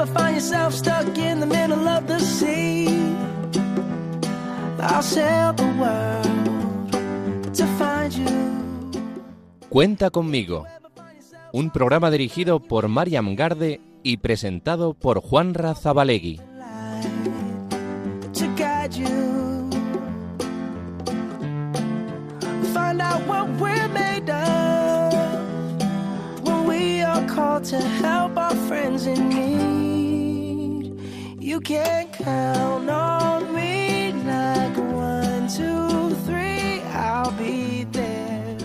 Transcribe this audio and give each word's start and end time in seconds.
ever 0.00 0.06
find 0.12 0.34
yourself 0.36 0.74
stuck 0.74 1.18
in 1.18 1.40
the 1.40 1.46
middle 1.46 1.88
of 1.88 2.06
the 2.06 2.20
sea, 2.20 2.86
I'll 4.80 5.02
sail 5.02 5.52
the 5.54 5.66
world 5.76 7.54
to 7.54 7.66
find 7.78 8.12
you. 8.12 8.28
Cuenta 9.68 10.10
conmigo. 10.10 10.66
Un 11.52 11.70
programa 11.70 12.10
dirigido 12.10 12.60
por 12.60 12.88
Mariam 12.88 13.34
Garde 13.34 13.80
y 14.04 14.18
presentado 14.18 14.94
por 14.94 15.20
Juan 15.20 15.54
Razabalegui. 15.54 16.40
to 18.34 18.46
guide 18.56 18.94
you. 18.94 19.68
Find 22.72 23.00
out 23.02 23.26
what 23.26 23.48
we're 23.58 23.88
made 23.88 24.30
of 24.30 25.12
when 26.44 26.66
we 26.68 27.02
are 27.02 27.26
called 27.26 27.64
to 27.64 27.80
help 27.80 28.36
our 28.36 28.54
friends 28.68 29.06
in 29.06 29.28
need. 29.28 29.67
You 31.58 31.62
can 31.64 32.06
count 32.12 32.88
on 32.88 33.52
me 33.52 34.12
like 34.24 34.78
one, 34.78 35.48
two, 35.48 36.14
three, 36.24 36.80
I'll 36.94 37.32
be 37.32 37.84
there. 37.90 38.56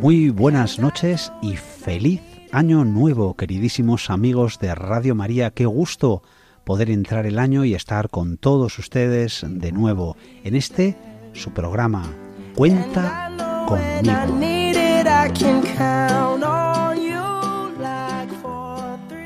Muy 0.00 0.30
buenas 0.30 0.78
noches 0.78 1.30
y 1.42 1.56
feliz 1.56 2.22
año 2.50 2.86
nuevo, 2.86 3.34
queridísimos 3.34 4.08
amigos 4.08 4.58
de 4.58 4.74
Radio 4.74 5.14
María. 5.14 5.50
Qué 5.50 5.66
gusto 5.66 6.22
poder 6.64 6.88
entrar 6.88 7.26
el 7.26 7.38
año 7.38 7.66
y 7.66 7.74
estar 7.74 8.08
con 8.08 8.38
todos 8.38 8.78
ustedes 8.78 9.44
de 9.46 9.70
nuevo 9.70 10.16
en 10.44 10.56
este 10.56 10.96
su 11.34 11.50
programa. 11.50 12.10
Cuenta 12.54 13.30
conmigo. 13.68 14.38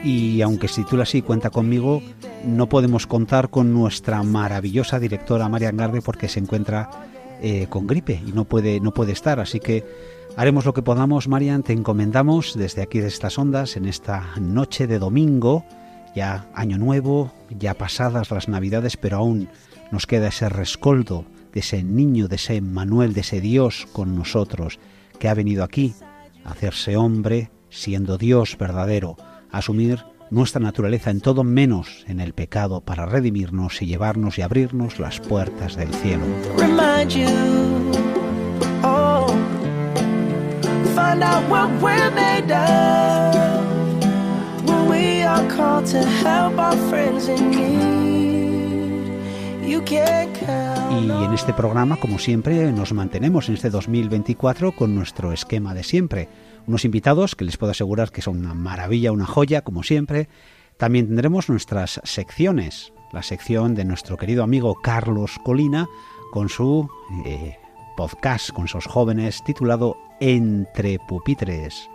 Y 0.04 0.42
aunque 0.42 0.66
se 0.66 0.82
titula 0.82 1.04
así, 1.04 1.22
Cuenta 1.22 1.50
conmigo, 1.50 2.02
no 2.44 2.68
podemos 2.68 3.06
contar 3.06 3.50
con 3.50 3.72
nuestra 3.72 4.22
maravillosa 4.22 4.98
directora 4.98 5.48
Marian 5.48 5.76
Garde 5.76 6.02
porque 6.02 6.28
se 6.28 6.40
encuentra 6.40 6.90
eh, 7.40 7.66
con 7.68 7.86
gripe 7.86 8.20
y 8.26 8.32
no 8.32 8.44
puede, 8.44 8.80
no 8.80 8.92
puede 8.92 9.12
estar. 9.12 9.40
Así 9.40 9.60
que 9.60 9.84
haremos 10.36 10.64
lo 10.64 10.74
que 10.74 10.82
podamos, 10.82 11.28
Marian. 11.28 11.62
Te 11.62 11.72
encomendamos 11.72 12.54
desde 12.56 12.82
aquí, 12.82 13.00
de 13.00 13.08
estas 13.08 13.38
ondas, 13.38 13.76
en 13.76 13.86
esta 13.86 14.36
noche 14.40 14.86
de 14.86 14.98
domingo, 14.98 15.64
ya 16.14 16.46
año 16.54 16.78
nuevo, 16.78 17.32
ya 17.50 17.74
pasadas 17.74 18.30
las 18.30 18.48
navidades, 18.48 18.96
pero 18.96 19.18
aún 19.18 19.48
nos 19.90 20.06
queda 20.06 20.28
ese 20.28 20.48
rescoldo 20.48 21.24
de 21.52 21.60
ese 21.60 21.82
niño, 21.82 22.28
de 22.28 22.36
ese 22.36 22.60
Manuel, 22.60 23.12
de 23.12 23.20
ese 23.20 23.40
Dios 23.40 23.86
con 23.92 24.16
nosotros, 24.16 24.78
que 25.18 25.28
ha 25.28 25.34
venido 25.34 25.64
aquí 25.64 25.94
a 26.44 26.52
hacerse 26.52 26.96
hombre, 26.96 27.50
siendo 27.70 28.18
Dios 28.18 28.56
verdadero, 28.58 29.16
a 29.50 29.58
asumir 29.58 30.04
nuestra 30.32 30.60
naturaleza 30.60 31.10
en 31.10 31.20
todo 31.20 31.44
menos 31.44 32.04
en 32.08 32.18
el 32.18 32.32
pecado 32.32 32.80
para 32.80 33.04
redimirnos 33.06 33.82
y 33.82 33.86
llevarnos 33.86 34.38
y 34.38 34.42
abrirnos 34.42 34.98
las 34.98 35.20
puertas 35.20 35.76
del 35.76 35.92
cielo. 35.92 36.24
Oh. 38.82 39.26
Y 50.90 51.24
en 51.24 51.32
este 51.34 51.52
programa, 51.52 51.96
como 51.96 52.18
siempre, 52.18 52.72
nos 52.72 52.92
mantenemos 52.92 53.48
en 53.48 53.54
este 53.54 53.70
2024 53.70 54.72
con 54.72 54.94
nuestro 54.94 55.32
esquema 55.32 55.74
de 55.74 55.82
siempre. 55.82 56.28
Unos 56.66 56.84
invitados 56.84 57.34
que 57.34 57.44
les 57.44 57.56
puedo 57.56 57.72
asegurar 57.72 58.10
que 58.10 58.22
son 58.22 58.38
una 58.38 58.54
maravilla, 58.54 59.12
una 59.12 59.26
joya, 59.26 59.62
como 59.62 59.82
siempre. 59.82 60.28
También 60.76 61.06
tendremos 61.06 61.48
nuestras 61.48 62.00
secciones. 62.04 62.92
La 63.12 63.22
sección 63.22 63.74
de 63.74 63.84
nuestro 63.84 64.16
querido 64.16 64.42
amigo 64.42 64.76
Carlos 64.82 65.38
Colina 65.44 65.88
con 66.32 66.48
su 66.48 66.88
eh, 67.26 67.56
podcast 67.96 68.50
con 68.50 68.68
sus 68.68 68.86
jóvenes 68.86 69.42
titulado 69.44 69.96
Entre 70.20 70.98
Pupitres. 70.98 71.88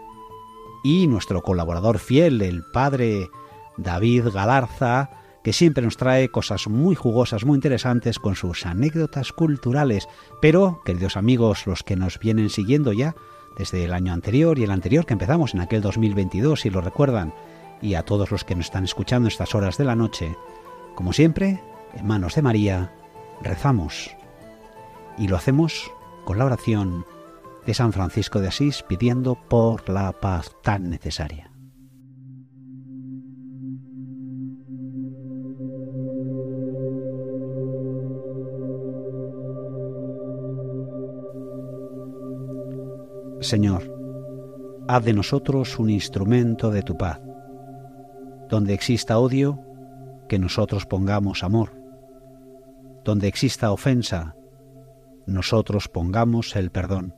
Y 0.83 1.07
nuestro 1.07 1.41
colaborador 1.41 1.97
fiel, 1.97 2.41
el 2.41 2.63
padre 2.72 3.29
David 3.77 4.27
Galarza, 4.33 5.09
que 5.44 5.53
siempre 5.53 5.83
nos 5.83 5.97
trae 5.97 6.29
cosas 6.29 6.67
muy 6.67 6.94
jugosas, 6.94 7.45
muy 7.45 7.56
interesantes 7.56 8.19
con 8.19 8.35
sus 8.35 8.66
anécdotas 8.66 9.31
culturales. 9.31 10.07
Pero, 10.41 10.81
queridos 10.85 11.17
amigos, 11.17 11.66
los 11.66 11.83
que 11.83 11.95
nos 11.95 12.19
vienen 12.19 12.50
siguiendo 12.50 12.94
ya 12.94 13.16
desde 13.57 13.84
el 13.84 13.94
año 13.94 14.13
anterior 14.13 14.59
y 14.59 14.63
el 14.63 14.72
anterior 14.72 15.06
que 15.06 15.13
empezamos 15.13 15.53
en 15.53 15.62
aquel 15.62 15.81
2022, 15.81 16.62
si 16.62 16.69
lo 16.69 16.81
recuerdan, 16.81 17.34
y 17.81 17.95
a 17.95 18.03
todos 18.03 18.31
los 18.31 18.44
que 18.44 18.56
nos 18.56 18.66
están 18.66 18.84
escuchando 18.84 19.28
estas 19.28 19.56
horas 19.56 19.78
de 19.78 19.85
la 19.85 19.95
noche, 19.95 20.35
como 20.95 21.13
siempre, 21.13 21.62
en 21.94 22.06
manos 22.06 22.35
de 22.35 22.41
María, 22.41 22.94
rezamos. 23.41 24.16
Y 25.18 25.28
lo 25.28 25.35
hacemos 25.35 25.91
con 26.25 26.38
la 26.38 26.45
oración 26.45 27.06
de 27.66 27.73
San 27.73 27.94
Francisco 27.94 28.40
de 28.40 28.47
Asís 28.47 28.84
pidiendo 28.88 29.35
por 29.35 29.89
la 29.89 30.12
paz 30.13 30.51
tan 30.62 30.89
necesaria. 30.89 31.46
Señor, 43.39 43.83
haz 44.87 45.05
de 45.05 45.13
nosotros 45.13 45.77
un 45.77 45.91
instrumento 45.91 46.71
de 46.71 46.81
tu 46.81 46.97
paz. 46.97 47.21
Donde 48.49 48.73
exista 48.73 49.19
odio, 49.19 49.59
que 50.27 50.39
nosotros 50.39 50.85
pongamos 50.87 51.43
amor. 51.43 51.79
Donde 53.03 53.27
exista 53.27 53.71
ofensa, 53.71 54.35
nosotros 55.27 55.87
pongamos 55.87 56.55
el 56.55 56.71
perdón. 56.71 57.13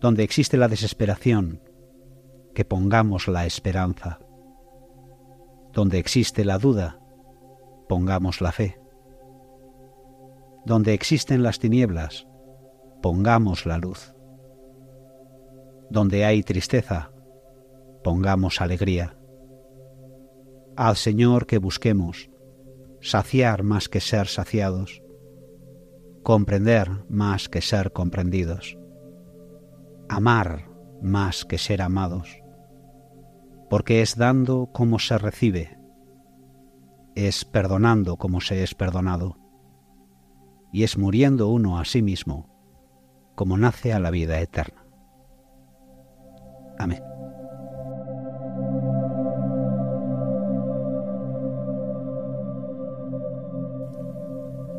Donde 0.00 0.24
existe 0.24 0.56
la 0.56 0.68
desesperación, 0.68 1.60
que 2.54 2.64
pongamos 2.64 3.28
la 3.28 3.46
esperanza. 3.46 4.18
Donde 5.72 5.98
existe 5.98 6.44
la 6.44 6.58
duda, 6.58 6.98
pongamos 7.88 8.40
la 8.40 8.50
fe. 8.50 8.80
Donde 10.64 10.92
existen 10.92 11.42
las 11.42 11.58
tinieblas, 11.58 12.26
pongamos 13.00 13.66
la 13.66 13.78
luz. 13.78 14.13
Donde 15.90 16.24
hay 16.24 16.42
tristeza, 16.42 17.10
pongamos 18.02 18.60
alegría. 18.60 19.16
Al 20.76 20.96
Señor 20.96 21.46
que 21.46 21.58
busquemos, 21.58 22.30
saciar 23.00 23.62
más 23.62 23.88
que 23.88 24.00
ser 24.00 24.26
saciados, 24.26 25.02
comprender 26.22 26.90
más 27.08 27.48
que 27.48 27.60
ser 27.60 27.92
comprendidos, 27.92 28.78
amar 30.08 30.70
más 31.02 31.44
que 31.44 31.58
ser 31.58 31.82
amados, 31.82 32.38
porque 33.68 34.02
es 34.02 34.16
dando 34.16 34.70
como 34.72 34.98
se 34.98 35.18
recibe, 35.18 35.78
es 37.14 37.44
perdonando 37.44 38.16
como 38.16 38.40
se 38.40 38.62
es 38.62 38.74
perdonado, 38.74 39.36
y 40.72 40.82
es 40.82 40.98
muriendo 40.98 41.48
uno 41.48 41.78
a 41.78 41.84
sí 41.84 42.02
mismo 42.02 42.50
como 43.34 43.56
nace 43.56 43.92
a 43.92 43.98
la 43.98 44.10
vida 44.10 44.40
eterna. 44.40 44.83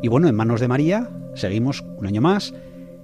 Y 0.02 0.08
bueno, 0.08 0.28
en 0.28 0.34
manos 0.34 0.60
de 0.60 0.68
María 0.68 1.10
seguimos 1.34 1.82
un 1.98 2.06
año 2.06 2.20
más 2.20 2.54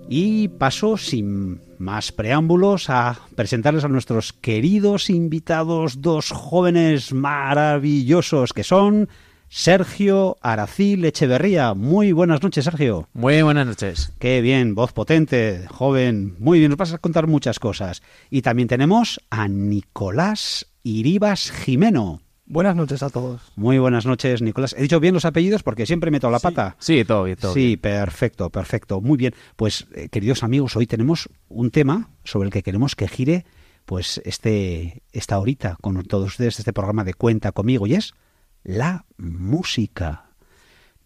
y 0.08 0.48
paso 0.48 0.96
sin 0.96 1.60
más 1.78 2.12
preámbulos 2.12 2.90
a 2.90 3.18
presentarles 3.34 3.84
a 3.84 3.88
nuestros 3.88 4.32
queridos 4.32 5.10
invitados, 5.10 6.00
dos 6.00 6.30
jóvenes 6.30 7.12
maravillosos 7.12 8.52
que 8.52 8.62
son 8.62 9.08
Sergio 9.54 10.38
Aracil 10.40 11.04
Echeverría. 11.04 11.74
Muy 11.74 12.12
buenas 12.12 12.42
noches, 12.42 12.64
Sergio. 12.64 13.10
Muy 13.12 13.42
buenas 13.42 13.66
noches. 13.66 14.14
Qué 14.18 14.40
bien, 14.40 14.74
voz 14.74 14.94
potente, 14.94 15.66
joven. 15.68 16.36
Muy 16.38 16.58
bien, 16.58 16.70
nos 16.70 16.78
vas 16.78 16.94
a 16.94 16.98
contar 16.98 17.26
muchas 17.26 17.58
cosas. 17.58 18.02
Y 18.30 18.40
también 18.40 18.66
tenemos 18.66 19.20
a 19.28 19.48
Nicolás 19.48 20.68
Iribas 20.82 21.50
Jimeno. 21.50 22.22
Buenas 22.46 22.76
noches 22.76 23.02
a 23.02 23.10
todos. 23.10 23.52
Muy 23.54 23.76
buenas 23.78 24.06
noches, 24.06 24.40
Nicolás. 24.40 24.74
¿He 24.78 24.80
dicho 24.80 25.00
bien 25.00 25.12
los 25.12 25.26
apellidos? 25.26 25.62
Porque 25.62 25.84
siempre 25.84 26.10
meto 26.10 26.30
la 26.30 26.38
pata. 26.38 26.76
Sí, 26.78 27.04
todo 27.04 27.24
bien, 27.24 27.36
todo 27.36 27.52
Sí, 27.52 27.66
bien. 27.66 27.80
perfecto, 27.80 28.48
perfecto. 28.48 29.02
Muy 29.02 29.18
bien. 29.18 29.34
Pues, 29.56 29.86
eh, 29.94 30.08
queridos 30.08 30.42
amigos, 30.44 30.76
hoy 30.76 30.86
tenemos 30.86 31.28
un 31.50 31.70
tema 31.70 32.08
sobre 32.24 32.46
el 32.46 32.52
que 32.54 32.62
queremos 32.62 32.96
que 32.96 33.06
gire 33.06 33.44
pues 33.84 34.22
este 34.24 35.02
esta 35.12 35.38
horita 35.38 35.76
con 35.82 36.02
todos 36.04 36.28
ustedes 36.28 36.58
este 36.58 36.72
programa 36.72 37.04
de 37.04 37.12
Cuenta 37.12 37.52
conmigo 37.52 37.86
y 37.86 37.96
es 37.96 38.14
la 38.62 39.04
música. 39.16 40.30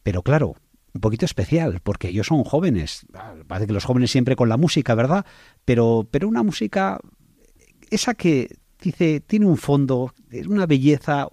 Pero 0.02 0.22
claro, 0.22 0.56
un 0.94 1.00
poquito 1.00 1.24
especial, 1.24 1.80
porque 1.82 2.08
ellos 2.08 2.26
son 2.26 2.44
jóvenes. 2.44 3.06
Parece 3.46 3.66
que 3.66 3.72
los 3.72 3.84
jóvenes 3.84 4.10
siempre 4.10 4.36
con 4.36 4.48
la 4.48 4.56
música, 4.56 4.94
¿verdad? 4.94 5.26
Pero, 5.64 6.06
pero 6.10 6.28
una 6.28 6.42
música, 6.42 6.98
esa 7.90 8.14
que 8.14 8.56
dice, 8.80 9.20
tiene 9.20 9.46
un 9.46 9.56
fondo, 9.56 10.14
es 10.30 10.46
una 10.46 10.66
belleza, 10.66 11.28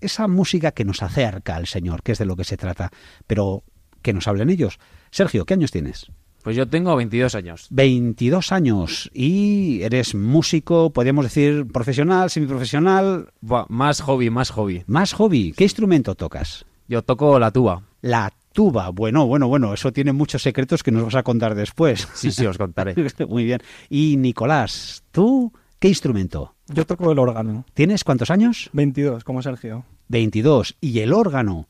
esa 0.00 0.28
música 0.28 0.72
que 0.72 0.84
nos 0.84 1.02
acerca 1.02 1.56
al 1.56 1.66
Señor, 1.66 2.02
que 2.02 2.12
es 2.12 2.18
de 2.18 2.26
lo 2.26 2.36
que 2.36 2.44
se 2.44 2.56
trata, 2.56 2.90
pero 3.26 3.64
que 4.02 4.12
nos 4.12 4.28
hablen 4.28 4.50
ellos. 4.50 4.78
Sergio, 5.10 5.44
¿qué 5.44 5.54
años 5.54 5.70
tienes? 5.70 6.06
Pues 6.48 6.56
yo 6.56 6.66
tengo 6.66 6.96
22 6.96 7.34
años. 7.34 7.66
22 7.68 8.52
años 8.52 9.10
y 9.12 9.82
eres 9.82 10.14
músico, 10.14 10.90
podríamos 10.94 11.26
decir 11.26 11.66
profesional, 11.70 12.30
semiprofesional. 12.30 13.28
Buah, 13.42 13.66
más 13.68 14.00
hobby, 14.00 14.30
más 14.30 14.48
hobby. 14.48 14.82
Más 14.86 15.12
hobby. 15.12 15.52
¿Qué 15.52 15.64
instrumento 15.64 16.14
tocas? 16.14 16.64
Yo 16.88 17.02
toco 17.02 17.38
la 17.38 17.50
tuba. 17.50 17.82
La 18.00 18.32
tuba. 18.54 18.88
Bueno, 18.88 19.26
bueno, 19.26 19.46
bueno, 19.46 19.74
eso 19.74 19.92
tiene 19.92 20.14
muchos 20.14 20.40
secretos 20.40 20.82
que 20.82 20.90
nos 20.90 21.04
vas 21.04 21.16
a 21.16 21.22
contar 21.22 21.54
después. 21.54 22.08
Sí, 22.14 22.30
sí, 22.30 22.46
os 22.46 22.56
contaré. 22.56 22.94
Muy 23.28 23.44
bien. 23.44 23.60
Y 23.90 24.16
Nicolás, 24.16 25.04
¿tú 25.12 25.52
qué 25.78 25.88
instrumento? 25.88 26.54
Yo 26.68 26.86
toco 26.86 27.12
el 27.12 27.18
órgano. 27.18 27.66
¿Tienes 27.74 28.04
cuántos 28.04 28.30
años? 28.30 28.70
22, 28.72 29.22
como 29.22 29.42
Sergio. 29.42 29.84
22. 30.08 30.76
¿Y 30.80 31.00
el 31.00 31.12
órgano? 31.12 31.68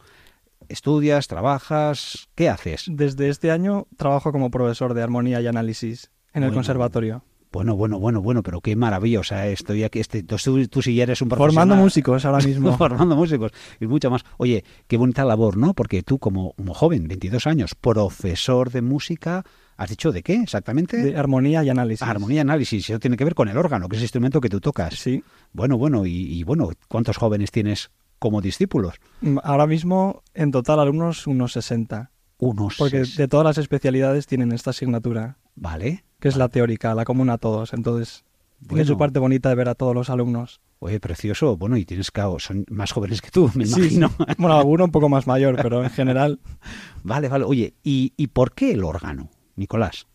¿Estudias, 0.68 1.28
trabajas? 1.28 2.28
¿Qué 2.34 2.48
haces? 2.48 2.84
Desde 2.88 3.28
este 3.28 3.50
año 3.50 3.86
trabajo 3.96 4.32
como 4.32 4.50
profesor 4.50 4.94
de 4.94 5.02
armonía 5.02 5.40
y 5.40 5.46
análisis 5.46 6.10
en 6.34 6.42
el 6.42 6.50
Bueno. 6.50 6.58
conservatorio. 6.58 7.24
Bueno, 7.50 7.74
bueno, 7.74 7.98
bueno, 7.98 8.20
bueno, 8.20 8.42
pero 8.42 8.60
qué 8.60 8.76
maravilla. 8.76 9.20
O 9.20 9.24
sea, 9.24 9.46
estoy 9.48 9.82
aquí, 9.82 10.00
este, 10.00 10.22
tú, 10.22 10.36
tú 10.68 10.82
sí 10.82 11.00
eres 11.00 11.22
un 11.22 11.30
profesional. 11.30 11.54
Formando 11.54 11.76
músicos 11.76 12.24
ahora 12.26 12.44
mismo. 12.44 12.76
formando 12.76 13.16
músicos 13.16 13.52
y 13.80 13.86
mucho 13.86 14.10
más. 14.10 14.22
Oye, 14.36 14.64
qué 14.86 14.98
bonita 14.98 15.24
labor, 15.24 15.56
¿no? 15.56 15.72
Porque 15.72 16.02
tú 16.02 16.18
como, 16.18 16.52
como 16.52 16.74
joven, 16.74 17.08
22 17.08 17.46
años, 17.46 17.74
profesor 17.74 18.70
de 18.70 18.82
música, 18.82 19.44
¿has 19.78 19.88
dicho 19.88 20.12
de 20.12 20.22
qué 20.22 20.34
exactamente? 20.42 20.98
De 20.98 21.16
armonía 21.16 21.64
y 21.64 21.70
análisis. 21.70 22.06
Armonía 22.06 22.36
y 22.36 22.40
análisis. 22.40 22.90
Eso 22.90 22.98
tiene 22.98 23.16
que 23.16 23.24
ver 23.24 23.34
con 23.34 23.48
el 23.48 23.56
órgano, 23.56 23.88
que 23.88 23.96
es 23.96 24.00
el 24.02 24.04
instrumento 24.04 24.42
que 24.42 24.50
tú 24.50 24.60
tocas. 24.60 24.96
Sí. 24.96 25.24
Bueno, 25.54 25.78
bueno, 25.78 26.04
y, 26.04 26.10
y 26.12 26.42
bueno, 26.44 26.68
¿cuántos 26.88 27.16
jóvenes 27.16 27.50
tienes 27.50 27.90
como 28.18 28.40
discípulos? 28.40 28.94
Mm, 29.20 29.38
Ahora 29.42 29.66
mismo, 29.66 30.22
en 30.34 30.50
total, 30.50 30.80
alumnos 30.80 31.26
unos 31.26 31.52
60. 31.52 32.10
Unos. 32.38 32.76
Porque 32.76 33.02
de 33.04 33.28
todas 33.28 33.44
las 33.44 33.58
especialidades 33.58 34.26
tienen 34.26 34.52
esta 34.52 34.70
asignatura, 34.70 35.38
Vale. 35.56 36.04
que 36.20 36.28
es 36.28 36.36
la 36.36 36.48
teórica, 36.48 36.94
la 36.94 37.04
común 37.04 37.30
a 37.30 37.38
todos. 37.38 37.72
Entonces, 37.72 38.24
tiene 38.60 38.82
Bueno. 38.82 38.86
su 38.86 38.96
parte 38.98 39.18
bonita 39.18 39.48
de 39.48 39.54
ver 39.56 39.68
a 39.68 39.74
todos 39.74 39.94
los 39.94 40.08
alumnos. 40.10 40.60
Oye, 40.80 41.00
precioso. 41.00 41.56
Bueno, 41.56 41.76
y 41.76 41.84
tienes, 41.84 42.12
claro, 42.12 42.38
son 42.38 42.64
más 42.70 42.92
jóvenes 42.92 43.20
que 43.20 43.30
tú, 43.30 43.50
me 43.56 43.66
Sí, 43.66 43.80
imagino. 43.80 44.08
sí. 44.10 44.24
Bueno, 44.38 44.56
alguno 44.56 44.84
un 44.84 44.92
poco 44.92 45.08
más 45.08 45.26
mayor, 45.26 45.56
pero 45.60 45.82
en 45.82 45.90
general, 45.90 46.38
Vale, 47.02 47.28
vale. 47.28 47.44
Oye, 47.44 47.74
¿y, 47.82 48.12
¿y 48.16 48.28
por 48.28 48.52
qué 48.52 48.70
el 48.72 48.84
órgano, 48.84 49.30
Nicolás? 49.56 50.06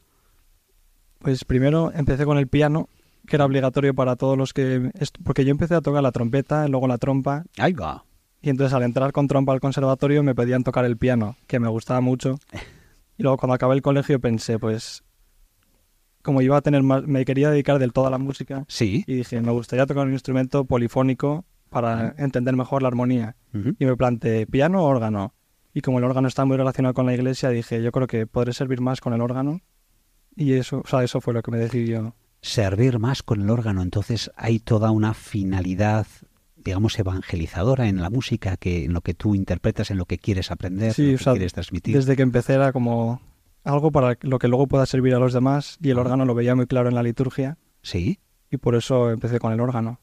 pues 1.20 1.46
primero 1.46 1.92
empecé 1.96 2.26
con 2.26 2.38
el 2.38 2.48
piano, 2.48 2.90
que 3.28 3.36
era 3.38 3.46
obligatorio 3.46 3.94
para 3.94 4.16
todos 4.16 4.38
los 4.38 4.54
que... 4.54 4.92
Porque 5.24 5.46
yo 5.46 5.52
empecé 5.52 5.75
a 5.75 5.81
tocar 5.81 6.04
la 6.04 6.12
trompeta, 6.12 6.68
luego 6.68 6.88
la 6.88 6.98
trompa, 6.98 7.46
Ahí 7.58 7.74
va. 7.74 8.04
y 8.42 8.50
entonces 8.50 8.74
al 8.74 8.84
entrar 8.84 9.12
con 9.14 9.28
trompa 9.28 9.54
al 9.54 9.60
conservatorio 9.62 10.24
me 10.24 10.36
pedían 10.36 10.64
tocar 10.64 10.86
el 10.86 10.98
piano, 10.98 11.38
que 11.48 11.60
me 11.60 11.68
gustaba 11.70 12.02
mucho. 12.02 12.40
Y 13.16 13.22
luego 13.22 13.38
cuando 13.38 13.54
acabé 13.54 13.75
el 13.75 13.84
colegio 13.84 14.20
pensé, 14.20 14.58
pues, 14.58 15.04
como 16.24 16.42
iba 16.42 16.58
a 16.58 16.62
tener 16.62 16.81
más... 16.81 17.04
Me 17.04 17.25
quería 17.25 17.52
dedicar 17.52 17.78
del 17.78 17.94
todo 17.94 18.08
a 18.08 18.10
la 18.10 18.18
música, 18.18 18.66
Sí. 18.68 19.04
y 19.06 19.14
dije, 19.18 19.40
me 19.40 19.52
gustaría 19.52 19.86
tocar 19.86 20.08
un 20.08 20.14
instrumento 20.14 20.66
polifónico 20.66 21.46
para 21.70 22.16
entender 22.18 22.56
mejor 22.56 22.81
la 22.81 22.88
armonía. 22.88 23.36
Ujú. 23.54 23.75
Y 23.78 23.86
me 23.86 23.96
planteé, 23.96 24.48
¿piano 24.48 24.81
o 24.84 24.88
órgano? 24.88 25.34
Y 25.75 25.81
como 25.81 26.00
el 26.00 26.04
órgano 26.06 26.28
está 26.28 26.44
muy 26.46 26.58
relacionado 26.58 26.96
con 26.96 27.06
la 27.06 27.14
iglesia, 27.14 27.50
dije, 27.50 27.84
yo 27.84 27.92
creo 27.92 28.08
que 28.08 28.25
podré 28.25 28.52
servir 28.54 28.81
más 28.81 29.00
con 29.00 29.14
el 29.14 29.22
órgano. 29.22 29.62
Y 30.36 30.54
eso, 30.54 30.81
o 30.84 30.88
sea, 30.88 31.04
eso 31.04 31.22
fue 31.22 31.34
lo 31.36 31.44
que 31.44 31.52
me 31.52 31.58
decidió. 31.60 32.16
Servir 32.44 33.00
más 33.00 33.24
con 33.24 33.42
el 33.42 33.50
órgano. 33.50 33.81
Entonces 33.81 34.30
hay 34.36 34.60
toda 34.60 34.92
una 34.92 35.13
finalidad, 35.16 36.06
digamos, 36.57 37.00
evangelizadora 37.00 37.88
en 37.88 38.01
la 38.01 38.10
música, 38.12 38.57
que 38.57 38.86
en 38.86 38.94
lo 38.94 39.01
que 39.01 39.13
tú 39.16 39.34
interpretas, 39.34 39.90
en 39.90 39.98
lo 39.98 40.06
que 40.06 40.19
quieres 40.19 40.51
aprender, 40.51 40.94
Sí, 40.94 41.04
en 41.06 41.12
lo 41.13 41.18
que 41.18 41.24
sea, 41.24 41.34
quieres 41.34 41.54
transmitir. 41.54 41.95
Desde 41.95 42.16
que 42.16 42.22
empecé 42.22 42.54
era 42.54 42.72
como 42.74 43.22
algo 43.63 43.92
para 43.92 44.18
lo 44.22 44.40
que 44.40 44.50
luego 44.50 44.68
pueda 44.68 44.86
servir 44.86 45.16
a 45.16 45.19
los 45.19 45.34
demás 45.34 45.78
y 45.81 45.90
el 45.90 45.98
órgano 45.98 46.25
lo 46.25 46.36
veía 46.36 46.54
muy 46.54 46.68
claro 46.68 46.90
en 46.90 46.95
la 46.95 47.01
liturgia 47.04 47.57
Sí, 47.81 48.19
y 48.51 48.57
por 48.57 48.75
eso 48.75 49.10
empecé 49.10 49.39
con 49.39 49.54
el 49.54 49.62
órgano. 49.62 50.00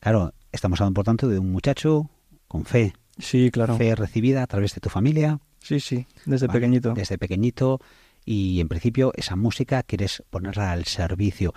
claro, 0.00 0.32
estamos 0.50 0.80
hablando 0.80 0.94
por 0.94 1.04
tanto 1.04 1.28
de 1.28 1.38
un 1.38 1.52
muchacho 1.52 2.08
con 2.48 2.64
fe, 2.64 2.94
Sí, 3.18 3.50
claro. 3.50 3.76
fe 3.76 3.94
recibida 3.94 4.42
a 4.42 4.46
través 4.46 4.74
de 4.74 4.80
tu 4.80 4.88
familia, 4.88 5.40
Sí, 5.60 5.78
sí, 5.78 6.06
desde 6.24 6.46
Vale, 6.46 6.58
pequeñito. 6.58 6.94
desde 6.94 7.18
pequeñito, 7.18 7.80
y 8.24 8.60
en 8.60 8.68
principio 8.68 9.12
esa 9.14 9.36
música 9.36 9.82
quieres 9.82 10.22
ponerla 10.30 10.72
al 10.72 10.84
servicio. 10.86 11.52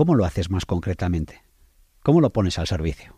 ¿Cómo 0.00 0.14
lo 0.14 0.24
haces 0.24 0.48
más 0.50 0.64
concretamente? 0.64 1.42
¿Cómo 2.02 2.22
lo 2.22 2.30
pones 2.30 2.58
al 2.58 2.66
servicio? 2.66 3.14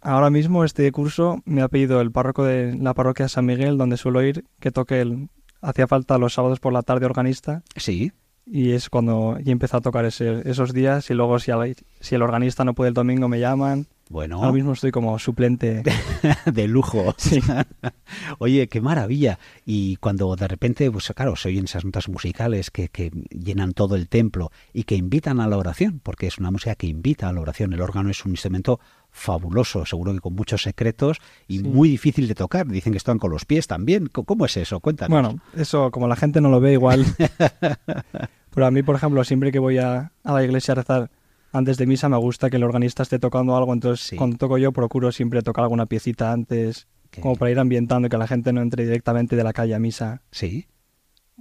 Ahora 0.00 0.30
mismo 0.30 0.62
este 0.62 0.92
curso 0.92 1.42
me 1.46 1.62
ha 1.62 1.68
pedido 1.68 2.00
el 2.00 2.12
párroco 2.12 2.44
de 2.44 2.76
la 2.76 2.94
parroquia 2.94 3.26
San 3.28 3.44
Miguel, 3.44 3.76
donde 3.76 3.96
suelo 3.96 4.22
ir, 4.22 4.44
que 4.60 4.70
toque 4.70 5.00
el... 5.00 5.30
Hacía 5.62 5.88
falta 5.88 6.18
los 6.18 6.32
sábados 6.34 6.60
por 6.60 6.72
la 6.72 6.82
tarde 6.82 7.06
organista 7.06 7.64
Sí, 7.74 8.12
y 8.46 8.70
es 8.70 8.88
cuando 8.88 9.36
y 9.44 9.50
empecé 9.50 9.76
a 9.76 9.80
tocar 9.80 10.04
ese- 10.04 10.48
esos 10.48 10.72
días 10.72 11.10
y 11.10 11.14
luego 11.14 11.40
si, 11.40 11.50
al- 11.50 11.74
si 11.98 12.14
el 12.14 12.22
organista 12.22 12.62
no 12.64 12.74
puede 12.74 12.90
el 12.90 12.94
domingo 12.94 13.26
me 13.28 13.40
llaman. 13.40 13.88
Bueno, 14.12 14.36
Ahora 14.36 14.52
mismo 14.52 14.74
estoy 14.74 14.90
como 14.92 15.18
suplente. 15.18 15.82
de 16.52 16.68
lujo. 16.68 17.14
Sí. 17.16 17.40
Oye, 18.38 18.68
qué 18.68 18.80
maravilla. 18.80 19.38
Y 19.64 19.96
cuando 19.96 20.36
de 20.36 20.46
repente, 20.46 20.90
pues 20.90 21.10
claro, 21.16 21.34
se 21.34 21.48
oyen 21.48 21.64
esas 21.64 21.84
notas 21.84 22.08
musicales 22.08 22.70
que, 22.70 22.88
que 22.88 23.10
llenan 23.30 23.72
todo 23.72 23.96
el 23.96 24.08
templo 24.08 24.52
y 24.74 24.84
que 24.84 24.94
invitan 24.96 25.40
a 25.40 25.48
la 25.48 25.56
oración, 25.56 26.00
porque 26.02 26.26
es 26.26 26.38
una 26.38 26.50
música 26.50 26.74
que 26.74 26.86
invita 26.86 27.28
a 27.28 27.32
la 27.32 27.40
oración. 27.40 27.72
El 27.72 27.80
órgano 27.80 28.10
es 28.10 28.24
un 28.24 28.32
instrumento 28.32 28.78
fabuloso, 29.10 29.84
seguro 29.86 30.12
que 30.12 30.20
con 30.20 30.34
muchos 30.34 30.62
secretos 30.62 31.18
y 31.48 31.58
Sí. 31.58 31.64
muy 31.64 31.88
difícil 31.88 32.28
de 32.28 32.34
tocar. 32.34 32.66
Dicen 32.66 32.92
que 32.92 32.98
están 32.98 33.18
con 33.18 33.30
los 33.30 33.44
pies 33.46 33.66
también. 33.66 34.06
¿Cómo 34.08 34.44
es 34.46 34.56
eso? 34.58 34.80
Cuéntanos. 34.80 35.10
Bueno, 35.10 35.40
eso 35.56 35.90
como 35.90 36.06
la 36.06 36.16
gente 36.16 36.40
no 36.42 36.50
lo 36.50 36.60
ve 36.60 36.74
igual. 36.74 37.04
Pero 38.54 38.66
a 38.66 38.70
mí, 38.70 38.82
por 38.82 38.94
ejemplo, 38.96 39.24
siempre 39.24 39.50
que 39.52 39.58
voy 39.58 39.78
a, 39.78 40.12
a 40.22 40.32
la 40.32 40.44
iglesia 40.44 40.72
a 40.72 40.74
rezar 40.74 41.10
antes 41.52 41.76
de 41.76 41.86
misa 41.86 42.08
me 42.08 42.16
gusta 42.16 42.50
que 42.50 42.56
el 42.56 42.64
organista 42.64 43.02
esté 43.02 43.18
tocando 43.18 43.56
algo, 43.56 43.72
entonces 43.72 44.06
Sí. 44.06 44.16
cuando 44.16 44.36
toco 44.38 44.58
yo 44.58 44.72
procuro 44.72 45.12
siempre 45.12 45.42
tocar 45.42 45.64
alguna 45.64 45.86
piecita 45.86 46.32
antes, 46.32 46.86
como 47.20 47.36
para 47.36 47.50
ir 47.50 47.58
ambientando 47.58 48.06
y 48.06 48.10
que 48.10 48.16
la 48.18 48.26
gente 48.26 48.52
no 48.52 48.62
entre 48.62 48.84
directamente 48.84 49.36
de 49.36 49.44
la 49.44 49.52
calle 49.52 49.74
a 49.74 49.78
misa. 49.78 50.22
Sí. 50.30 50.66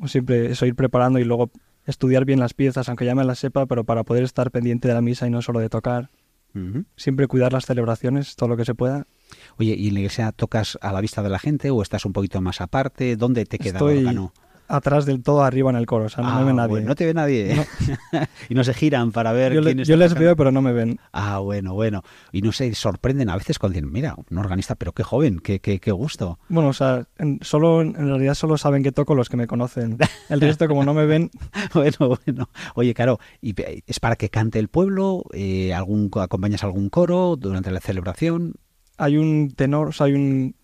O 0.01 0.07
siempre 0.07 0.51
eso 0.51 0.65
ir 0.65 0.75
preparando 0.75 1.17
y 1.19 1.23
luego 1.23 1.49
estudiar 1.85 2.25
bien 2.25 2.39
las 2.39 2.53
piezas, 2.53 2.89
aunque 2.89 3.05
ya 3.05 3.15
me 3.15 3.23
las 3.23 3.39
sepa, 3.39 3.65
pero 3.65 3.83
para 3.85 4.03
poder 4.03 4.23
estar 4.23 4.51
pendiente 4.51 4.87
de 4.87 4.93
la 4.93 5.01
misa 5.01 5.27
y 5.27 5.29
no 5.29 5.41
solo 5.41 5.59
de 5.59 5.69
tocar. 5.69 6.09
Siempre 6.97 7.27
cuidar 7.27 7.53
las 7.53 7.65
celebraciones, 7.65 8.35
todo 8.35 8.49
lo 8.49 8.57
que 8.57 8.65
se 8.65 8.75
pueda. 8.75 9.07
Oye, 9.57 9.73
¿y 9.77 9.87
en 9.87 9.93
la 9.93 9.99
iglesia 10.01 10.33
tocas 10.33 10.77
a 10.81 10.91
la 10.91 10.99
vista 10.99 11.23
de 11.23 11.29
la 11.29 11.39
gente 11.39 11.69
o 11.69 11.81
estás 11.81 12.03
un 12.05 12.11
poquito 12.11 12.41
más 12.41 12.59
aparte? 12.59 13.15
¿Dónde 13.15 13.45
te 13.45 13.57
queda 13.57 13.77
Estoy 13.77 13.99
el 13.99 14.07
órgano? 14.07 14.33
Atrás 14.71 15.05
del 15.05 15.21
todo, 15.21 15.43
arriba 15.43 15.69
en 15.69 15.75
el 15.75 15.85
coro, 15.85 16.05
o 16.05 16.09
sea, 16.09 16.23
no 16.23 16.29
Ah, 16.31 16.39
me 16.39 16.45
ve 16.45 16.53
nadie. 16.53 16.69
bueno, 16.69 16.87
no 16.87 16.95
te 16.95 17.05
ve 17.05 17.13
nadie. 17.13 17.55
y 18.49 18.53
no 18.55 18.63
se 18.63 18.73
giran 18.73 19.11
para 19.11 19.31
ver 19.31 19.53
yo 19.53 19.61
le- 19.61 19.65
quién 19.71 19.79
está 19.81 19.89
yo 19.91 19.97
les 19.97 20.09
tocando. 20.09 20.25
veo, 20.25 20.35
pero 20.35 20.51
no 20.51 20.61
me 20.61 20.71
ven. 20.73 20.99
Ah, 21.11 21.39
bueno, 21.39 21.73
bueno. 21.73 22.03
Y 22.31 22.41
no 22.41 22.51
se 22.51 22.73
sorprenden 22.75 23.29
a 23.29 23.35
veces 23.37 23.59
cuando 23.59 23.75
dicen, 23.75 23.91
mira, 23.91 24.15
un 24.29 24.37
organista, 24.37 24.75
pero 24.75 24.93
qué 24.93 25.03
joven, 25.03 25.39
qué, 25.39 25.59
qué, 25.59 25.79
qué 25.79 25.91
gusto. 25.91 26.39
Bueno, 26.49 26.69
o 26.69 26.73
sea, 26.73 27.05
en, 27.17 27.39
solo, 27.41 27.81
en 27.81 27.93
realidad 27.95 28.33
solo 28.35 28.57
saben 28.57 28.83
que 28.83 28.91
toco 28.91 29.13
los 29.15 29.29
que 29.29 29.37
me 29.37 29.47
conocen. 29.47 29.97
El 30.29 30.41
resto, 30.41 30.67
como 30.67 30.83
no 30.85 30.93
me 30.93 31.05
ven, 31.05 31.31
bueno, 31.73 32.17
bueno. 32.25 32.49
Oye, 32.75 32.93
Caro, 32.93 33.19
¿y 33.41 33.53
¿es 33.87 33.99
para 33.99 34.15
que 34.15 34.29
cante 34.29 34.59
el 34.59 34.67
pueblo? 34.69 35.23
Eh, 35.33 35.73
algún 35.73 36.09
¿Acompañas 36.15 36.63
algún 36.63 36.89
coro 36.89 37.35
durante 37.35 37.71
la 37.71 37.79
celebración? 37.79 38.53
hay 38.97 39.17
un 39.17 39.49
tenor, 39.55 39.87
o 39.87 39.91
sea, 39.91 40.05
hay 40.05 40.13
un, 40.13 40.55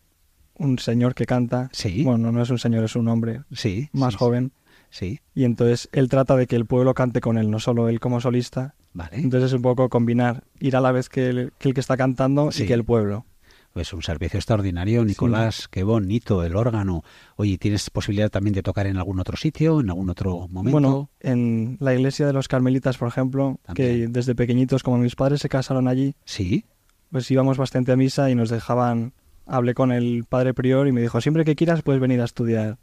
un 0.57 0.79
señor 0.79 1.13
que 1.15 1.25
canta. 1.25 1.69
Sí. 1.71 2.03
Bueno, 2.03 2.31
no 2.31 2.41
es 2.41 2.49
un 2.49 2.59
señor, 2.59 2.83
es 2.83 2.95
un 2.95 3.07
hombre 3.07 3.41
Sí. 3.51 3.89
más 3.93 4.13
sí, 4.13 4.19
joven. 4.19 4.51
Sí, 4.89 5.19
Y 5.35 5.43
entonces 5.43 5.89
él 5.91 6.07
trata 6.07 6.35
de 6.37 6.47
que 6.47 6.55
el 6.55 6.65
pueblo 6.65 6.93
cante 6.93 7.19
con 7.19 7.37
él, 7.37 7.51
no 7.51 7.59
solo 7.59 7.89
él 7.89 7.99
como 7.99 8.21
solista. 8.21 8.75
vale. 8.93 9.17
Entonces 9.17 9.49
es 9.49 9.53
un 9.53 9.61
poco 9.61 9.89
combinar, 9.89 10.43
ir 10.59 10.75
a 10.75 10.81
la 10.81 10.91
vez 10.91 11.09
que 11.09 11.27
el 11.29 11.51
que, 11.59 11.67
el 11.69 11.73
que 11.75 11.81
está 11.81 11.97
cantando 11.97 12.51
Sí. 12.51 12.63
y 12.63 12.67
que 12.67 12.73
el 12.73 12.83
pueblo. 12.85 13.25
Pues 13.73 13.93
un 13.93 14.01
servicio 14.01 14.39
extraordinario, 14.39 15.05
Nicolás, 15.05 15.67
qué 15.67 15.83
bonito, 15.83 16.43
el 16.43 16.55
órgano. 16.55 17.03
Oye, 17.35 17.59
¿tienes 17.59 17.89
posibilidad 17.91 18.31
también 18.31 18.55
de 18.55 18.63
tocar 18.63 18.87
en 18.87 18.97
algún 18.97 19.19
otro 19.19 19.37
sitio, 19.37 19.81
en 19.81 19.89
algún 19.89 20.09
otro 20.09 20.47
momento? 20.47 20.71
Bueno, 20.79 21.09
en 21.19 21.77
la 21.79 21.93
iglesia 21.93 22.25
de 22.25 22.33
los 22.33 22.47
carmelitas, 22.47 22.97
por 22.97 23.07
ejemplo, 23.09 23.59
que 23.75 24.07
desde 24.07 24.33
pequeñitos, 24.33 24.81
como 24.81 24.97
mis 24.97 25.15
padres 25.15 25.41
se 25.41 25.49
casaron 25.49 25.87
allí, 25.87 26.15
sí, 26.25 26.65
pues 27.11 27.29
íbamos 27.29 27.57
bastante 27.57 27.91
a 27.91 27.95
misa 27.97 28.31
y 28.31 28.35
nos 28.35 28.49
dejaban. 28.49 29.13
Hablé 29.47 29.73
con 29.73 29.91
el 29.91 30.25
padre 30.27 30.53
prior 30.53 30.87
y 30.87 30.91
me 30.91 31.01
dijo: 31.01 31.21
siempre 31.21 31.45
que 31.45 31.55
quieras 31.55 31.81
puedes 31.81 32.01
venir 32.01 32.21
a 32.21 32.25
estudiar. 32.25 32.77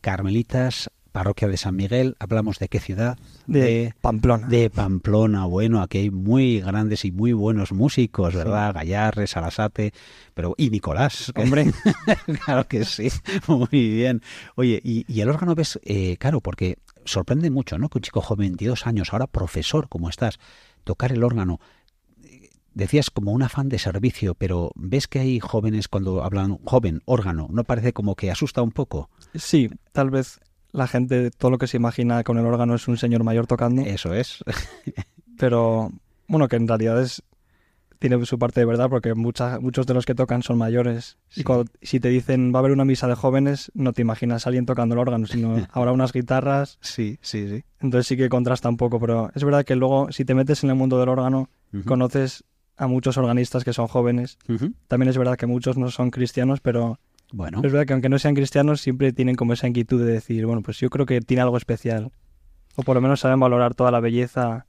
Carmelitas, 0.00 0.90
parroquia 1.12 1.48
de 1.48 1.56
San 1.56 1.74
Miguel, 1.74 2.14
hablamos 2.20 2.58
de 2.60 2.68
qué 2.68 2.78
ciudad? 2.78 3.18
De, 3.46 3.92
Pamplona. 4.00 4.46
De 4.46 4.70
Pamplona, 4.70 5.46
bueno, 5.46 5.82
aquí 5.82 5.98
hay 5.98 6.10
muy 6.10 6.60
grandes 6.60 7.04
y 7.04 7.10
muy 7.10 7.32
buenos 7.32 7.72
músicos, 7.72 8.34
¿verdad? 8.34 8.72
Gallarres, 8.72 9.36
Arasate, 9.36 9.92
pero 10.34 10.54
y 10.56 10.70
Nicolás. 10.70 11.32
Hombre, 11.34 11.72
claro 12.44 12.68
que 12.68 12.84
sí, 12.84 13.08
muy 13.48 13.66
bien. 13.70 14.22
Oye, 14.54 14.80
y, 14.84 15.04
y 15.12 15.20
el 15.20 15.28
órgano 15.28 15.56
ves, 15.56 15.80
eh, 15.84 16.16
claro, 16.18 16.40
porque 16.40 16.78
sorprende 17.04 17.50
mucho, 17.50 17.78
¿no? 17.78 17.88
Que 17.88 17.98
un 17.98 18.02
chico 18.02 18.20
joven, 18.20 18.50
22 18.50 18.86
años, 18.86 19.12
ahora 19.12 19.26
profesor 19.26 19.88
como 19.88 20.08
estás, 20.08 20.38
tocar 20.84 21.12
el 21.12 21.24
órgano. 21.24 21.60
Decías 22.78 23.10
como 23.10 23.32
un 23.32 23.42
afán 23.42 23.68
de 23.68 23.78
servicio, 23.78 24.34
pero 24.34 24.70
¿ves 24.74 25.06
que 25.08 25.18
hay 25.18 25.40
jóvenes 25.40 25.88
cuando 25.88 26.22
hablan 26.22 26.58
joven, 26.64 27.02
órgano? 27.04 27.48
¿No 27.50 27.64
parece 27.64 27.92
como 27.92 28.14
que 28.14 28.30
asusta 28.30 28.62
un 28.62 28.70
poco? 28.70 29.10
Sí, 29.34 29.68
tal 29.92 30.10
vez 30.10 30.40
la 30.72 30.86
gente, 30.86 31.30
todo 31.30 31.50
lo 31.50 31.58
que 31.58 31.66
se 31.66 31.76
imagina 31.76 32.22
con 32.24 32.38
el 32.38 32.46
órgano 32.46 32.74
es 32.74 32.86
un 32.88 32.96
señor 32.96 33.24
mayor 33.24 33.46
tocando, 33.46 33.82
Eso 33.82 34.14
es. 34.14 34.44
pero 35.38 35.90
bueno, 36.26 36.48
que 36.48 36.56
en 36.56 36.68
realidad 36.68 37.00
es 37.02 37.22
tiene 37.98 38.24
su 38.26 38.38
parte 38.38 38.60
de 38.60 38.64
verdad 38.66 38.88
porque 38.88 39.14
mucha- 39.14 39.58
muchos 39.58 39.84
de 39.86 39.92
los 39.94 40.06
que 40.06 40.14
tocan 40.14 40.44
son 40.44 40.56
mayores. 40.56 41.18
Sí. 41.30 41.40
Y 41.40 41.44
cuando, 41.44 41.64
si 41.82 41.98
te 41.98 42.08
dicen 42.10 42.52
va 42.54 42.58
a 42.58 42.60
haber 42.60 42.70
una 42.70 42.84
misa 42.84 43.08
de 43.08 43.16
jóvenes, 43.16 43.72
no 43.74 43.92
te 43.92 44.02
imaginas 44.02 44.46
a 44.46 44.50
alguien 44.50 44.66
tocando 44.66 44.94
el 44.94 45.00
órgano, 45.00 45.26
sino 45.26 45.66
habrá 45.72 45.90
unas 45.90 46.12
guitarras, 46.12 46.78
sí, 46.80 47.18
sí, 47.22 47.48
sí. 47.48 47.64
entonces 47.80 48.06
sí 48.06 48.16
que 48.16 48.28
contrasta 48.28 48.68
un 48.68 48.76
poco, 48.76 49.00
pero 49.00 49.32
es 49.34 49.42
verdad 49.42 49.64
que 49.64 49.74
luego 49.74 50.12
si 50.12 50.24
te 50.24 50.36
metes 50.36 50.62
en 50.62 50.70
el 50.70 50.76
mundo 50.76 51.00
del 51.00 51.08
órgano, 51.08 51.48
conoces 51.86 52.44
a 52.78 52.86
muchos 52.86 53.16
organistas 53.18 53.64
que 53.64 53.72
son 53.72 53.88
jóvenes. 53.88 54.38
También 54.86 55.10
es 55.10 55.18
verdad 55.18 55.36
que 55.36 55.46
muchos 55.46 55.76
no 55.76 55.90
son 55.90 56.10
cristianos, 56.10 56.60
pero 56.60 56.98
Bueno, 57.32 57.58
es 57.62 57.72
verdad 57.72 57.86
que 57.86 57.92
aunque 57.92 58.08
no 58.08 58.18
sean 58.18 58.34
cristianos, 58.34 58.80
siempre 58.80 59.12
tienen 59.12 59.34
como 59.34 59.52
esa 59.52 59.66
inquietud 59.68 60.04
de 60.04 60.12
decir, 60.12 60.46
bueno, 60.46 60.62
pues 60.62 60.78
yo 60.78 60.88
creo 60.88 61.04
que 61.04 61.20
tiene 61.20 61.42
algo 61.42 61.56
especial. 61.56 62.12
O 62.76 62.82
por 62.82 62.94
lo 62.94 63.00
menos 63.00 63.20
saben 63.20 63.40
valorar 63.40 63.74
toda 63.74 63.90
la 63.90 64.00
belleza. 64.00 64.66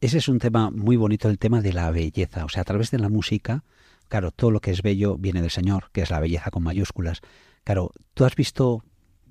ese 0.00 0.18
es 0.18 0.28
un 0.28 0.38
tema 0.38 0.70
muy 0.70 0.96
bonito, 0.96 1.28
el 1.28 1.38
tema 1.38 1.60
de 1.60 1.74
la 1.74 1.90
belleza. 1.90 2.44
O 2.46 2.48
sea, 2.48 2.62
a 2.62 2.64
través 2.64 2.90
de 2.90 2.98
la 2.98 3.10
música, 3.10 3.64
claro, 4.08 4.30
todo 4.30 4.50
lo 4.50 4.60
que 4.60 4.70
es 4.70 4.80
bello 4.80 5.18
viene 5.18 5.42
del 5.42 5.50
Señor, 5.50 5.90
que 5.92 6.00
es 6.00 6.10
la 6.10 6.20
belleza 6.20 6.50
con 6.50 6.62
mayúsculas. 6.62 7.20
Claro, 7.64 7.90
tú 8.14 8.24
has 8.24 8.34
visto, 8.34 8.82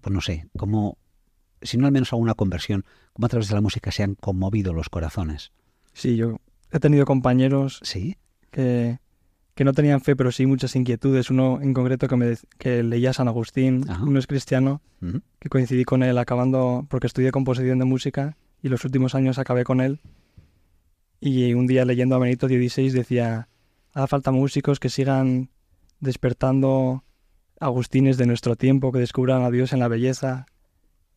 pues 0.01 0.13
no 0.13 0.21
sé, 0.21 0.47
cómo, 0.55 0.99
si 1.63 1.77
no 1.77 1.87
al 1.87 1.91
menos 1.91 2.13
alguna 2.13 2.35
conversión, 2.35 2.85
cómo 3.13 3.25
a 3.25 3.29
través 3.29 3.47
de 3.47 3.55
la 3.55 3.61
música 3.61 3.91
se 3.91 4.03
han 4.03 4.13
conmovido 4.13 4.73
los 4.73 4.89
corazones. 4.89 5.51
Sí, 5.93 6.15
yo 6.15 6.37
he 6.71 6.79
tenido 6.79 7.05
compañeros 7.05 7.79
Sí, 7.83 8.17
que, 8.51 8.99
que 9.55 9.63
no 9.63 9.73
tenían 9.73 10.01
fe, 10.01 10.15
pero 10.15 10.31
sí 10.31 10.45
muchas 10.45 10.75
inquietudes. 10.75 11.29
Uno 11.29 11.59
en 11.61 11.73
concreto 11.73 12.07
que, 12.07 12.15
me, 12.15 12.35
que 12.57 12.83
leía 12.83 13.13
San 13.13 13.27
Agustín, 13.27 13.85
Ajá. 13.87 14.03
uno 14.03 14.19
es 14.19 14.27
cristiano, 14.27 14.81
que 15.39 15.49
coincidí 15.49 15.83
con 15.85 16.03
él 16.03 16.17
acabando, 16.17 16.85
porque 16.89 17.07
estudié 17.07 17.31
composición 17.31 17.79
de 17.79 17.85
música 17.85 18.37
y 18.61 18.69
los 18.69 18.83
últimos 18.85 19.15
años 19.15 19.37
acabé 19.39 19.63
con 19.63 19.81
él. 19.81 19.99
Y 21.19 21.53
un 21.53 21.67
día 21.67 21.85
leyendo 21.85 22.15
a 22.15 22.19
Benito 22.19 22.47
XVI 22.47 22.91
decía, 22.91 23.49
hace 23.93 24.07
falta 24.07 24.31
músicos 24.31 24.79
que 24.79 24.89
sigan 24.89 25.49
despertando 25.99 27.03
agustines 27.59 28.17
de 28.17 28.27
nuestro 28.27 28.55
tiempo, 28.55 28.91
que 28.91 28.99
descubran 28.99 29.41
a 29.43 29.49
Dios 29.51 29.73
en 29.73 29.79
la 29.79 29.87
belleza. 29.87 30.45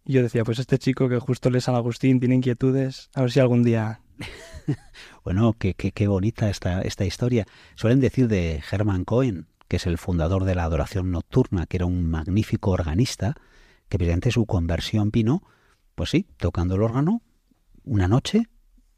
Y 0.04 0.14
yo 0.14 0.22
decía, 0.22 0.44
pues 0.44 0.58
este 0.58 0.78
chico 0.78 1.08
que 1.08 1.18
justo 1.18 1.50
lee 1.50 1.60
San 1.60 1.74
Agustín 1.74 2.18
tiene 2.20 2.36
inquietudes, 2.36 3.10
a 3.14 3.20
ver 3.22 3.30
si 3.30 3.40
algún 3.40 3.62
día... 3.62 4.00
Bueno, 5.24 5.54
qué, 5.58 5.74
qué, 5.74 5.92
qué 5.92 6.08
bonita 6.08 6.48
esta, 6.50 6.82
esta 6.82 7.04
historia. 7.04 7.46
Suelen 7.74 8.00
decir 8.00 8.28
de 8.28 8.62
Hermann 8.70 9.04
Cohen, 9.04 9.46
que 9.68 9.76
es 9.76 9.86
el 9.86 9.98
fundador 9.98 10.44
de 10.44 10.54
la 10.54 10.64
adoración 10.64 11.10
nocturna, 11.10 11.66
que 11.66 11.76
era 11.76 11.86
un 11.86 12.08
magnífico 12.08 12.70
organista, 12.70 13.34
que 13.88 13.98
mediante 13.98 14.30
su 14.30 14.46
conversión 14.46 15.10
vino, 15.10 15.42
pues 15.94 16.10
sí, 16.10 16.26
tocando 16.38 16.74
el 16.76 16.82
órgano, 16.82 17.22
una 17.84 18.08
noche, 18.08 18.48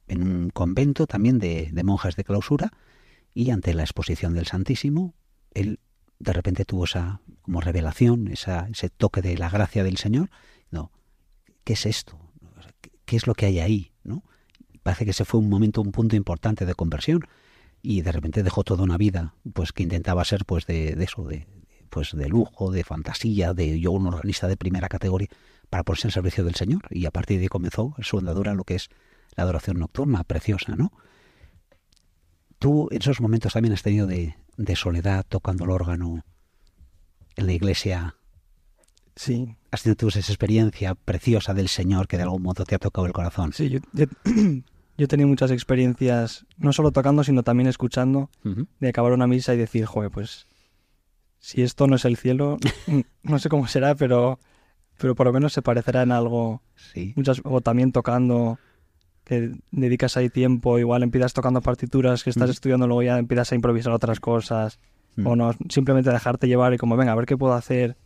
en 0.09 0.23
un 0.23 0.51
convento 0.51 1.07
también 1.07 1.39
de, 1.39 1.71
de 1.73 1.85
monjas 1.85 2.17
de 2.17 2.25
clausura, 2.25 2.71
y 3.35 3.51
ante 3.51 3.75
la 3.75 3.83
exposición 3.83 4.35
del 4.35 4.47
Santísimo, 4.47 5.15
él 5.55 5.81
de 6.19 6.33
repente 6.33 6.65
tuvo 6.65 6.85
esa 6.85 7.21
como 7.43 7.61
revelación, 7.61 8.29
esa, 8.29 8.69
ese 8.71 8.91
toque 8.91 9.23
de 9.23 9.37
la 9.37 9.51
gracia 9.51 9.83
del 9.85 9.97
Señor. 9.97 10.31
No, 10.71 10.93
¿qué 11.65 11.73
es 11.75 11.87
esto? 11.87 12.19
¿Qué- 12.81 12.91
¿Qué 13.05 13.17
es 13.17 13.27
lo 13.27 13.35
que 13.35 13.47
hay 13.47 13.61
ahí? 13.61 13.93
¿no? 14.05 14.23
Parece 14.83 15.05
que 15.05 15.11
ese 15.13 15.25
fue 15.25 15.41
un 15.41 15.49
momento, 15.49 15.81
un 15.81 15.93
punto 15.93 16.17
importante 16.17 16.67
de 16.67 16.75
conversión 16.75 17.21
y 17.83 18.03
de 18.03 18.13
repente 18.13 18.43
dejó 18.43 18.65
toda 18.65 18.85
una 18.85 18.97
vida, 18.97 19.35
pues 19.53 19.73
que 19.73 19.83
intentaba 19.83 20.25
ser 20.25 20.45
pues 20.45 20.67
de, 20.67 20.95
de 20.95 21.05
eso, 21.05 21.25
de 21.25 21.47
pues 21.91 22.13
de 22.17 22.29
lujo, 22.29 22.71
de 22.71 22.85
fantasía, 22.85 23.53
de 23.53 23.79
yo 23.79 23.91
un 23.93 24.07
organista 24.07 24.49
de 24.49 24.57
primera 24.57 24.89
categoría 24.89 25.29
para 25.69 25.85
ponerse 25.85 26.09
en 26.09 26.13
servicio 26.13 26.45
del 26.45 26.55
Señor 26.55 26.83
y 26.91 27.07
a 27.07 27.11
partir 27.11 27.39
de 27.39 27.45
ahí 27.45 27.49
comenzó 27.49 27.95
su 28.01 28.19
andadura 28.19 28.55
lo 28.55 28.65
que 28.65 28.77
es 28.77 28.89
la 29.37 29.45
adoración 29.45 29.79
nocturna, 29.79 30.25
preciosa, 30.25 30.75
¿no? 30.75 30.93
Tú 32.59 32.89
en 32.91 32.99
esos 32.99 33.21
momentos 33.21 33.53
también 33.53 33.75
has 33.75 33.83
tenido 33.83 34.07
de, 34.07 34.37
de 34.57 34.77
soledad 34.77 35.27
tocando 35.29 35.65
el 35.65 35.71
órgano 35.71 36.25
en 37.37 37.47
la 37.47 37.53
iglesia, 37.53 38.17
Sí, 39.15 39.57
has 39.71 39.83
tenido 39.83 39.97
tú 39.97 40.09
esa 40.09 40.21
experiencia 40.21 40.95
preciosa 40.95 41.53
del 41.53 41.69
Señor 41.69 42.09
que 42.09 42.17
de 42.17 42.23
algún 42.23 42.43
modo 42.43 42.65
te 42.65 42.75
ha 42.75 42.79
tocado 42.79 43.07
el 43.07 43.13
corazón. 43.13 43.53
sí, 43.53 43.69
yo, 43.69 43.81
yo, 43.93 44.07
yo 44.99 45.05
he 45.05 45.09
tenido 45.09 45.29
muchas 45.29 45.51
experiencias, 45.51 46.47
no 46.59 46.73
solo 46.73 46.91
tocando, 46.93 47.25
sino 47.25 47.43
también 47.43 47.67
escuchando, 47.69 48.31
de 48.81 48.89
acabar 48.89 49.13
una 49.13 49.27
misa 49.27 49.55
y 49.55 49.57
decir, 49.57 49.85
joder, 49.87 50.11
pues 50.11 50.47
si 51.39 51.63
esto 51.63 51.87
no 51.87 51.97
es 51.97 52.05
el 52.05 52.17
cielo, 52.17 52.59
no 53.23 53.39
sé 53.39 53.49
cómo 53.49 53.67
será, 53.67 53.95
pero, 53.95 54.39
pero 54.99 55.15
por 55.15 55.27
lo 55.27 55.33
menos 55.33 55.53
se 55.53 55.63
parecerá 55.63 56.03
en 56.03 56.13
algo. 56.13 56.63
Sí. 56.77 57.13
Muchas, 57.17 57.41
o 57.45 57.61
también 57.61 57.91
tocando, 57.93 58.59
que 59.25 59.53
dedicas 59.71 60.17
ahí 60.17 60.29
tiempo, 60.29 60.79
igual 60.79 61.03
empiezas 61.03 61.33
tocando 61.33 61.61
partituras 61.63 62.23
que 62.23 62.31
estás 62.31 62.51
estudiando, 62.51 62.87
luego 62.87 63.03
ya 63.03 63.19
empiezas 63.19 63.51
a 63.53 63.55
improvisar 63.55 63.93
otras 63.93 64.21
cosas, 64.21 64.79
o 65.25 65.37
no, 65.37 65.53
simplemente 65.69 66.11
dejarte 66.11 66.49
llevar 66.49 66.73
y 66.75 66.79
como, 66.79 66.97
venga, 66.97 67.13
a 67.13 67.17
ver 67.17 67.27
qué 67.27 67.37
puedo 67.37 67.53
hacer. 67.55 67.97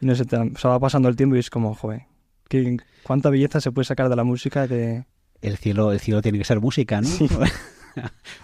Y 0.00 0.06
no 0.06 0.14
sé, 0.14 0.24
te, 0.24 0.36
o 0.36 0.56
sea, 0.56 0.70
va 0.70 0.80
pasando 0.80 1.08
el 1.08 1.16
tiempo 1.16 1.36
y 1.36 1.40
es 1.40 1.50
como, 1.50 1.74
joder, 1.74 2.02
qué- 2.48 2.76
cuánta 3.02 3.30
belleza 3.30 3.60
se 3.60 3.72
puede 3.72 3.84
sacar 3.84 4.08
de 4.08 4.16
la 4.16 4.24
música 4.24 4.68
que... 4.68 5.04
el 5.42 5.56
cielo, 5.56 5.92
el 5.92 6.00
cielo 6.00 6.22
tiene 6.22 6.38
que 6.38 6.44
ser 6.44 6.60
música, 6.60 7.00
¿no? 7.00 7.08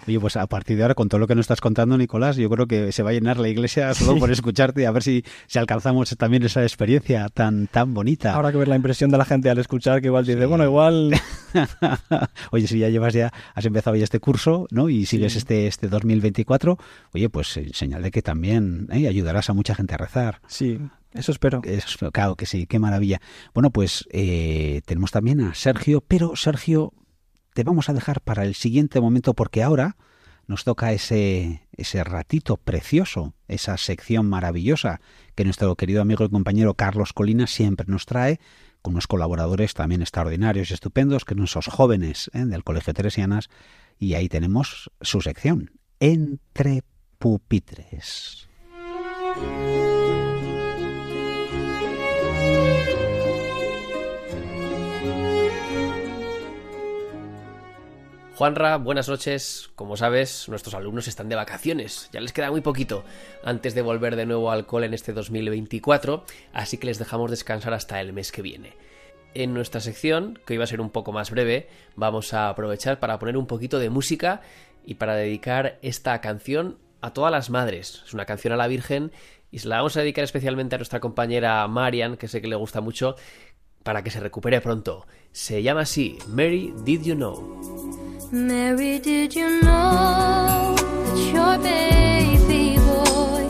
Oye, 0.05 0.19
pues 0.19 0.35
a 0.35 0.45
partir 0.47 0.75
de 0.75 0.83
ahora, 0.83 0.95
con 0.95 1.07
todo 1.07 1.19
lo 1.19 1.27
que 1.27 1.35
nos 1.35 1.43
estás 1.43 1.61
contando, 1.61 1.97
Nicolás, 1.97 2.35
yo 2.35 2.49
creo 2.49 2.67
que 2.67 2.91
se 2.91 3.03
va 3.03 3.11
a 3.11 3.13
llenar 3.13 3.37
la 3.39 3.47
iglesia 3.47 3.93
solo 3.93 4.19
por 4.19 4.29
escucharte, 4.29 4.85
a 4.85 4.91
ver 4.91 5.01
si, 5.01 5.23
si 5.47 5.57
alcanzamos 5.59 6.09
también 6.17 6.43
esa 6.43 6.61
experiencia 6.63 7.29
tan, 7.29 7.67
tan 7.67 7.93
bonita. 7.93 8.33
Ahora 8.33 8.51
que 8.51 8.57
ver 8.57 8.67
la 8.67 8.75
impresión 8.75 9.11
de 9.11 9.17
la 9.17 9.23
gente 9.23 9.49
al 9.49 9.57
escuchar, 9.57 10.01
que 10.01 10.07
igual 10.07 10.25
dice, 10.25 10.41
Sí. 10.41 10.45
bueno, 10.45 10.65
igual... 10.65 11.13
oye, 12.51 12.67
si 12.67 12.79
ya 12.79 12.89
llevas 12.89 13.13
ya, 13.13 13.31
has 13.53 13.65
empezado 13.65 13.95
ya 13.95 14.03
este 14.03 14.19
curso, 14.19 14.67
¿no? 14.71 14.89
Y 14.89 15.05
sigues 15.05 15.31
Sí. 15.33 15.37
este, 15.39 15.67
este 15.67 15.87
2024, 15.87 16.77
oye, 17.13 17.29
pues 17.29 17.55
eh, 17.55 17.69
señal 17.73 18.03
de 18.03 18.11
que 18.11 18.21
también 18.21 18.87
¿eh? 18.91 19.07
ayudarás 19.07 19.49
a 19.49 19.53
mucha 19.53 19.73
gente 19.73 19.93
a 19.93 19.97
rezar. 19.97 20.41
Sí, 20.47 20.79
eso 21.15 21.31
espero. 21.31 21.61
Eso, 21.63 22.11
claro 22.11 22.35
que 22.35 22.45
sí, 22.45 22.67
qué 22.67 22.77
maravilla. 22.79 23.21
Bueno, 23.53 23.71
pues 23.71 24.07
eh, 24.11 24.81
tenemos 24.85 25.11
también 25.11 25.41
a 25.41 25.55
Sergio, 25.55 26.01
pero 26.01 26.35
Sergio, 26.35 26.93
te 27.53 27.63
vamos 27.63 27.89
a 27.89 27.93
dejar 27.93 28.21
para 28.21 28.43
el 28.43 28.53
siguiente 28.53 28.99
momento 28.99 29.33
porque 29.33 29.63
ahora 29.63 29.95
nos 30.47 30.63
toca 30.63 30.91
ese, 30.91 31.67
ese 31.75 32.03
ratito 32.03 32.57
precioso, 32.57 33.33
esa 33.47 33.77
sección 33.77 34.27
maravillosa 34.27 35.01
que 35.33 35.45
nuestro 35.45 35.75
querido 35.75 36.01
amigo 36.01 36.25
y 36.25 36.29
compañero 36.29 36.75
Carlos 36.75 37.13
Colina 37.13 37.47
siempre 37.47 37.87
nos 37.87 38.05
trae, 38.05 38.39
con 38.81 38.93
unos 38.93 39.07
colaboradores 39.07 39.73
también 39.73 40.01
extraordinarios 40.01 40.69
y 40.69 40.75
estupendos, 40.75 41.25
que 41.25 41.33
son 41.33 41.45
esos 41.45 41.67
jóvenes 41.67 42.29
¿eh? 42.33 42.45
del 42.45 42.63
Colegio 42.63 42.93
Teresianas, 42.93 43.49
y 43.97 44.13
ahí 44.13 44.29
tenemos 44.29 44.91
su 45.01 45.21
sección, 45.21 45.71
Entre 45.99 46.83
Pupitres. 47.17 48.47
Juanra, 58.35 58.75
buenas 58.75 59.07
noches. 59.07 59.69
Como 59.75 59.95
sabes, 59.95 60.49
nuestros 60.49 60.75
alumnos 60.75 61.07
están 61.07 61.29
de 61.29 61.37
vacaciones. 61.37 62.09
Ya 62.11 62.19
les 62.19 62.33
queda 62.33 62.51
muy 62.51 62.59
poquito 62.59 63.05
antes 63.45 63.73
de 63.75 63.81
volver 63.81 64.17
de 64.17 64.25
nuevo 64.25 64.51
al 64.51 64.65
cole 64.65 64.87
en 64.87 64.93
este 64.93 65.13
2024, 65.13 66.25
así 66.51 66.77
que 66.77 66.87
les 66.87 66.99
dejamos 66.99 67.31
descansar 67.31 67.73
hasta 67.73 68.01
el 68.01 68.11
mes 68.11 68.33
que 68.33 68.41
viene. 68.41 68.73
En 69.35 69.53
nuestra 69.53 69.79
sección, 69.79 70.37
que 70.45 70.53
iba 70.53 70.65
a 70.65 70.67
ser 70.67 70.81
un 70.81 70.89
poco 70.89 71.13
más 71.13 71.31
breve, 71.31 71.69
vamos 71.95 72.33
a 72.33 72.49
aprovechar 72.49 72.99
para 72.99 73.19
poner 73.19 73.37
un 73.37 73.47
poquito 73.47 73.79
de 73.79 73.89
música 73.89 74.41
y 74.85 74.95
para 74.95 75.15
dedicar 75.15 75.79
esta 75.81 76.19
canción 76.19 76.77
a 76.99 77.13
todas 77.13 77.31
las 77.31 77.49
madres. 77.49 78.03
Es 78.05 78.13
una 78.13 78.25
canción 78.25 78.51
a 78.51 78.57
la 78.57 78.67
Virgen 78.67 79.13
y 79.49 79.59
se 79.59 79.69
la 79.69 79.77
vamos 79.77 79.95
a 79.95 80.01
dedicar 80.01 80.25
especialmente 80.25 80.75
a 80.75 80.77
nuestra 80.77 80.99
compañera 80.99 81.65
Marian, 81.69 82.17
que 82.17 82.27
sé 82.27 82.41
que 82.41 82.49
le 82.49 82.57
gusta 82.57 82.81
mucho, 82.81 83.15
para 83.85 84.03
que 84.03 84.09
se 84.09 84.19
recupere 84.19 84.59
pronto. 84.61 85.05
Se 85.31 85.61
llama 85.61 85.81
así, 85.81 86.17
Mary 86.27 86.73
Did 86.83 87.03
You 87.03 87.15
Know. 87.15 87.39
Mary, 88.31 88.99
did 88.99 89.35
you 89.35 89.61
know 89.61 90.75
that 90.75 91.31
your 91.31 91.57
baby 91.59 92.79
boy 92.79 93.45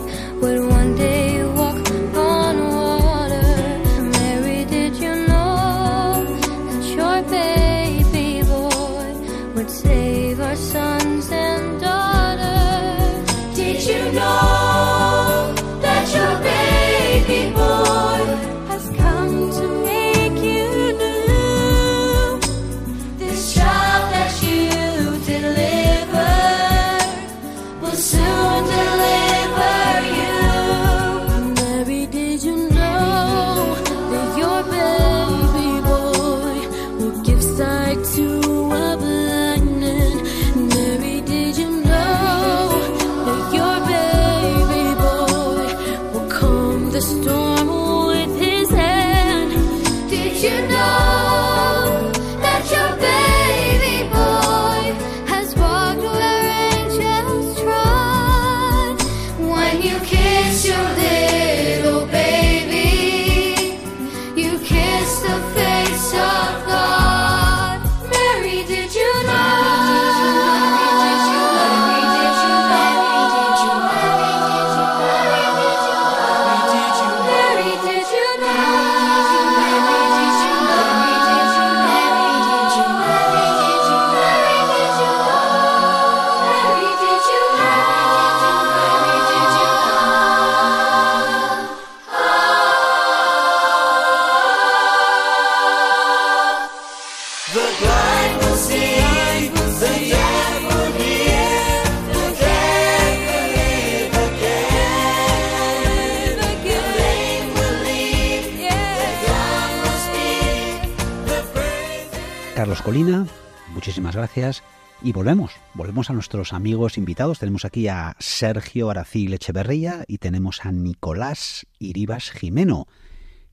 gracias. 114.16 114.62
Y 115.02 115.12
volvemos, 115.12 115.52
volvemos 115.74 116.08
a 116.08 116.14
nuestros 116.14 116.52
amigos 116.54 116.96
invitados. 116.96 117.38
Tenemos 117.38 117.64
aquí 117.64 117.86
a 117.86 118.16
Sergio 118.18 118.90
Aracil 118.90 119.34
Echeverría 119.34 120.04
y 120.08 120.18
tenemos 120.18 120.64
a 120.64 120.72
Nicolás 120.72 121.66
Iribas 121.78 122.30
Jimeno. 122.30 122.88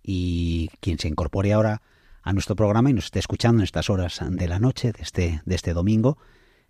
Y 0.01 0.69
quien 0.79 0.99
se 0.99 1.09
incorpore 1.09 1.53
ahora 1.53 1.81
a 2.21 2.31
nuestro 2.31 2.55
programa 2.55 2.89
y 2.89 2.93
nos 2.93 3.05
esté 3.05 3.19
escuchando 3.19 3.61
en 3.61 3.65
estas 3.65 3.89
horas 3.89 4.21
de 4.25 4.47
la 4.47 4.59
noche 4.59 4.93
de 4.93 5.01
este, 5.01 5.41
de 5.45 5.55
este 5.55 5.73
domingo, 5.73 6.17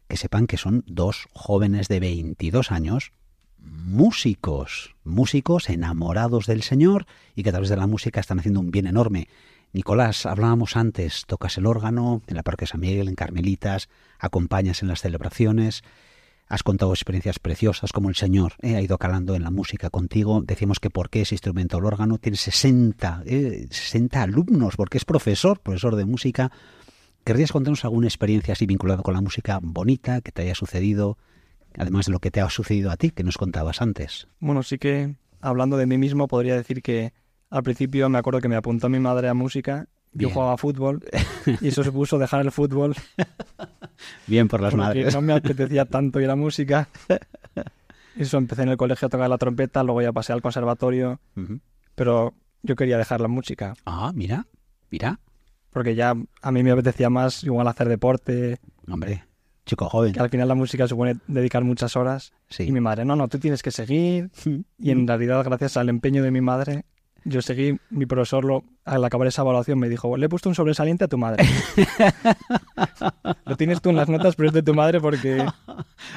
que 0.07 0.17
sepan 0.17 0.47
que 0.47 0.57
son 0.57 0.83
dos 0.88 1.27
jóvenes 1.33 1.88
de 1.88 2.00
22 2.00 2.71
años, 2.71 3.13
músicos, 3.59 4.95
músicos 5.03 5.69
enamorados 5.69 6.47
del 6.47 6.63
Señor 6.63 7.05
y 7.35 7.43
que 7.43 7.50
a 7.50 7.53
través 7.53 7.69
de 7.69 7.77
la 7.77 7.88
música 7.88 8.19
están 8.19 8.39
haciendo 8.39 8.59
un 8.59 8.71
bien 8.71 8.88
enorme. 8.88 9.27
Nicolás, 9.74 10.27
hablábamos 10.27 10.77
antes, 10.77 11.25
tocas 11.25 11.58
el 11.58 11.65
órgano 11.65 12.22
en 12.27 12.36
la 12.36 12.44
Parque 12.44 12.68
San 12.68 12.80
Miguel, 12.80 13.08
en 13.08 13.15
Carmelitas, 13.15 13.89
acompañas 14.20 14.84
en 14.84 14.88
las 14.88 15.01
celebraciones, 15.01 15.84
has 16.48 16.62
contado 16.62 16.94
experiencias 16.94 17.39
preciosas 17.39 17.92
como 17.92 18.10
el 18.10 18.15
Señor 18.15 18.54
eh, 18.62 18.76
ha 18.76 18.82
ido 18.82 19.00
calando 19.00 19.34
en 19.34 19.41
la 19.41 19.50
música 19.50 19.89
contigo. 19.89 20.43
Decimos 20.43 20.80
que 20.80 20.91
por 20.91 21.10
qué 21.10 21.21
ese 21.21 21.34
instrumento 21.34 21.80
el 21.80 21.86
órgano 21.86 22.19
tiene 22.19 22.38
60, 22.38 23.24
eh, 23.26 23.65
60 23.71 24.21
alumnos, 24.21 24.76
porque 24.76 25.00
es 25.00 25.06
profesor, 25.06 25.60
profesor 25.60 25.95
de 25.95 26.06
música. 26.06 26.52
¿Querrías 27.24 27.52
contarnos 27.52 27.84
alguna 27.84 28.06
experiencia 28.06 28.52
así 28.52 28.67
vinculada 28.67 29.02
con 29.02 29.15
la 29.15 29.21
música 29.21 29.60
bonita 29.60 30.21
que 30.21 30.32
te 30.32 30.43
haya 30.43 30.54
sucedido, 30.54 31.17
además 31.76 32.06
de 32.06 32.12
lo 32.12 32.19
que 32.19 32.30
te 32.30 32.41
ha 32.41 32.50
sucedido 32.52 32.91
a 32.91 32.97
ti, 32.97 33.10
que 33.10 33.24
nos 33.24 33.39
contabas 33.39 33.82
antes? 33.82 34.28
Bueno, 34.39 34.62
sí 34.62 34.78
que 34.78 35.15
hablando 35.41 35.78
de 35.78 35.88
mí 35.88 35.97
mismo 35.97 36.28
podría 36.28 36.56
decir 36.56 36.84
que 36.84 37.13
al 37.54 37.63
principio 37.63 38.10
me 38.10 38.18
acuerdo 38.18 38.42
que 38.42 38.50
me 38.50 38.56
apuntó 38.56 38.89
mi 38.89 39.00
madre 39.00 39.30
a 39.30 39.34
música, 39.34 39.86
yo 40.12 40.30
jugaba 40.30 40.54
a 40.54 40.58
fútbol 40.58 41.04
y 41.62 41.68
eso 41.70 41.84
supuso 41.84 42.18
dejar 42.20 42.42
el 42.42 42.52
fútbol 42.52 42.96
Bien 44.28 44.48
por 44.48 44.62
las 44.62 44.72
porque 44.74 44.86
madres. 44.86 45.13
no 45.16 45.22
me 45.22 45.34
apetecía 45.34 45.86
tanto 45.86 46.20
ir 46.20 46.30
a 46.30 46.36
música. 46.36 46.88
Eso 48.16 48.38
empecé 48.38 48.62
en 48.62 48.70
el 48.70 48.78
colegio 48.78 49.08
a 49.08 49.10
tocar 49.10 49.28
la 49.28 49.39
trompeta, 49.39 49.82
luego 49.84 50.02
ya 50.04 50.12
pasé 50.12 50.34
al 50.34 50.42
conservatorio, 50.44 51.20
pero 51.96 52.34
yo 52.62 52.76
quería 52.76 52.98
dejar 52.98 53.22
la 53.22 53.28
música 53.28 53.74
Ah, 53.86 54.12
mira, 54.13 54.46
mira, 54.92 55.20
porque 55.72 55.96
ya 55.96 56.13
a 56.44 56.52
mí 56.52 56.62
me 56.62 56.70
apetecía 56.72 57.10
más 57.10 57.44
igual 57.44 57.68
hacer 57.68 57.89
deporte, 57.89 58.60
hombre, 58.88 59.24
chico 59.66 59.89
joven. 59.89 60.13
que 60.13 60.20
al 60.20 60.30
final 60.30 60.48
la 60.48 60.54
música 60.54 60.88
supone 60.88 61.16
dedicar 61.28 61.63
muchas 61.63 61.96
horas. 61.96 62.34
Sí. 62.50 62.63
Y 62.63 62.72
mi 62.72 62.82
madre, 62.82 63.04
no, 63.04 63.16
no, 63.16 63.28
tú 63.28 63.39
tienes 63.39 63.63
que 63.63 63.72
seguir. 63.72 64.30
Y 64.78 64.92
en 64.92 65.08
realidad, 65.08 65.44
gracias 65.44 65.78
al 65.78 65.89
empeño 65.89 66.22
de 66.22 66.30
mi 66.30 66.42
madre, 66.42 66.86
yo 67.25 67.41
seguí, 67.41 67.77
mi 67.89 68.05
profesor 68.05 68.45
lo, 68.45 68.63
al 68.86 69.03
acabar 69.03 69.27
esa 69.27 69.41
evaluación 69.41 69.79
me 69.79 69.89
dijo, 69.89 70.15
le 70.17 70.25
he 70.25 70.29
puesto 70.29 70.49
un 70.49 70.55
sobresaliente 70.55 71.05
a 71.05 71.07
tu 71.07 71.17
madre. 71.17 71.45
lo 73.45 73.57
tienes 73.57 73.81
tú 73.81 73.89
en 73.89 73.95
las 73.95 74.09
notas, 74.09 74.36
pero 74.36 74.49
es 74.49 74.53
de 74.53 74.63
tu 74.63 74.73
madre 74.73 74.99
porque... 74.99 75.45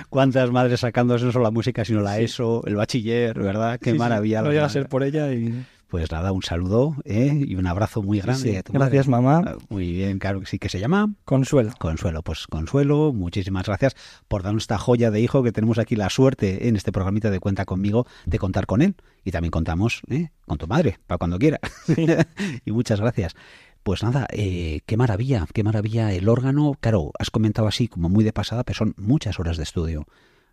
¿Cuántas 0.08 0.50
madres 0.50 0.80
sacándose 0.80 1.24
no 1.24 1.32
solo 1.32 1.44
la 1.44 1.50
música, 1.50 1.84
sino 1.84 2.00
la 2.00 2.18
ESO, 2.18 2.64
el 2.66 2.76
bachiller, 2.76 3.38
¿verdad? 3.38 3.78
Qué 3.78 3.90
Sí, 3.90 3.92
sí, 3.92 3.98
maravilla. 3.98 4.40
No 4.40 4.46
las 4.46 4.54
llega 4.54 4.66
a 4.66 4.70
ser 4.70 4.88
por 4.88 5.02
ella 5.02 5.32
y... 5.32 5.64
Pues 5.88 6.10
nada, 6.10 6.32
un 6.32 6.42
saludo 6.42 6.96
¿eh? 7.04 7.44
y 7.46 7.54
un 7.54 7.68
abrazo 7.68 8.02
muy 8.02 8.18
grande. 8.18 8.60
sí, 8.66 8.72
gracias, 8.72 9.06
mamá. 9.06 9.44
Ah, 9.46 9.54
Muy 9.68 9.92
bien, 9.92 10.18
claro 10.18 10.40
que 10.40 10.46
sí, 10.46 10.58
que 10.58 10.68
se 10.68 10.80
llama 10.80 11.14
Consuelo. 11.24 11.70
Consuelo. 11.78 12.22
Pues 12.22 12.48
Consuelo, 12.48 13.12
muchísimas 13.12 13.66
gracias 13.66 13.94
por 14.26 14.42
darnos 14.42 14.64
esta 14.64 14.78
joya 14.78 15.12
de 15.12 15.20
hijo 15.20 15.44
que 15.44 15.52
tenemos 15.52 15.78
aquí 15.78 15.94
la 15.94 16.10
suerte 16.10 16.68
en 16.68 16.74
este 16.74 16.90
programita 16.90 17.30
de 17.30 17.38
Cuenta 17.38 17.64
conmigo 17.66 18.04
de 18.24 18.38
contar 18.38 18.66
con 18.66 18.82
él. 18.82 18.96
Y 19.26 19.32
también 19.32 19.50
contamos 19.50 20.02
¿eh? 20.08 20.30
con 20.46 20.56
tu 20.56 20.68
madre, 20.68 21.00
para 21.08 21.18
cuando 21.18 21.36
quiera. 21.36 21.58
y 22.64 22.70
muchas 22.70 23.00
gracias. 23.00 23.34
Pues 23.82 24.04
nada, 24.04 24.28
eh, 24.30 24.82
qué 24.86 24.96
maravilla, 24.96 25.48
qué 25.52 25.64
maravilla 25.64 26.12
el 26.12 26.28
órgano. 26.28 26.74
Claro, 26.78 27.10
has 27.18 27.32
comentado 27.32 27.66
así 27.66 27.88
como 27.88 28.08
muy 28.08 28.22
de 28.22 28.32
pasada, 28.32 28.62
pero 28.62 28.78
son 28.78 28.94
muchas 28.96 29.40
horas 29.40 29.56
de 29.56 29.64
estudio. 29.64 30.06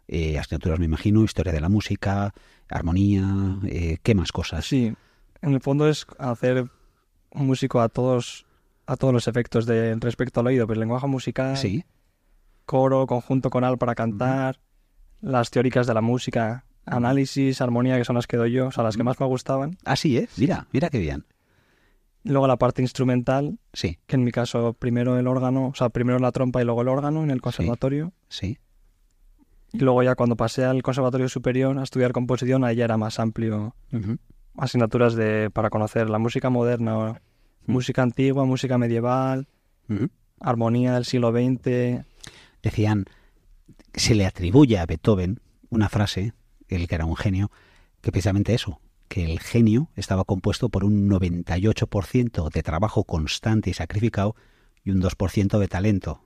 Eh, 0.07 0.39
asignaturas, 0.39 0.79
me 0.79 0.85
imagino, 0.85 1.23
historia 1.23 1.53
de 1.53 1.61
la 1.61 1.69
música, 1.69 2.33
armonía, 2.67 3.59
eh, 3.67 3.99
¿qué 4.01 4.15
más 4.15 4.31
cosas? 4.31 4.65
Sí, 4.65 4.91
en 5.43 5.53
el 5.53 5.61
fondo 5.61 5.87
es 5.87 6.07
hacer 6.17 6.65
un 7.29 7.45
músico 7.45 7.79
a 7.79 7.89
todos 7.89 8.47
a 8.87 8.97
todos 8.97 9.13
los 9.13 9.27
efectos 9.27 9.67
de 9.67 9.95
respecto 9.99 10.39
al 10.39 10.47
oído, 10.47 10.65
pero 10.65 10.73
el 10.73 10.79
lenguaje 10.79 11.05
musical, 11.05 11.57
Sí, 11.57 11.85
coro, 12.65 13.05
conjunto 13.05 13.51
conal 13.51 13.77
para 13.77 13.93
cantar, 13.93 14.59
las 15.21 15.51
teóricas 15.51 15.85
de 15.85 15.93
la 15.93 16.01
música, 16.01 16.65
análisis, 16.85 17.61
armonía, 17.61 17.97
que 17.97 18.05
son 18.05 18.15
las 18.15 18.27
que 18.27 18.37
doy 18.37 18.51
yo, 18.51 18.67
o 18.67 18.71
sea, 18.71 18.83
las 18.83 18.97
que 18.97 19.03
más 19.03 19.19
me 19.19 19.25
gustaban. 19.25 19.77
así 19.85 20.17
es. 20.17 20.37
Mira, 20.37 20.67
mira 20.71 20.89
qué 20.89 20.99
bien. 20.99 21.25
Luego 22.25 22.47
la 22.47 22.57
parte 22.57 22.81
instrumental, 22.81 23.59
Sí, 23.73 23.99
que 24.07 24.15
en 24.15 24.23
mi 24.23 24.31
caso 24.31 24.73
primero 24.73 25.17
el 25.19 25.27
órgano, 25.27 25.67
o 25.67 25.75
sea, 25.75 25.89
primero 25.89 26.19
la 26.19 26.31
trompa 26.31 26.61
y 26.61 26.65
luego 26.65 26.81
el 26.81 26.87
órgano 26.87 27.23
en 27.23 27.31
el 27.31 27.41
conservatorio. 27.41 28.13
sí. 28.29 28.57
Y 29.75 29.79
luego 29.79 30.03
ya 30.03 30.13
cuando 30.13 30.35
pasé 30.35 30.65
al 30.65 30.83
conservatorio 30.83 31.27
superior 31.29 31.75
a 31.79 31.81
estudiar 31.83 32.11
composición, 32.11 32.63
ahí 32.63 32.75
ya 32.75 32.85
era 32.85 32.95
más 32.97 33.19
amplio 33.19 33.75
asignaturas 34.55 35.15
de 35.15 35.49
para 35.51 35.71
conocer 35.71 36.11
la 36.11 36.19
música 36.19 36.51
moderna, 36.51 36.95
o 36.95 37.17
música 37.65 38.03
antigua, 38.03 38.45
música 38.45 38.77
medieval, 38.77 39.47
armonía 40.39 40.93
del 40.93 41.05
siglo 41.05 41.31
XX. 41.31 42.05
decían, 42.61 43.05
se 43.95 44.13
le 44.13 44.27
atribuye 44.27 44.77
a 44.77 44.85
Beethoven 44.85 45.39
una 45.71 45.89
frase, 45.89 46.33
el 46.75 46.87
que 46.87 46.95
era 46.95 47.05
un 47.05 47.15
genio, 47.15 47.51
que 48.01 48.11
precisamente 48.11 48.53
eso, 48.53 48.79
que 49.07 49.25
el 49.31 49.39
genio 49.39 49.89
estaba 49.95 50.23
compuesto 50.23 50.69
por 50.69 50.83
un 50.83 51.07
98% 51.09 52.49
de 52.51 52.63
trabajo 52.63 53.03
constante 53.03 53.69
y 53.69 53.73
sacrificado 53.73 54.35
y 54.83 54.91
un 54.91 55.01
2% 55.01 55.59
de 55.59 55.67
talento. 55.67 56.21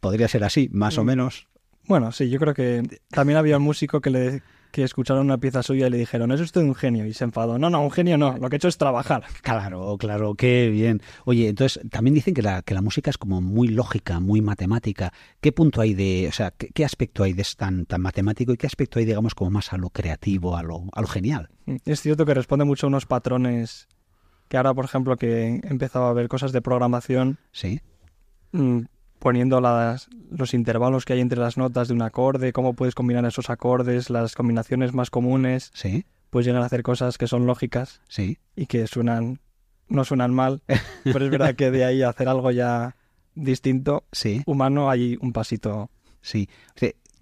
Podría 0.00 0.28
ser 0.28 0.44
así, 0.44 0.68
más 0.72 0.98
o 0.98 1.02
Mm. 1.02 1.06
menos. 1.06 1.48
Bueno, 1.86 2.12
sí, 2.12 2.30
yo 2.30 2.38
creo 2.38 2.54
que 2.54 2.82
también 3.10 3.36
había 3.38 3.56
un 3.56 3.64
músico 3.64 4.00
que 4.00 4.10
le 4.10 4.42
que 4.72 4.82
escucharon 4.82 5.26
una 5.26 5.38
pieza 5.38 5.62
suya 5.62 5.86
y 5.86 5.90
le 5.90 5.98
dijeron, 5.98 6.32
es 6.32 6.40
usted 6.40 6.62
un 6.62 6.74
genio, 6.74 7.06
y 7.06 7.12
se 7.12 7.24
enfadó. 7.24 7.58
No, 7.58 7.70
no, 7.70 7.82
un 7.82 7.90
genio 7.90 8.18
no, 8.18 8.36
lo 8.38 8.48
que 8.48 8.56
he 8.56 8.58
hecho 8.58 8.68
es 8.68 8.78
trabajar. 8.78 9.22
Claro, 9.42 9.96
claro, 9.98 10.34
qué 10.34 10.68
bien. 10.70 11.02
Oye, 11.24 11.48
entonces 11.48 11.80
también 11.90 12.14
dicen 12.14 12.34
que 12.34 12.42
la, 12.42 12.62
que 12.62 12.74
la 12.74 12.82
música 12.82 13.10
es 13.10 13.18
como 13.18 13.40
muy 13.40 13.68
lógica, 13.68 14.18
muy 14.18 14.40
matemática. 14.40 15.12
¿Qué 15.40 15.52
punto 15.52 15.80
hay 15.80 15.94
de, 15.94 16.26
o 16.28 16.32
sea, 16.32 16.50
qué, 16.52 16.68
qué 16.68 16.84
aspecto 16.84 17.22
hay 17.22 17.34
de 17.34 17.44
tan, 17.56 17.86
tan 17.86 18.00
matemático 18.00 18.52
y 18.52 18.56
qué 18.56 18.66
aspecto 18.66 18.98
hay, 18.98 19.04
digamos, 19.04 19.34
como 19.34 19.50
más 19.50 19.72
a 19.72 19.76
lo 19.76 19.90
creativo, 19.90 20.56
a 20.56 20.62
lo, 20.62 20.84
a 20.92 21.00
lo 21.00 21.06
genial? 21.06 21.50
Es 21.84 22.00
cierto 22.00 22.24
que 22.24 22.34
responde 22.34 22.64
mucho 22.64 22.86
a 22.86 22.88
unos 22.88 23.06
patrones 23.06 23.88
que 24.48 24.56
ahora, 24.56 24.74
por 24.74 24.84
ejemplo, 24.84 25.16
que 25.16 25.60
he 25.62 25.68
empezado 25.68 26.06
a 26.06 26.12
ver 26.12 26.28
cosas 26.28 26.52
de 26.52 26.60
programación, 26.60 27.38
Sí, 27.52 27.80
mm, 28.52 28.80
poniendo 29.22 29.60
las, 29.60 30.08
los 30.30 30.52
intervalos 30.52 31.04
que 31.04 31.12
hay 31.12 31.20
entre 31.20 31.38
las 31.38 31.56
notas 31.56 31.86
de 31.88 31.94
un 31.94 32.02
acorde, 32.02 32.52
cómo 32.52 32.74
puedes 32.74 32.94
combinar 32.94 33.24
esos 33.24 33.50
acordes, 33.50 34.10
las 34.10 34.34
combinaciones 34.34 34.92
más 34.92 35.10
comunes, 35.10 35.70
sí, 35.74 36.04
puedes 36.30 36.46
llegar 36.46 36.62
a 36.62 36.66
hacer 36.66 36.82
cosas 36.82 37.18
que 37.18 37.28
son 37.28 37.46
lógicas 37.46 38.00
sí. 38.08 38.38
y 38.56 38.66
que 38.66 38.86
suenan, 38.88 39.38
no 39.88 40.04
suenan 40.04 40.34
mal, 40.34 40.62
pero 41.04 41.24
es 41.24 41.30
verdad 41.30 41.54
que 41.54 41.70
de 41.70 41.84
ahí 41.84 42.02
a 42.02 42.08
hacer 42.08 42.28
algo 42.28 42.50
ya 42.50 42.96
distinto, 43.36 44.04
Sí, 44.10 44.42
humano, 44.44 44.90
hay 44.90 45.16
un 45.20 45.32
pasito. 45.32 45.90
sí. 46.20 46.48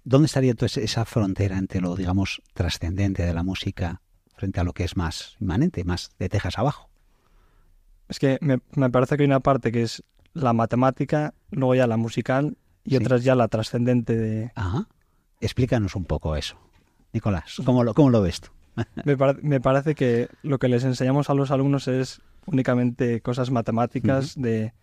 ¿Dónde 0.03 0.25
estaría 0.25 0.49
entonces 0.49 0.83
esa 0.83 1.05
frontera 1.05 1.59
entre 1.59 1.79
lo, 1.79 1.95
digamos, 1.95 2.41
trascendente 2.55 3.23
de 3.23 3.35
la 3.35 3.43
música 3.43 4.01
frente 4.35 4.59
a 4.59 4.63
lo 4.63 4.73
que 4.73 4.83
es 4.83 4.97
más 4.97 5.37
inmanente, 5.39 5.83
más 5.83 6.09
de 6.17 6.27
tejas 6.27 6.57
abajo? 6.57 6.89
Es 8.09 8.17
que 8.17 8.39
me, 8.41 8.57
me 8.73 8.89
parece 8.89 9.15
que 9.15 9.21
hay 9.21 9.27
una 9.27 9.41
parte 9.41 9.71
que 9.71 9.83
es 9.83 10.03
la 10.33 10.53
matemática, 10.53 11.33
luego 11.51 11.75
ya 11.75 11.87
la 11.87 11.97
musical 11.97 12.57
y 12.83 12.91
Sí. 12.91 12.97
otra 12.97 13.17
es 13.17 13.23
ya 13.23 13.35
la 13.35 13.47
trascendente 13.47 14.17
de... 14.17 14.51
Ajá. 14.55 14.87
Explícanos 15.39 15.95
un 15.95 16.05
poco 16.05 16.35
eso. 16.35 16.55
Nicolás, 17.13 17.61
¿cómo 17.65 17.83
lo, 17.83 17.93
cómo 17.93 18.09
lo 18.09 18.21
ves 18.21 18.41
tú? 18.41 18.49
Me, 19.05 19.17
pare- 19.17 19.39
me 19.41 19.59
parece 19.59 19.95
que 19.95 20.29
lo 20.43 20.57
que 20.59 20.69
les 20.69 20.83
enseñamos 20.85 21.29
a 21.29 21.33
los 21.33 21.51
alumnos 21.51 21.87
es 21.87 22.21
únicamente 22.45 23.21
cosas 23.21 23.51
matemáticas 23.51 24.33
de 24.35 24.73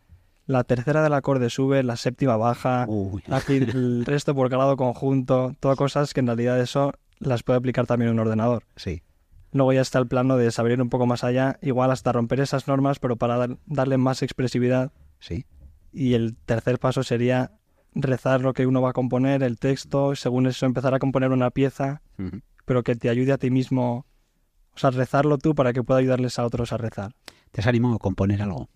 la 0.47 0.65
tercera 0.65 1.03
del 1.03 1.15
acorde 1.15 1.49
sube, 1.51 1.83
la 1.83 1.97
séptima 1.97 2.37
baja, 2.37 2.87
el 3.49 4.05
resto 4.05 4.35
por 4.35 4.49
grado 4.51 4.77
conjunto, 4.77 5.55
todas 5.61 5.77
cosas 5.79 6.13
que 6.15 6.21
en 6.21 6.27
realidad 6.27 6.61
eso 6.61 6.93
las 7.19 7.43
puede 7.43 7.59
aplicar 7.59 7.87
también 7.87 8.11
un 8.11 8.19
ordenador. 8.19 8.65
Sí, 8.77 9.03
Luego 9.51 9.73
ya 9.73 9.81
está 9.81 9.99
el 9.99 10.07
plano 10.07 10.37
de 10.37 10.51
saber 10.51 10.73
ir 10.73 10.83
un 10.83 10.91
poco 10.91 11.07
más 11.07 11.25
allá, 11.25 11.59
igual 11.63 11.91
hasta 11.91 12.13
romper 12.13 12.41
esas 12.41 12.69
normas, 12.69 12.99
pero 12.99 13.17
para 13.17 13.39
dar- 13.39 13.57
darle 13.65 13.97
más 13.97 14.23
expresividad. 14.23 14.93
Sí. 15.19 15.47
Y 15.93 16.15
el 16.15 16.37
tercer 16.37 16.79
paso 16.79 17.03
sería 17.03 17.53
rezar 17.95 18.41
lo 18.41 18.53
que 18.53 18.67
uno 18.67 18.83
va 18.83 18.91
a 18.91 18.93
componer, 18.95 19.43
el 19.43 19.59
texto, 19.59 20.15
según 20.15 20.47
eso 20.47 20.67
empezar 20.67 20.95
a 20.95 20.99
componer 20.99 21.31
una 21.31 21.51
pieza, 21.51 22.03
pero 22.65 22.83
que 22.83 22.95
te 22.95 23.09
ayude 23.09 23.33
a 23.33 23.39
ti 23.39 23.51
mismo, 23.51 24.07
o 24.75 24.79
sea, 24.79 24.91
rezarlo 24.91 25.39
tú 25.39 25.55
para 25.55 25.73
que 25.73 25.83
pueda 25.83 26.01
ayudarles 26.01 26.39
a 26.39 26.45
otros 26.45 26.73
a 26.73 26.77
rezar. 26.77 27.15
¿Te 27.51 27.61
has 27.61 27.67
animado 27.67 27.97
a 27.97 27.99
componer 27.99 28.43
algo? 28.43 28.69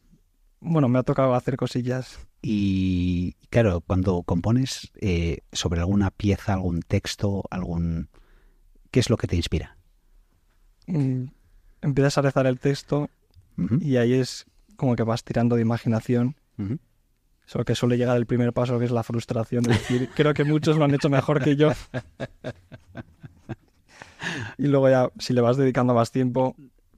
Bueno, 0.61 0.88
me 0.88 0.98
ha 0.98 1.02
tocado 1.02 1.35
hacer 1.35 1.57
cosillas. 1.57 2.18
Y 2.40 3.35
claro, 3.50 3.81
cuando 3.81 4.22
compones 4.22 4.92
eh, 5.00 5.40
sobre 5.52 5.81
alguna 5.81 6.11
pieza, 6.11 6.55
algún 6.55 6.81
texto, 6.81 7.44
algún... 7.50 8.09
¿Qué 8.90 9.00
es 9.00 9.11
lo 9.11 9.16
que 9.16 9.26
te 9.26 9.37
inspira? 9.37 9.76
Mm, 10.87 11.24
Empiezas 11.83 12.16
a 12.16 12.22
rezar 12.22 12.46
el 12.46 12.61
texto 12.61 13.11
y 13.81 13.96
ahí 13.96 14.14
es 14.14 14.46
como 14.82 14.96
que 14.96 15.04
vas 15.04 15.22
tirando 15.22 15.54
de 15.54 15.62
imaginación 15.62 16.34
ujú. 16.58 16.76
Solo 17.46 17.64
que 17.64 17.76
suele 17.76 17.96
llegar 17.96 18.16
el 18.16 18.26
primer 18.26 18.52
paso, 18.52 18.78
que 18.80 18.84
es 18.84 18.90
la 18.90 19.04
frustración 19.04 19.62
de 19.62 19.74
decir, 19.74 20.08
creo 20.16 20.34
que 20.34 20.42
muchos 20.42 20.76
lo 20.76 20.84
han 20.84 20.92
hecho 20.94 21.08
mejor 21.08 21.40
que 21.42 21.54
yo. 21.54 21.70
y 24.58 24.66
luego 24.66 24.88
ya, 24.88 25.08
si 25.18 25.32
le 25.32 25.40
vas 25.40 25.56
dedicando 25.56 25.92
más 25.94 26.10
tiempo, 26.12 26.56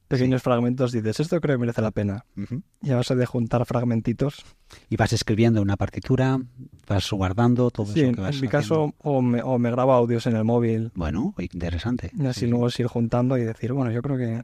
pequeños 0.08 0.42
fragmentos, 0.42 0.92
dices, 0.92 1.20
esto 1.20 1.40
creo 1.40 1.56
que 1.56 1.60
merece 1.60 1.82
la 1.82 1.90
pena. 1.90 2.24
Ujú. 2.36 2.62
Y 2.82 2.90
a 2.90 2.96
base 2.96 3.16
de 3.16 3.26
juntar 3.26 3.64
fragmentitos. 3.66 4.44
Y 4.88 4.96
vas 4.96 5.12
escribiendo 5.12 5.60
una 5.62 5.76
partitura, 5.76 6.38
vas 6.86 7.10
guardando 7.10 7.70
todo 7.70 7.92
Sí, 7.92 8.00
eso 8.02 8.12
que 8.12 8.20
vas 8.20 8.34
en 8.36 8.40
mi 8.42 8.46
haciendo. 8.48 8.88
caso, 8.92 8.94
o 9.02 9.22
me, 9.22 9.42
o 9.42 9.58
me 9.58 9.70
grabo 9.70 9.92
audios 9.92 10.26
en 10.26 10.36
el 10.36 10.44
móvil. 10.44 10.90
Bueno, 10.94 11.34
interesante. 11.38 12.10
Y 12.18 12.26
así 12.26 12.40
Sí. 12.40 12.46
luego 12.46 12.68
es 12.68 12.78
ir 12.80 12.86
juntando 12.86 13.36
y 13.38 13.44
decir, 13.44 13.72
bueno, 13.72 13.90
yo 13.90 14.00
creo 14.02 14.16
que 14.16 14.42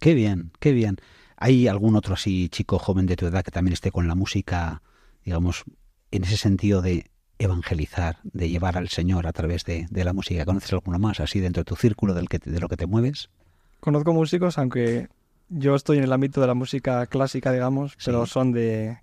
Qué 0.00 0.12
bien, 0.14 0.50
qué 0.58 0.72
bien. 0.72 0.96
¿Hay 1.44 1.68
algún 1.68 1.94
otro 1.94 2.14
así 2.14 2.48
chico 2.48 2.78
joven 2.78 3.04
de 3.04 3.16
tu 3.16 3.26
edad 3.26 3.44
que 3.44 3.50
también 3.50 3.74
esté 3.74 3.90
con 3.90 4.08
la 4.08 4.14
música, 4.14 4.80
digamos, 5.26 5.64
en 6.10 6.24
ese 6.24 6.38
sentido 6.38 6.80
de 6.80 7.10
evangelizar, 7.38 8.16
de 8.24 8.48
llevar 8.48 8.78
al 8.78 8.88
Señor 8.88 9.26
a 9.26 9.32
través 9.32 9.64
de, 9.64 9.86
de 9.90 10.04
la 10.04 10.14
música? 10.14 10.46
¿Conoces 10.46 10.72
alguno 10.72 10.98
más 10.98 11.20
así 11.20 11.40
dentro 11.40 11.60
de 11.60 11.64
tu 11.66 11.76
círculo 11.76 12.14
del 12.14 12.30
que 12.30 12.38
te- 12.38 12.50
de 12.50 12.60
lo 12.60 12.68
que 12.68 12.76
te 12.78 12.86
mueves? 12.86 13.28
conozco 13.80 14.14
músicos, 14.14 14.56
aunque 14.56 15.08
yo 15.50 15.74
estoy 15.74 15.98
en 15.98 16.04
el 16.04 16.12
ámbito 16.14 16.40
de 16.40 16.46
la 16.46 16.54
música 16.54 17.04
clásica, 17.06 17.52
digamos, 17.52 17.94
pero 18.02 18.24
son 18.24 18.52
de... 18.52 18.96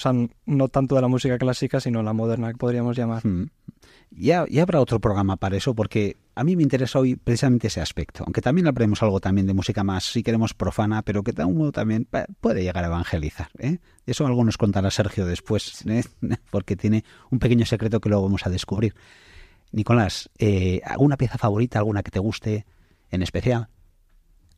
O 0.00 0.02
sea, 0.02 0.12
no 0.46 0.68
tanto 0.68 0.94
de 0.94 1.02
la 1.02 1.08
música 1.08 1.36
clásica, 1.36 1.78
sino 1.78 2.02
la 2.02 2.14
moderna, 2.14 2.50
que 2.50 2.56
podríamos 2.56 2.96
llamar. 2.96 3.26
Mm. 3.26 3.50
Ya, 4.10 4.46
ya 4.48 4.62
habrá 4.62 4.80
otro 4.80 4.98
programa 4.98 5.36
para 5.36 5.58
eso, 5.58 5.74
porque 5.74 6.16
a 6.34 6.42
mí 6.42 6.56
me 6.56 6.62
interesa 6.62 6.98
hoy 6.98 7.16
precisamente 7.16 7.66
ese 7.66 7.82
aspecto. 7.82 8.24
Aunque 8.24 8.40
también 8.40 8.66
hablaremos 8.66 9.02
algo 9.02 9.20
también 9.20 9.46
de 9.46 9.52
música 9.52 9.84
más, 9.84 10.04
si 10.04 10.22
queremos, 10.22 10.54
profana, 10.54 11.02
pero 11.02 11.22
que 11.22 11.32
de 11.32 11.42
algún 11.42 11.58
modo 11.58 11.72
también 11.72 12.08
puede 12.40 12.62
llegar 12.62 12.82
a 12.82 12.86
evangelizar. 12.86 13.50
¿eh? 13.58 13.78
Eso 14.06 14.26
algo 14.26 14.42
nos 14.42 14.56
contará 14.56 14.90
Sergio 14.90 15.26
después, 15.26 15.84
¿eh? 15.86 16.02
porque 16.50 16.76
tiene 16.76 17.04
un 17.30 17.38
pequeño 17.38 17.66
secreto 17.66 18.00
que 18.00 18.08
luego 18.08 18.24
vamos 18.24 18.46
a 18.46 18.50
descubrir. 18.50 18.94
Nicolás, 19.70 20.30
eh, 20.38 20.80
¿alguna 20.86 21.18
pieza 21.18 21.36
favorita, 21.36 21.78
alguna 21.78 22.02
que 22.02 22.10
te 22.10 22.20
guste 22.20 22.64
en 23.10 23.22
especial? 23.22 23.68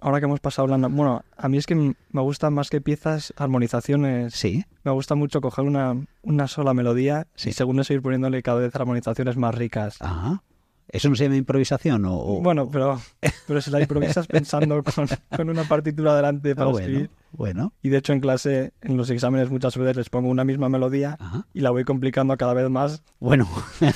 Ahora 0.05 0.19
que 0.19 0.27
hemos 0.27 0.41
pasado 0.41 0.65
hablando... 0.65 0.91
Bueno, 0.91 1.25
a 1.37 1.49
mí 1.49 1.59
es 1.59 1.67
que 1.67 1.75
me 1.77 2.21
gustan 2.21 2.53
más 2.55 2.71
que 2.71 2.81
piezas, 2.81 3.33
armonizaciones. 3.37 4.35
Sí, 4.35 4.65
Me 4.83 4.91
gusta 4.91 5.15
mucho 5.15 5.41
coger 5.41 5.65
una, 5.65 5.97
una 6.23 6.49
sola 6.49 6.75
melodía 6.75 7.29
Sí. 7.37 7.51
y 7.51 7.53
según 7.53 7.79
eso 7.79 7.95
ir 7.95 8.03
poniéndole 8.03 8.43
cada 8.43 8.59
vez 8.59 8.75
armonizaciones 8.75 9.37
más 9.37 9.55
ricas. 9.55 9.99
ah, 10.01 10.43
¿eso 10.89 11.09
no 11.09 11.15
se 11.15 11.25
llama 11.25 11.37
improvisación? 11.37 12.05
O, 12.05 12.15
o- 12.19 12.43
Bueno, 12.43 12.69
pero, 12.69 13.01
pero 13.47 13.61
si 13.63 13.71
la 13.71 13.81
improvisas 13.81 14.27
pensando 14.29 14.83
con, 14.83 15.07
con 15.37 15.49
una 15.49 15.63
partitura 15.65 16.17
delante 16.17 16.51
Ah, 16.51 16.55
para 16.57 16.71
bueno, 16.71 16.87
escribir. 16.87 17.11
bueno, 17.31 17.73
Y 17.83 17.89
de 17.91 17.99
hecho 17.99 18.13
en 18.13 18.19
clase, 18.21 18.73
en 18.83 18.97
los 18.97 19.09
exámenes 19.09 19.51
muchas 19.51 19.77
veces 19.77 19.97
les 19.97 20.11
pongo 20.11 20.29
una 20.29 20.43
misma 20.45 20.69
melodía 20.69 21.17
ajá. 21.21 21.47
y 21.55 21.61
la 21.61 21.71
voy 21.71 21.85
complicando 21.85 22.37
cada 22.37 22.55
vez 22.55 22.69
más. 22.69 23.03
bueno, 23.21 23.49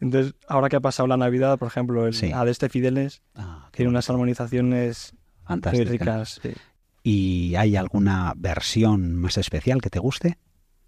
Entonces, 0.00 0.34
ahora 0.46 0.68
que 0.68 0.76
ha 0.76 0.80
pasado 0.80 1.06
la 1.06 1.16
Navidad, 1.16 1.58
por 1.58 1.68
ejemplo, 1.68 2.06
el 2.06 2.14
Sí. 2.14 2.30
Adeste 2.32 2.68
Fideles 2.68 3.22
Ah, 3.34 3.68
tiene 3.72 3.88
unas 3.90 4.08
armonizaciones 4.10 5.12
muy 5.14 5.20
fantástica. 5.46 5.90
ricas. 5.90 6.40
sí. 6.42 6.52
¿Y 7.02 7.54
hay 7.54 7.76
alguna 7.76 8.32
versión 8.36 9.14
más 9.14 9.38
especial 9.38 9.80
que 9.80 9.90
te 9.90 9.98
guste? 10.00 10.38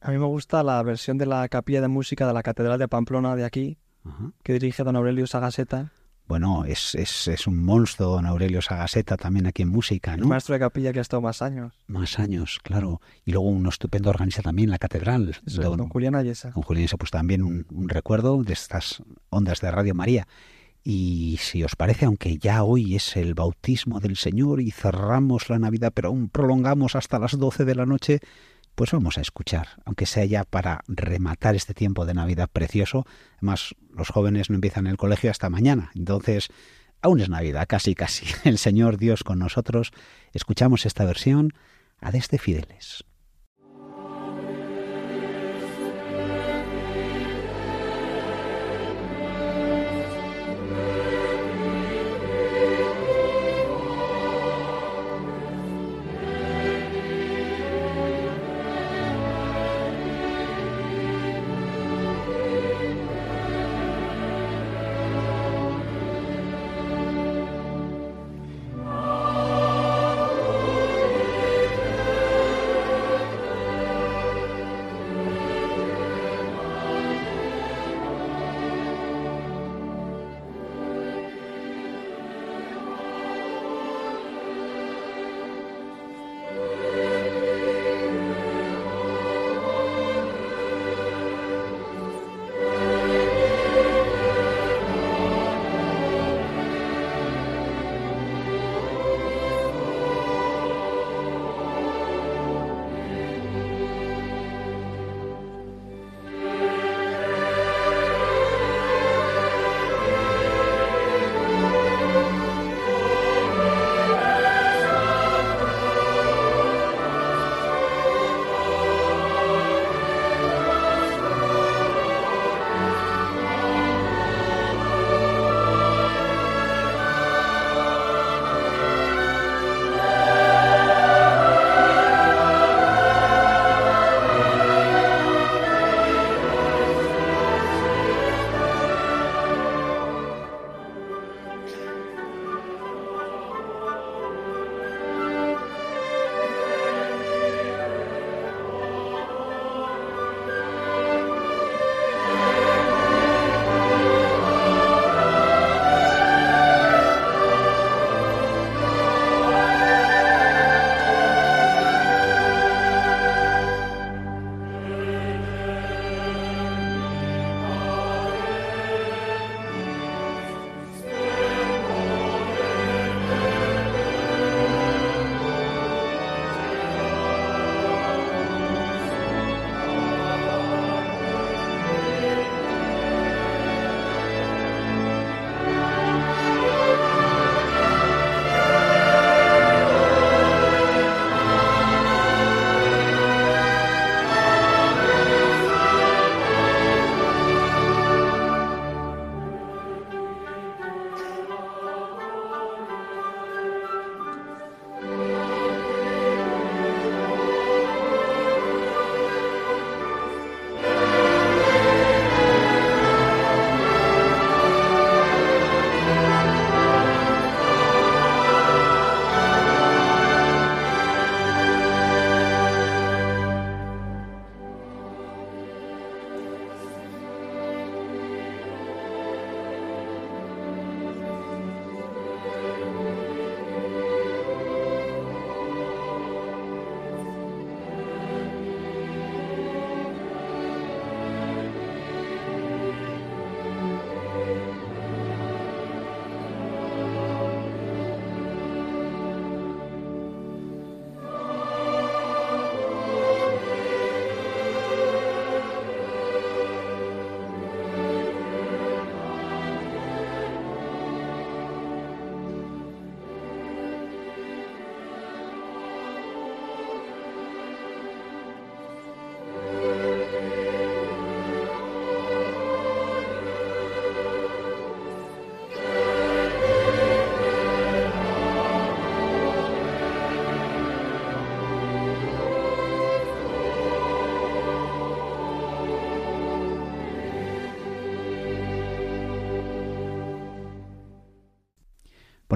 A 0.00 0.10
mí 0.10 0.18
me 0.18 0.26
gusta 0.26 0.62
la 0.64 0.82
versión 0.82 1.16
de 1.16 1.26
la 1.26 1.48
capilla 1.48 1.80
de 1.80 1.88
música 1.88 2.26
de 2.26 2.32
la 2.34 2.42
Catedral 2.42 2.78
de 2.78 2.88
Pamplona 2.88 3.36
de 3.36 3.44
aquí, 3.44 3.78
Ajá. 4.04 4.32
que 4.42 4.52
dirige 4.54 4.82
don 4.84 4.96
Aurelio 4.96 5.26
Sagaseta, 5.28 5.92
Bueno, 6.28 6.66
es, 6.66 6.94
es, 6.94 7.26
es 7.26 7.46
un 7.46 7.64
monstruo, 7.64 8.10
don 8.10 8.26
Aurelio 8.26 8.60
Sagaseta, 8.60 9.16
también 9.16 9.46
aquí 9.46 9.62
en 9.62 9.70
música, 9.70 10.12
el 10.12 10.20
¿no? 10.20 10.26
maestro 10.26 10.52
de 10.52 10.58
capilla 10.60 10.92
que 10.92 10.98
ha 10.98 11.02
estado 11.02 11.22
más 11.22 11.40
años. 11.40 11.72
Más 11.86 12.18
años, 12.18 12.60
claro. 12.62 13.00
Y 13.24 13.32
luego 13.32 13.48
un 13.48 13.66
estupendo 13.66 14.10
organista 14.10 14.42
también, 14.42 14.70
la 14.70 14.78
catedral. 14.78 15.30
Eso 15.30 15.40
es, 15.46 15.56
don, 15.56 15.78
don 15.78 15.88
Julián 15.88 16.14
Ayesa. 16.14 16.50
don 16.50 16.62
Julián, 16.62 16.86
pues 16.98 17.10
también 17.10 17.42
un, 17.42 17.66
un 17.70 17.88
recuerdo 17.88 18.42
de 18.44 18.52
estas 18.52 19.02
ondas 19.30 19.62
de 19.62 19.70
Radio 19.70 19.94
María. 19.94 20.28
Y 20.84 21.38
si 21.40 21.64
os 21.64 21.76
parece, 21.76 22.04
aunque 22.04 22.38
ya 22.38 22.62
hoy 22.62 22.94
es 22.94 23.16
el 23.16 23.34
bautismo 23.34 23.98
del 23.98 24.16
Señor 24.16 24.60
y 24.60 24.70
cerramos 24.70 25.48
la 25.48 25.58
Navidad, 25.58 25.92
pero 25.94 26.08
aún 26.08 26.28
prolongamos 26.28 26.94
hasta 26.94 27.18
las 27.18 27.38
12 27.38 27.64
de 27.64 27.74
la 27.74 27.86
noche, 27.86 28.20
pues 28.78 28.92
vamos 28.92 29.18
a 29.18 29.22
escuchar, 29.22 29.70
aunque 29.86 30.06
sea 30.06 30.24
ya 30.24 30.44
para 30.44 30.82
rematar 30.86 31.56
este 31.56 31.74
tiempo 31.74 32.06
de 32.06 32.14
Navidad 32.14 32.48
precioso. 32.48 33.06
Además, 33.38 33.74
los 33.92 34.08
jóvenes 34.08 34.50
no 34.50 34.54
empiezan 34.54 34.86
el 34.86 34.96
colegio 34.96 35.32
hasta 35.32 35.50
mañana, 35.50 35.90
entonces 35.96 36.46
aún 37.02 37.18
es 37.18 37.28
Navidad, 37.28 37.66
casi 37.68 37.96
casi. 37.96 38.26
El 38.44 38.56
Señor 38.56 38.96
Dios 38.96 39.24
con 39.24 39.40
nosotros. 39.40 39.90
Escuchamos 40.32 40.86
esta 40.86 41.04
versión 41.04 41.54
a 42.00 42.12
desde 42.12 42.38
Fideles. 42.38 43.04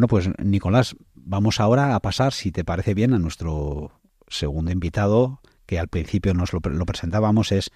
Bueno, 0.02 0.08
pues 0.08 0.30
Nicolás, 0.44 0.96
vamos 1.14 1.60
ahora 1.60 1.94
a 1.94 2.00
pasar, 2.00 2.32
si 2.32 2.50
te 2.50 2.64
parece 2.64 2.92
bien, 2.92 3.14
a 3.14 3.20
nuestro 3.20 3.92
segundo 4.26 4.72
invitado, 4.72 5.40
que 5.64 5.78
al 5.78 5.86
principio 5.86 6.34
nos 6.34 6.52
lo, 6.52 6.60
pre- 6.60 6.74
lo 6.74 6.84
presentábamos, 6.84 7.52
es 7.52 7.70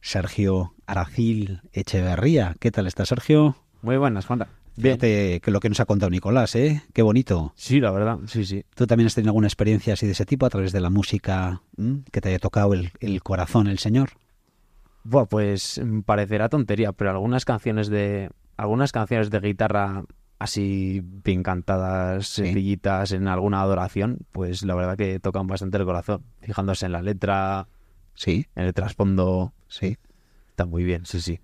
Sergio 0.00 0.74
Aracil 0.88 1.60
Echeverría. 1.72 2.56
¿Qué 2.58 2.72
tal 2.72 2.88
está 2.88 3.06
Sergio? 3.06 3.54
Muy 3.82 3.96
buenas, 3.96 4.26
Juanra. 4.26 4.48
Fíjate 4.76 5.38
que 5.40 5.50
lo 5.52 5.60
que 5.60 5.68
nos 5.68 5.78
ha 5.78 5.84
contado 5.86 6.10
Nicolás, 6.10 6.56
¿eh? 6.56 6.82
Qué 6.92 7.02
bonito. 7.02 7.52
Sí, 7.54 7.78
la 7.78 7.92
verdad, 7.92 8.18
sí, 8.26 8.44
sí. 8.44 8.64
¿Tú 8.74 8.88
también 8.88 9.06
has 9.06 9.14
tenido 9.14 9.30
alguna 9.30 9.46
experiencia 9.46 9.92
así 9.92 10.04
de 10.06 10.12
ese 10.12 10.26
tipo 10.26 10.46
a 10.46 10.50
través 10.50 10.72
de 10.72 10.80
la 10.80 10.90
música 10.90 11.62
¿m? 11.76 12.02
que 12.10 12.20
te 12.20 12.30
haya 12.30 12.40
tocado 12.40 12.74
el, 12.74 12.90
el 12.98 13.22
corazón, 13.22 13.68
el 13.68 13.78
Señor? 13.78 14.10
Buah, 15.04 15.26
pues 15.26 15.80
mm, 15.80 16.00
parecerá 16.00 16.48
tontería, 16.48 16.90
pero 16.90 17.10
algunas 17.10 17.44
canciones 17.44 17.86
de 17.88 18.30
algunas 18.56 18.90
canciones 18.90 19.30
de 19.30 19.38
guitarra 19.38 20.02
así 20.38 21.02
bien 21.24 21.42
cantadas, 21.42 22.28
sencillitas 22.28 23.12
en 23.12 23.28
alguna 23.28 23.60
adoración, 23.60 24.18
pues 24.32 24.62
la 24.62 24.74
verdad 24.74 24.96
que 24.96 25.18
tocan 25.20 25.46
bastante 25.46 25.78
el 25.78 25.84
corazón, 25.84 26.22
fijándose 26.40 26.86
en 26.86 26.92
la 26.92 27.02
letra, 27.02 27.68
Sí, 28.14 28.46
en 28.56 28.64
el 28.64 28.74
trasfondo, 28.74 29.52
sí. 29.68 29.96
está 30.50 30.66
muy 30.66 30.82
bien, 30.82 31.06
sí, 31.06 31.20
sí. 31.20 31.38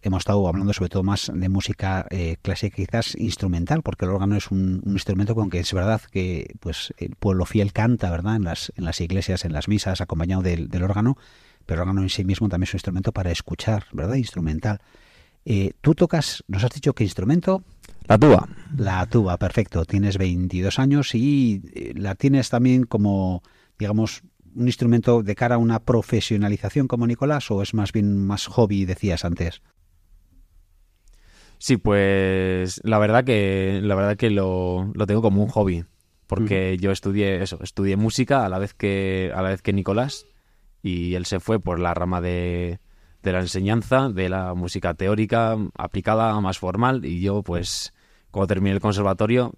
Hemos 0.00 0.20
estado 0.20 0.46
hablando 0.48 0.72
sobre 0.72 0.88
todo 0.88 1.02
más 1.02 1.30
de 1.34 1.48
música 1.50 2.06
eh, 2.08 2.36
clásica, 2.40 2.76
quizás 2.76 3.14
instrumental, 3.16 3.82
porque 3.82 4.06
el 4.06 4.12
órgano 4.12 4.34
es 4.36 4.50
un, 4.50 4.80
un 4.86 4.92
instrumento 4.92 5.34
con 5.34 5.50
que 5.50 5.58
es 5.58 5.70
verdad 5.74 6.00
que 6.10 6.54
pues 6.60 6.94
el 6.96 7.16
pueblo 7.16 7.44
fiel 7.44 7.74
canta, 7.74 8.10
¿verdad? 8.10 8.36
En 8.36 8.44
las, 8.44 8.72
en 8.76 8.84
las 8.84 9.02
iglesias, 9.02 9.44
en 9.44 9.52
las 9.52 9.68
misas, 9.68 10.00
acompañado 10.00 10.40
del, 10.40 10.68
del 10.68 10.82
órgano, 10.82 11.18
pero 11.66 11.82
el 11.82 11.88
órgano 11.88 12.02
en 12.02 12.08
sí 12.08 12.24
mismo 12.24 12.48
también 12.48 12.68
es 12.68 12.72
un 12.74 12.78
instrumento 12.78 13.12
para 13.12 13.30
escuchar, 13.30 13.84
¿verdad? 13.92 14.14
Instrumental. 14.14 14.80
Eh, 15.44 15.72
Tú 15.82 15.94
tocas, 15.94 16.42
nos 16.48 16.64
has 16.64 16.70
dicho 16.70 16.94
qué 16.94 17.04
instrumento? 17.04 17.62
La 18.06 18.18
tuba. 18.18 18.48
La 18.76 19.06
tuba, 19.06 19.38
perfecto. 19.38 19.84
Tienes 19.84 20.18
22 20.18 20.78
años 20.78 21.14
y 21.14 21.62
eh, 21.74 21.92
la 21.96 22.14
tienes 22.14 22.50
también 22.50 22.84
como, 22.84 23.42
digamos, 23.78 24.22
un 24.54 24.66
instrumento 24.66 25.22
de 25.22 25.34
cara 25.34 25.56
a 25.56 25.58
una 25.58 25.80
profesionalización 25.80 26.86
como 26.86 27.06
Nicolás 27.06 27.50
o 27.50 27.62
es 27.62 27.74
más 27.74 27.92
bien 27.92 28.26
más 28.26 28.46
hobby, 28.46 28.84
decías 28.84 29.24
antes. 29.24 29.62
Sí, 31.58 31.78
pues 31.78 32.80
la 32.84 32.98
verdad 32.98 33.24
que 33.24 33.80
la 33.82 33.94
verdad 33.94 34.16
que 34.16 34.28
lo, 34.28 34.90
lo 34.92 35.06
tengo 35.06 35.22
como 35.22 35.42
un 35.42 35.48
hobby, 35.48 35.84
porque 36.26 36.76
yo 36.76 36.90
estudié 36.90 37.42
eso, 37.42 37.58
estudié 37.62 37.96
música 37.96 38.44
a 38.44 38.48
la 38.48 38.58
vez 38.58 38.74
que 38.74 39.32
a 39.34 39.40
la 39.40 39.48
vez 39.48 39.62
que 39.62 39.72
Nicolás 39.72 40.26
y 40.82 41.14
él 41.14 41.24
se 41.24 41.40
fue 41.40 41.60
por 41.60 41.80
la 41.80 41.94
rama 41.94 42.20
de, 42.20 42.80
de 43.22 43.32
la 43.32 43.40
enseñanza, 43.40 44.10
de 44.10 44.28
la 44.28 44.54
música 44.54 44.92
teórica 44.92 45.56
aplicada, 45.76 46.38
más 46.40 46.58
formal 46.58 47.06
y 47.06 47.20
yo 47.20 47.42
pues 47.42 47.93
cuando 48.34 48.48
terminé 48.48 48.74
el 48.74 48.80
conservatorio 48.80 49.52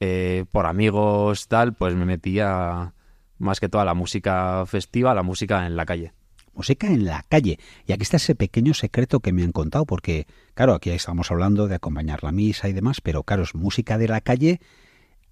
eh, 0.00 0.44
por 0.50 0.66
amigos 0.66 1.46
tal, 1.46 1.72
pues 1.72 1.94
me 1.94 2.04
metí 2.04 2.40
a 2.40 2.92
más 3.38 3.60
que 3.60 3.68
toda 3.68 3.84
la 3.84 3.94
música 3.94 4.64
festiva, 4.66 5.14
la 5.14 5.22
música 5.22 5.66
en 5.66 5.76
la 5.76 5.86
calle. 5.86 6.12
música 6.52 6.88
en 6.88 7.04
la 7.04 7.22
calle. 7.28 7.58
Y 7.86 7.92
aquí 7.92 8.02
está 8.02 8.16
ese 8.16 8.34
pequeño 8.34 8.74
secreto 8.74 9.20
que 9.20 9.32
me 9.32 9.44
han 9.44 9.52
contado, 9.52 9.84
porque, 9.84 10.26
claro, 10.54 10.74
aquí 10.74 10.90
estamos 10.90 11.30
hablando 11.30 11.68
de 11.68 11.76
acompañar 11.76 12.24
la 12.24 12.32
misa 12.32 12.68
y 12.68 12.72
demás, 12.72 13.00
pero 13.00 13.22
claro, 13.22 13.42
es 13.42 13.54
música 13.54 13.98
de 13.98 14.08
la 14.08 14.20
calle. 14.20 14.60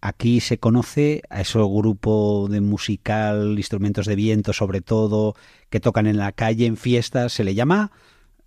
Aquí 0.01 0.41
se 0.41 0.59
conoce 0.59 1.23
a 1.31 1.41
ese 1.41 1.59
grupo 1.59 2.47
de 2.51 2.61
musical, 2.61 3.55
instrumentos 3.57 4.07
de 4.07 4.17
viento 4.17 4.53
sobre 4.53 4.81
todo, 4.81 5.35
que 5.71 5.81
tocan 5.81 6.07
en 6.07 6.19
la 6.19 6.33
calle, 6.33 6.67
en 6.67 6.77
fiestas, 6.77 7.33
se 7.33 7.43
le 7.43 7.55
llama 7.55 7.91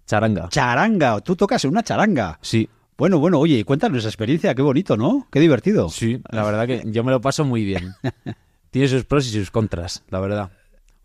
Charanga. 0.06 0.48
charanga. 0.50 1.20
Tú 1.22 1.36
tocas 1.36 1.66
en 1.66 1.72
una 1.72 1.84
charanga. 1.84 2.38
Sí, 2.42 2.70
Bueno, 2.98 3.20
bueno, 3.20 3.40
oye, 3.40 3.64
cuéntanos 3.64 4.00
esa 4.00 4.08
experiencia, 4.10 4.56
qué 4.56 4.62
bonito, 4.62 4.98
¿no? 4.98 5.28
Qué 5.32 5.40
divertido. 5.40 5.90
Sí, 5.90 6.20
la 6.32 6.44
verdad 6.44 6.66
que 6.66 6.82
yo 6.86 7.04
me 7.04 7.12
lo 7.12 7.22
paso 7.22 7.46
muy 7.46 7.64
bien. 7.64 7.94
Tiene 8.72 8.88
sus 8.88 9.06
pros 9.06 9.28
y 9.28 9.32
sus 9.32 9.52
contras, 9.52 10.04
la 10.10 10.20
verdad. 10.20 10.52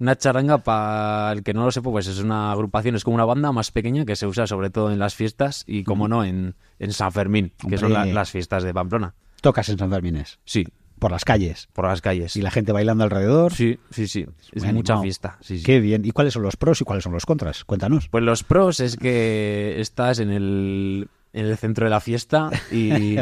Una 0.00 0.16
charanga, 0.16 0.58
para 0.58 1.30
el 1.32 1.42
que 1.44 1.54
no 1.54 1.64
lo 1.64 1.70
sepa, 1.70 1.90
pues 1.90 2.06
es 2.08 2.18
una 2.18 2.50
agrupación, 2.50 2.96
es 2.96 3.04
como 3.04 3.14
una 3.14 3.24
banda 3.24 3.52
más 3.52 3.70
pequeña 3.70 4.04
que 4.04 4.16
se 4.16 4.26
usa 4.26 4.46
sobre 4.46 4.70
todo 4.70 4.90
en 4.90 4.98
las 4.98 5.14
fiestas 5.14 5.64
y, 5.66 5.84
como 5.84 6.08
no, 6.08 6.24
en, 6.24 6.54
en 6.80 6.92
San 6.92 7.12
Fermín, 7.12 7.52
que 7.68 7.78
son 7.78 7.92
la- 7.92 8.04
las 8.06 8.30
fiestas 8.30 8.64
de 8.64 8.74
Pamplona. 8.74 9.14
Tocas 9.42 9.68
en 9.68 9.78
San 9.78 9.90
Fermines, 9.90 10.38
Sí, 10.44 10.66
por 10.98 11.10
las 11.12 11.24
calles. 11.24 11.68
por 11.72 11.84
las 11.86 12.00
calles. 12.00 12.34
Y 12.36 12.42
la 12.42 12.50
gente 12.50 12.72
bailando 12.72 13.04
alrededor. 13.04 13.52
Sí, 13.52 13.78
sí, 13.90 14.08
sí. 14.08 14.26
Es 14.52 14.64
Muy 14.64 14.72
mucha 14.72 15.00
fiesta. 15.00 15.36
Sí, 15.40 15.58
sí. 15.58 15.64
Qué 15.64 15.78
bien. 15.78 16.04
¿Y 16.04 16.10
cuáles 16.12 16.32
son 16.32 16.42
los 16.42 16.56
pros 16.56 16.80
y 16.80 16.84
cuáles 16.84 17.04
son 17.04 17.12
los 17.12 17.26
contras? 17.26 17.64
Cuéntanos. 17.64 18.08
Pues 18.08 18.24
los 18.24 18.42
pros 18.44 18.80
es 18.80 18.96
que 18.96 19.76
estás 19.80 20.18
en 20.20 20.30
el, 20.30 21.08
en 21.32 21.46
el 21.46 21.56
centro 21.56 21.84
de 21.86 21.90
la 21.90 22.00
fiesta 22.00 22.50
y, 22.70 23.16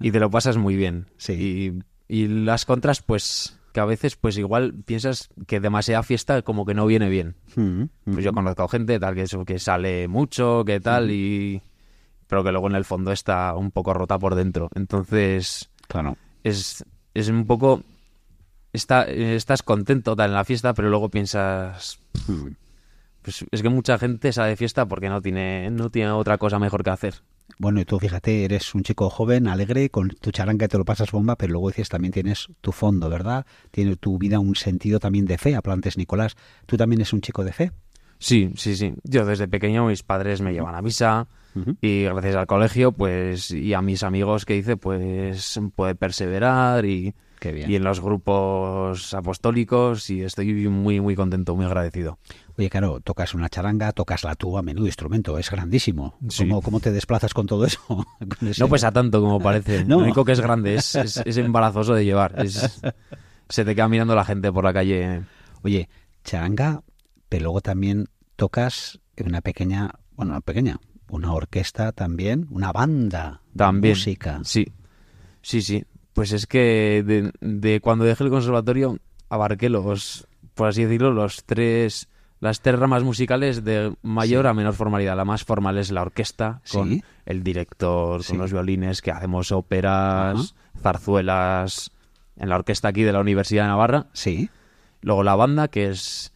y 0.00 0.10
te 0.10 0.20
lo 0.20 0.30
pasas 0.30 0.56
muy 0.56 0.76
bien. 0.76 1.06
Sí. 1.16 1.82
Y, 2.08 2.22
y 2.24 2.28
las 2.28 2.64
contras, 2.64 3.02
pues 3.02 3.58
que 3.72 3.80
a 3.80 3.84
veces 3.86 4.16
pues 4.16 4.36
igual 4.36 4.74
piensas 4.84 5.30
que 5.46 5.58
demasiada 5.58 6.02
fiesta 6.02 6.42
como 6.42 6.66
que 6.66 6.74
no 6.74 6.84
viene 6.86 7.08
bien. 7.08 7.36
Mm, 7.56 7.84
Pues 8.12 8.22
yo 8.24 8.32
conozco 8.34 8.68
gente 8.68 9.00
tal 9.00 9.14
que 9.14 9.22
eso 9.22 9.44
que 9.46 9.58
sale 9.58 10.08
mucho, 10.08 10.62
que 10.66 10.78
tal 10.80 11.10
y 11.10 11.62
pero 12.26 12.44
que 12.44 12.52
luego 12.52 12.68
en 12.68 12.74
el 12.76 12.84
fondo 12.84 13.12
está 13.12 13.54
un 13.54 13.70
poco 13.70 13.94
rota 13.94 14.18
por 14.18 14.34
dentro. 14.34 14.68
Entonces 14.74 15.70
Claro. 15.88 16.16
es, 16.44 16.84
es 17.14 17.28
un 17.28 17.46
poco 17.46 17.82
está, 18.74 19.04
estás 19.04 19.62
contento 19.62 20.14
tal 20.16 20.30
en 20.30 20.34
la 20.36 20.44
fiesta, 20.44 20.74
pero 20.74 20.90
luego 20.90 21.08
piensas 21.10 21.98
pues 23.22 23.44
es 23.50 23.62
que 23.62 23.68
mucha 23.68 23.96
gente 23.98 24.32
sale 24.32 24.50
de 24.50 24.56
fiesta 24.56 24.86
porque 24.86 25.08
no 25.08 25.22
tiene 25.22 25.70
no 25.70 25.88
tiene 25.90 26.10
otra 26.10 26.36
cosa 26.38 26.58
mejor 26.58 26.82
que 26.84 26.90
hacer. 26.90 27.14
Bueno, 27.58 27.80
y 27.80 27.84
tú 27.84 27.98
fíjate, 27.98 28.44
eres 28.44 28.74
un 28.74 28.82
chico 28.82 29.08
joven, 29.10 29.46
alegre, 29.46 29.90
con 29.90 30.08
tu 30.08 30.30
charanga 30.30 30.68
te 30.68 30.78
lo 30.78 30.84
pasas 30.84 31.12
bomba, 31.12 31.36
pero 31.36 31.52
luego 31.52 31.68
dices 31.68 31.88
también 31.88 32.12
tienes 32.12 32.48
tu 32.60 32.72
fondo, 32.72 33.08
¿verdad? 33.08 33.46
Tiene 33.70 33.96
tu 33.96 34.18
vida 34.18 34.40
un 34.40 34.56
sentido 34.56 34.98
también 34.98 35.26
de 35.26 35.38
fe. 35.38 35.54
Aplantes, 35.54 35.96
Nicolás, 35.96 36.36
¿tú 36.66 36.76
también 36.76 37.00
eres 37.00 37.12
un 37.12 37.20
chico 37.20 37.44
de 37.44 37.52
fe? 37.52 37.72
Sí, 38.18 38.52
sí, 38.56 38.76
sí. 38.76 38.94
Yo 39.04 39.26
desde 39.26 39.48
pequeño 39.48 39.86
mis 39.86 40.02
padres 40.02 40.40
me 40.40 40.52
llevan 40.52 40.74
a 40.74 40.82
misa 40.82 41.26
y 41.80 42.04
gracias 42.04 42.36
al 42.36 42.46
colegio, 42.46 42.92
pues, 42.92 43.50
y 43.50 43.74
a 43.74 43.82
mis 43.82 44.02
amigos 44.02 44.46
que 44.46 44.56
hice, 44.56 44.76
pues, 44.76 45.60
puede 45.74 45.94
perseverar 45.94 46.84
y, 46.84 47.14
Qué 47.42 47.50
bien. 47.50 47.68
y 47.68 47.74
en 47.74 47.82
los 47.82 47.98
grupos 48.00 49.12
apostólicos 49.14 50.08
y 50.10 50.22
estoy 50.22 50.68
muy, 50.68 51.00
muy 51.00 51.16
contento, 51.16 51.56
muy 51.56 51.64
agradecido. 51.64 52.18
Oye, 52.56 52.70
claro, 52.70 53.00
tocas 53.00 53.34
una 53.34 53.48
charanga, 53.48 53.90
tocas 53.90 54.22
la 54.22 54.36
tuba, 54.36 54.62
menudo 54.62 54.86
instrumento, 54.86 55.36
es 55.38 55.50
grandísimo. 55.50 56.14
Sí. 56.28 56.44
¿Cómo, 56.46 56.62
cómo 56.62 56.78
te 56.78 56.92
desplazas 56.92 57.34
con 57.34 57.46
todo 57.46 57.64
eso? 57.66 57.80
Con 58.38 58.48
ese- 58.48 58.62
No 58.62 58.68
pesa 58.68 58.92
tanto 58.92 59.20
como 59.20 59.40
parece. 59.40 59.84
No. 59.86 59.96
Lo 59.96 60.04
único 60.04 60.24
que 60.24 60.32
es 60.32 60.40
grande 60.40 60.76
es, 60.76 60.94
es, 60.94 61.16
es 61.16 61.36
embarazoso 61.36 61.94
de 61.94 62.04
llevar. 62.04 62.40
Es- 62.44 62.80
se 63.48 63.64
te 63.64 63.74
queda 63.74 63.88
mirando 63.88 64.14
la 64.14 64.24
gente 64.24 64.52
por 64.52 64.62
la 64.62 64.72
calle. 64.72 65.22
Oye, 65.62 65.88
charanga, 66.22 66.82
pero 67.28 67.42
luego 67.44 67.60
también 67.60 68.06
tocas 68.36 69.00
una 69.24 69.40
pequeña, 69.40 69.90
bueno, 70.14 70.30
una 70.32 70.40
pequeña, 70.42 70.78
una 71.08 71.32
orquesta 71.32 71.90
también, 71.90 72.46
una 72.50 72.70
banda 72.72 73.42
de 73.52 73.58
También. 73.58 73.92
música. 73.94 74.40
Sí, 74.44 74.66
sí, 75.42 75.60
sí. 75.60 75.84
Pues 76.14 76.32
es 76.32 76.46
que 76.46 77.02
de, 77.06 77.32
de 77.40 77.80
cuando 77.80 78.04
dejé 78.04 78.24
el 78.24 78.30
conservatorio 78.30 78.98
abarqué 79.28 79.68
los, 79.68 80.26
por 80.54 80.68
así 80.68 80.84
decirlo, 80.84 81.10
los 81.12 81.44
tres, 81.44 82.08
las 82.40 82.60
tres 82.60 82.78
ramas 82.78 83.02
musicales 83.02 83.64
de 83.64 83.94
mayor 84.02 84.46
a 84.46 84.52
menor 84.54 84.74
formalidad. 84.74 85.16
La 85.16 85.24
más 85.24 85.44
formal 85.44 85.78
es 85.78 85.90
la 85.90 86.02
orquesta, 86.02 86.60
con 86.70 86.88
Sí. 86.90 87.04
el 87.24 87.42
director, 87.42 88.22
Sí. 88.22 88.30
con 88.32 88.38
los 88.38 88.52
violines, 88.52 89.00
que 89.00 89.10
hacemos 89.10 89.52
óperas, 89.52 90.54
zarzuelas, 90.82 91.90
en 92.36 92.48
la 92.48 92.56
orquesta 92.56 92.88
aquí 92.88 93.02
de 93.02 93.12
la 93.12 93.20
Universidad 93.20 93.64
de 93.64 93.68
Navarra. 93.68 94.06
Sí. 94.12 94.50
Luego 95.00 95.22
la 95.22 95.34
banda, 95.34 95.68
que 95.68 95.88
es 95.88 96.31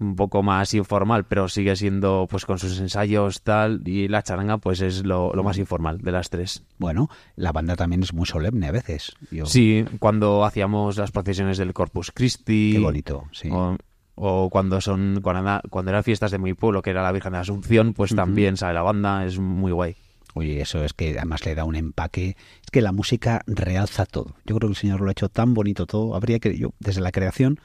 un 0.00 0.14
poco 0.16 0.42
más 0.42 0.74
informal, 0.74 1.24
pero 1.24 1.48
sigue 1.48 1.74
siendo 1.76 2.26
pues 2.30 2.46
con 2.46 2.58
sus 2.58 2.78
ensayos 2.78 3.42
tal, 3.42 3.82
y 3.86 4.08
la 4.08 4.22
charanga 4.22 4.58
pues 4.58 4.80
es 4.80 5.04
lo, 5.04 5.32
lo 5.34 5.42
más 5.42 5.58
informal 5.58 5.98
de 5.98 6.12
las 6.12 6.30
tres. 6.30 6.62
Bueno, 6.78 7.08
la 7.36 7.52
banda 7.52 7.74
también 7.76 8.02
es 8.02 8.12
muy 8.14 8.26
solemne 8.26 8.68
a 8.68 8.72
veces. 8.72 9.12
Yo- 9.30 9.46
Sí, 9.46 9.84
cuando 9.98 10.44
hacíamos 10.44 10.96
las 10.98 11.10
procesiones 11.10 11.58
del 11.58 11.72
Corpus 11.74 12.12
Christi. 12.12 12.72
Qué 12.74 12.78
bonito, 12.78 13.24
sí. 13.32 13.48
O, 13.50 13.76
o 14.14 14.50
cuando 14.50 14.80
son 14.80 15.20
cuando, 15.22 15.60
cuando 15.70 15.90
eran 15.90 16.04
fiestas 16.04 16.30
de 16.30 16.38
mi 16.38 16.54
pueblo, 16.54 16.82
que 16.82 16.90
era 16.90 17.02
la 17.02 17.12
Virgen 17.12 17.32
de 17.32 17.38
la 17.38 17.42
Asunción, 17.42 17.92
pues 17.94 18.14
también 18.14 18.56
sale 18.56 18.74
la 18.74 18.82
banda, 18.82 19.24
es 19.24 19.38
muy 19.38 19.72
guay. 19.72 19.96
Oye, 20.34 20.60
eso 20.60 20.84
es 20.84 20.92
que 20.92 21.16
además 21.16 21.44
le 21.46 21.54
da 21.56 21.64
un 21.64 21.74
empaque. 21.74 22.36
Es 22.62 22.70
que 22.70 22.82
la 22.82 22.92
música 22.92 23.42
realza 23.46 24.06
todo. 24.06 24.36
Yo 24.44 24.54
creo 24.56 24.68
que 24.68 24.72
el 24.74 24.76
Señor 24.76 25.00
lo 25.00 25.08
ha 25.08 25.12
hecho 25.12 25.28
tan 25.28 25.54
bonito 25.54 25.86
todo. 25.86 26.14
Habría 26.14 26.38
que, 26.38 26.56
yo, 26.56 26.70
desde 26.78 27.00
la 27.00 27.10
creación, 27.10 27.58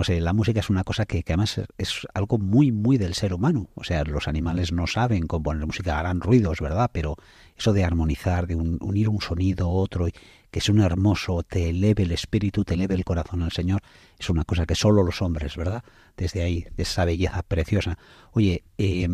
no 0.00 0.04
sé, 0.04 0.18
la 0.18 0.32
música 0.32 0.60
es 0.60 0.70
una 0.70 0.82
cosa 0.82 1.04
que, 1.04 1.22
que 1.22 1.34
además 1.34 1.58
es, 1.58 1.66
es 1.76 2.06
algo 2.14 2.38
muy, 2.38 2.72
muy 2.72 2.96
del 2.96 3.12
ser 3.12 3.34
humano. 3.34 3.68
O 3.74 3.84
sea, 3.84 4.02
los 4.04 4.28
animales 4.28 4.72
no 4.72 4.86
saben 4.86 5.26
componer 5.26 5.66
música, 5.66 5.98
harán 5.98 6.22
ruidos, 6.22 6.62
¿verdad? 6.62 6.88
Pero 6.90 7.16
eso 7.54 7.74
de 7.74 7.84
armonizar, 7.84 8.46
de 8.46 8.54
un- 8.54 8.78
unir 8.80 9.10
un 9.10 9.20
sonido 9.20 9.66
a 9.66 9.68
otro, 9.68 10.06
que 10.50 10.60
suene 10.62 10.86
hermoso, 10.86 11.42
te 11.42 11.68
eleve 11.68 12.04
el 12.04 12.12
espíritu, 12.12 12.64
te 12.64 12.72
eleve 12.72 12.94
el 12.94 13.04
corazón 13.04 13.42
al 13.42 13.52
Señor, 13.52 13.82
es 14.18 14.30
una 14.30 14.44
cosa 14.44 14.64
que 14.64 14.74
solo 14.74 15.02
los 15.02 15.20
hombres, 15.20 15.54
¿verdad? 15.54 15.84
Desde 16.16 16.42
ahí, 16.44 16.64
de 16.74 16.82
esa 16.84 17.04
belleza 17.04 17.42
preciosa. 17.42 17.98
Oye, 18.32 18.64
eh, 18.78 19.06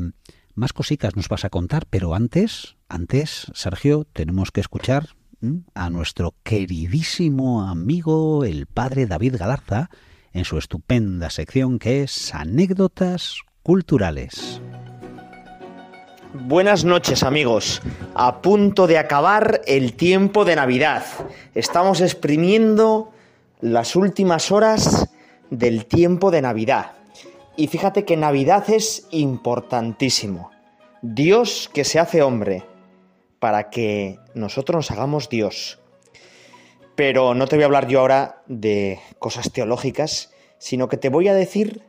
más 0.55 0.72
cositas 0.72 1.16
nos 1.16 1.29
vas 1.29 1.44
a 1.44 1.51
contar, 1.51 1.87
pero 1.90 2.14
antes, 2.14 2.77
antes, 2.88 3.51
Sergio, 3.55 4.07
tenemos 4.12 4.53
que 4.53 4.61
escuchar 4.61 5.09
a 5.75 5.90
nuestro 5.90 6.37
queridísimo 6.44 7.68
amigo 7.68 8.44
el 8.44 8.66
padre 8.66 9.07
David 9.07 9.35
Galarza 9.37 9.90
en 10.37 10.44
su 10.44 10.59
estupenda 10.59 11.31
sección 11.31 11.79
que 11.79 12.03
es 12.03 12.35
Anécdotas 12.35 13.40
Culturales. 13.62 14.61
Buenas 16.35 16.85
noches 16.85 17.22
amigos, 17.22 17.81
a 18.14 18.42
punto 18.42 18.87
de 18.87 18.99
acabar 18.99 19.62
el 19.66 19.94
tiempo 19.94 20.44
de 20.44 20.57
Navidad. 20.57 21.05
Estamos 21.55 22.03
exprimiendo 22.03 23.12
las 23.62 23.96
últimas 23.96 24.53
horas 24.53 25.09
del 25.49 25.87
tiempo 25.87 26.31
de 26.31 26.42
Navidad. 26.42 26.92
Y 27.57 27.68
fíjate 27.68 28.05
que 28.05 28.18
Navidad 28.18 28.68
es 28.68 29.07
importantísimo. 29.12 30.51
Dios 31.01 31.70
que 31.72 31.85
se 31.85 31.99
hace 31.99 32.20
hombre 32.20 32.64
para 33.38 33.70
que 33.70 34.18
nosotros 34.35 34.77
nos 34.77 34.90
hagamos 34.90 35.31
Dios. 35.31 35.79
Pero 36.96 37.35
no 37.35 37.46
te 37.46 37.56
voy 37.56 37.62
a 37.62 37.66
hablar 37.66 37.88
yo 37.88 38.00
ahora 38.00 38.42
de 38.46 38.98
cosas 39.18 39.52
teológicas, 39.52 40.32
sino 40.59 40.88
que 40.88 40.96
te 40.96 41.11
voy 41.11 41.28
a 41.28 41.35
decir 41.35 41.82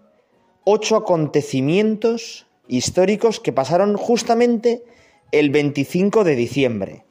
ocho 0.65 0.97
acontecimientos 0.97 2.45
históricos 2.67 3.39
que 3.39 3.53
pasaron 3.53 3.95
justamente 3.95 4.83
el 5.31 5.49
25 5.49 6.25
de 6.25 6.35
diciembre. 6.35 7.05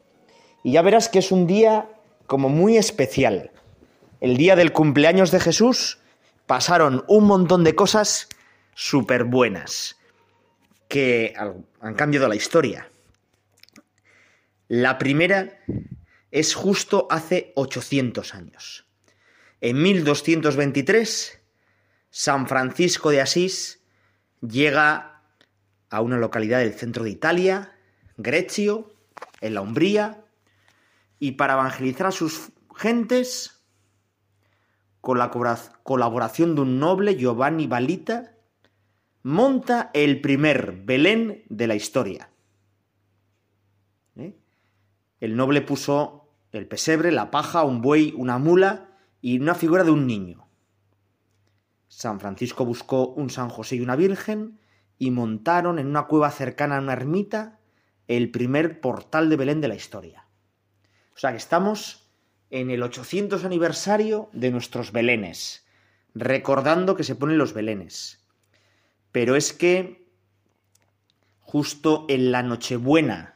Y 0.63 0.73
ya 0.73 0.83
verás 0.83 1.09
que 1.09 1.21
es 1.21 1.33
un 1.33 1.47
día 1.47 1.89
como 2.27 2.51
muy 2.51 2.77
especial. 2.77 3.51
El 4.21 4.37
día 4.37 4.57
del 4.57 4.73
cumpleaños 4.73 5.31
de 5.31 5.41
Jesús 5.41 5.99
pasaron 6.47 7.05
un 7.09 7.25
montón 7.25 7.65
de 7.65 7.75
cosas 7.75 8.29
súper 8.75 9.25
buenas 9.25 9.97
que 10.89 11.35
han 11.81 11.95
cambiado 11.95 12.29
la 12.29 12.37
historia. 12.37 12.91
La 14.69 14.99
primera 14.99 15.61
es 16.37 16.55
justo 16.55 17.07
hace 17.09 17.55
800 17.55 18.35
años. 18.35 18.87
En 19.63 19.81
1223, 19.81 21.41
San 22.11 22.47
Francisco 22.47 23.09
de 23.09 23.23
Asís 23.23 23.83
llega 24.47 25.23
a 25.89 26.01
una 26.03 26.19
localidad 26.19 26.59
del 26.59 26.75
centro 26.75 27.05
de 27.05 27.11
Italia, 27.11 27.73
Grecio, 28.19 28.93
en 29.41 29.55
la 29.55 29.63
Umbría, 29.63 30.27
y 31.19 31.33
para 31.33 31.55
evangelizar 31.55 32.09
a 32.09 32.13
sus 32.13 32.53
gentes, 32.75 33.63
con 35.01 35.17
la 35.17 35.31
colaboración 35.85 36.55
de 36.55 36.61
un 36.61 36.79
noble, 36.79 37.17
Giovanni 37.17 37.67
Balita, 37.67 38.35
monta 39.23 39.91
el 39.95 40.21
primer 40.21 40.83
Belén 40.85 41.45
de 41.49 41.67
la 41.67 41.77
historia. 41.77 42.29
¿Eh? 44.17 44.37
El 45.21 45.35
noble 45.35 45.63
puso 45.63 46.25
el 46.57 46.67
pesebre, 46.67 47.13
la 47.13 47.31
paja, 47.31 47.65
un 47.65 47.81
buey, 47.81 48.13
una 48.17 48.39
mula 48.39 48.89
y 49.21 49.39
una 49.39 49.55
figura 49.55 49.85
de 49.85 49.91
un 49.91 50.07
niño. 50.07 50.49
San 51.89 52.21
Francisco 52.21 52.65
buscó 52.65 53.09
un 53.09 53.31
San 53.31 53.49
José 53.49 53.77
y 53.77 53.81
una 53.81 53.97
Virgen 53.97 54.59
y 54.99 55.11
montaron 55.11 55.79
en 55.79 55.87
una 55.87 56.07
cueva 56.07 56.31
cercana 56.31 56.77
a 56.77 56.81
una 56.81 56.93
ermita 56.93 57.59
el 58.09 58.31
primer 58.31 58.81
portal 58.81 59.29
de 59.29 59.37
Belén 59.37 59.61
de 59.61 59.69
la 59.69 59.75
historia. 59.75 60.27
O 61.15 61.19
sea 61.19 61.31
que 61.31 61.39
estamos 61.39 62.11
en 62.51 62.71
el 62.71 62.83
800 62.83 63.45
aniversario 63.45 64.29
de 64.33 64.51
nuestros 64.51 64.93
Belenes, 64.93 65.67
recordando 66.15 66.97
que 66.97 67.05
se 67.05 67.15
ponen 67.15 67.39
los 67.39 67.53
Belenes. 67.53 68.27
Pero 69.13 69.35
es 69.35 69.53
que 69.53 70.07
justo 71.41 72.07
en 72.09 72.33
la 72.33 72.43
Nochebuena 72.43 73.36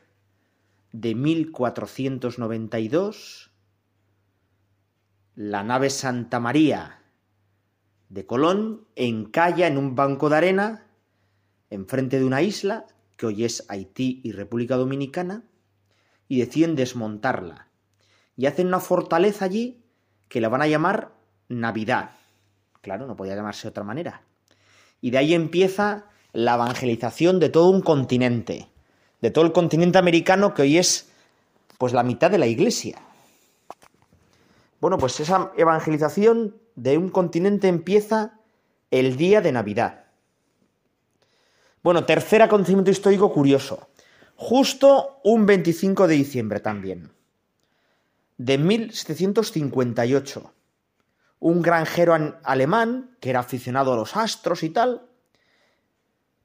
de 0.93 1.15
1492, 1.15 3.51
la 5.35 5.63
nave 5.63 5.91
Santa 5.91 6.41
María 6.41 7.03
de 8.09 8.25
Colón 8.27 8.89
encalla 8.97 9.69
en 9.69 9.79
un 9.79 9.95
banco 9.95 10.29
de 10.29 10.37
arena 10.37 10.91
enfrente 11.71 12.19
de 12.19 12.25
una 12.25 12.43
isla, 12.43 12.87
que 13.17 13.27
hoy 13.27 13.45
es 13.45 13.65
Haití 13.69 14.21
y 14.25 14.33
República 14.33 14.77
Dominicana, 14.77 15.45
y 16.29 16.41
deciden 16.41 16.75
desmontarla. 16.75 17.69
Y 18.37 18.47
hacen 18.47 18.67
una 18.67 18.81
fortaleza 18.81 19.45
allí 19.45 19.85
que 20.29 20.41
la 20.41 20.49
van 20.49 20.63
a 20.63 20.67
llamar 20.67 21.13
Navidad. 21.49 22.11
Claro, 22.81 23.07
no 23.07 23.17
podía 23.17 23.37
llamarse 23.37 23.63
de 23.63 23.71
otra 23.71 23.85
manera. 23.85 24.23
Y 25.01 25.11
de 25.11 25.19
ahí 25.19 25.35
empieza 25.35 26.07
la 26.33 26.55
evangelización 26.55 27.41
de 27.41 27.49
todo 27.49 27.71
un 27.71 27.83
continente, 27.83 28.69
de 29.21 29.31
todo 29.31 29.45
el 29.45 29.53
continente 29.53 29.99
americano 29.99 30.55
que 30.55 30.63
hoy 30.63 30.79
es 30.79 31.09
pues 31.79 31.93
la 31.93 32.03
mitad 32.03 32.31
de 32.31 32.39
la 32.39 32.47
iglesia. 32.47 32.99
Bueno, 34.81 34.99
pues 34.99 35.21
esa 35.21 35.53
evangelización 35.57 36.57
de 36.75 36.97
un 36.97 37.11
continente 37.11 37.69
empieza 37.69 38.39
el 38.91 39.17
día 39.17 39.41
de 39.41 39.53
Navidad. 39.53 40.05
Bueno, 41.83 42.05
tercer 42.05 42.43
acontecimiento 42.43 42.91
histórico 42.91 43.33
curioso. 43.33 43.89
Justo 44.37 45.21
un 45.23 45.47
25 45.47 46.07
de 46.09 46.15
diciembre 46.15 46.61
también. 46.61 47.13
De 48.39 48.57
1758. 48.59 50.53
Un 51.41 51.63
granjero 51.63 52.15
alemán, 52.43 53.17
que 53.21 53.31
era 53.31 53.41
aficionado 53.41 53.93
a 53.93 53.97
los 53.97 54.17
astros 54.17 54.63
y 54.63 54.71
tal, 54.71 55.07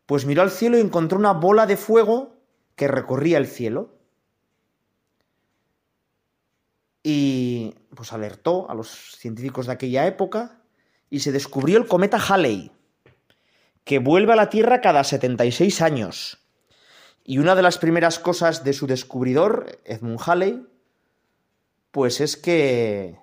pues 0.05 0.25
miró 0.25 0.41
al 0.41 0.51
cielo 0.51 0.77
y 0.77 0.81
encontró 0.81 1.17
una 1.17 1.33
bola 1.33 1.65
de 1.65 1.77
fuego 1.77 2.34
que 2.75 2.87
recorría 2.87 3.37
el 3.37 3.47
cielo. 3.47 3.93
Y 7.03 7.75
pues 7.95 8.13
alertó 8.13 8.69
a 8.69 8.73
los 8.73 9.15
científicos 9.17 9.67
de 9.67 9.73
aquella 9.73 10.07
época 10.07 10.61
y 11.09 11.19
se 11.19 11.31
descubrió 11.31 11.77
el 11.77 11.87
cometa 11.87 12.17
Halley, 12.17 12.71
que 13.83 13.99
vuelve 13.99 14.33
a 14.33 14.35
la 14.35 14.49
Tierra 14.49 14.81
cada 14.81 15.03
76 15.03 15.81
años. 15.81 16.39
Y 17.23 17.37
una 17.37 17.55
de 17.55 17.61
las 17.61 17.77
primeras 17.77 18.19
cosas 18.19 18.63
de 18.63 18.73
su 18.73 18.87
descubridor, 18.87 19.79
Edmund 19.85 20.19
Halley, 20.25 20.67
pues 21.91 22.21
es 22.21 22.37
que, 22.37 23.17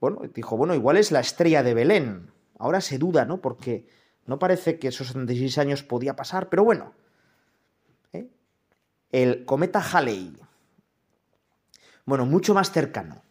bueno, 0.00 0.20
dijo, 0.34 0.56
bueno, 0.56 0.74
igual 0.74 0.96
es 0.96 1.10
la 1.10 1.20
estrella 1.20 1.62
de 1.62 1.74
Belén. 1.74 2.30
Ahora 2.58 2.80
se 2.80 2.98
duda, 2.98 3.24
¿no? 3.24 3.40
Porque 3.40 3.86
no 4.26 4.38
parece 4.38 4.78
que 4.78 4.88
esos 4.88 5.08
76 5.08 5.58
años 5.58 5.82
podía 5.82 6.16
pasar, 6.16 6.48
pero 6.48 6.64
bueno. 6.64 6.94
El 9.12 9.44
cometa 9.44 9.80
Halley. 9.80 10.36
Bueno, 12.04 12.26
mucho 12.26 12.54
más 12.54 12.70
cercano. 12.70 13.24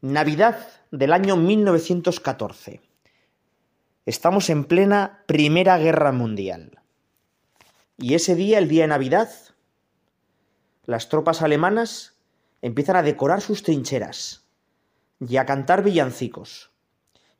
Navidad 0.00 0.66
del 0.90 1.12
año 1.12 1.36
1914. 1.36 2.80
Estamos 4.06 4.48
en 4.48 4.64
plena 4.64 5.22
Primera 5.26 5.76
Guerra 5.76 6.12
Mundial. 6.12 6.80
Y 7.98 8.14
ese 8.14 8.34
día, 8.34 8.58
el 8.58 8.68
día 8.68 8.84
de 8.84 8.88
Navidad, 8.88 9.30
las 10.86 11.10
tropas 11.10 11.42
alemanas 11.42 12.14
empiezan 12.62 12.96
a 12.96 13.02
decorar 13.02 13.42
sus 13.42 13.62
trincheras 13.62 14.46
y 15.20 15.36
a 15.36 15.44
cantar 15.44 15.84
villancicos. 15.84 16.70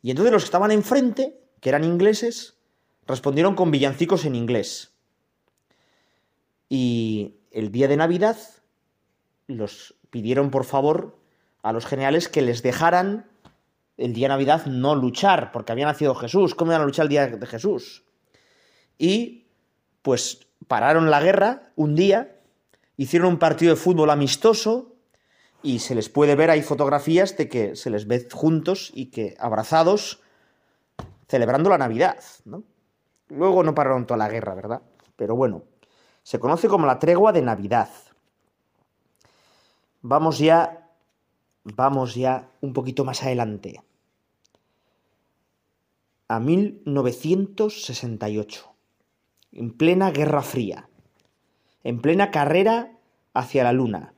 Y 0.03 0.11
entonces 0.11 0.31
los 0.31 0.43
que 0.43 0.49
estaban 0.49 0.73
enfrente, 0.73 1.41
que 1.61 1.71
eran 1.71 1.85
ingleses, 1.85 2.59
respondieron 3.07 3.55
con 3.55 3.71
villancicos 3.71 4.27
en 4.27 4.35
inglés. 4.35 4.93
Y 6.69 7.39
el 7.53 7.71
día 7.71 7.89
de 7.89 7.97
Navidad 7.97 8.37
los 9.47 9.95
pidieron 10.11 10.51
por 10.51 10.65
favor 10.65 11.19
a 11.63 11.73
los 11.73 11.87
generales 11.87 12.29
que 12.29 12.43
les 12.43 12.63
dejaran 12.63 13.27
el 13.97 14.15
día 14.15 14.27
de 14.27 14.35
Navidad 14.35 14.67
no 14.67 14.95
luchar, 14.95 15.53
porque 15.53 15.73
había 15.73 15.87
nacido 15.87 16.15
Jesús. 16.15 16.55
¿Cómo 16.55 16.73
iban 16.73 16.83
a 16.83 16.87
luchar 16.87 17.05
el 17.05 17.09
día 17.11 17.27
de 17.27 17.47
Jesús? 17.47 18.05
Y 18.99 19.47
pues 20.03 20.47
pararon 20.67 21.11
la 21.11 21.21
guerra 21.21 21.73
un 21.77 21.95
día, 21.95 22.41
hicieron 22.97 23.29
un 23.29 23.39
partido 23.39 23.75
de 23.75 23.81
fútbol 23.81 24.11
amistoso 24.11 24.97
y 25.63 25.79
se 25.79 25.95
les 25.95 26.09
puede 26.09 26.35
ver, 26.35 26.51
hay 26.51 26.63
fotografías 26.63 27.37
de 27.37 27.49
que 27.49 27.77
se 27.77 27.91
les 27.91 28.07
ve 28.07 28.27
juntos 28.33 28.91
y 28.95 29.07
que 29.11 29.37
abrazados 29.39 30.21
celebrando 31.29 31.71
la 31.71 31.79
Navidad. 31.79 32.19
¿no? 32.45 32.65
Luego 33.29 33.63
no 33.63 33.75
pararon 33.75 34.07
toda 34.07 34.19
la 34.19 34.29
guerra, 34.29 34.55
¿verdad? 34.55 34.83
Pero 35.17 35.37
bueno, 35.37 35.63
se 36.23 36.39
conoce 36.39 36.69
como 36.69 36.87
la 36.87 36.99
tregua 36.99 37.33
de 37.33 37.43
Navidad. 37.43 37.91
Vamos 40.01 40.39
ya, 40.39 40.89
vamos 41.65 42.15
ya 42.15 42.49
un 42.61 42.73
poquito 42.73 43.05
más 43.05 43.23
adelante. 43.23 43.83
A 46.29 46.41
1968, 46.41 48.75
en 49.53 49.77
plena 49.77 50.11
Guerra 50.11 50.43
Fría, 50.43 50.89
en 51.85 52.01
plena 52.01 52.31
carrera 52.31 52.99
hacia 53.35 53.65
la 53.65 53.73
Luna. 53.73 54.15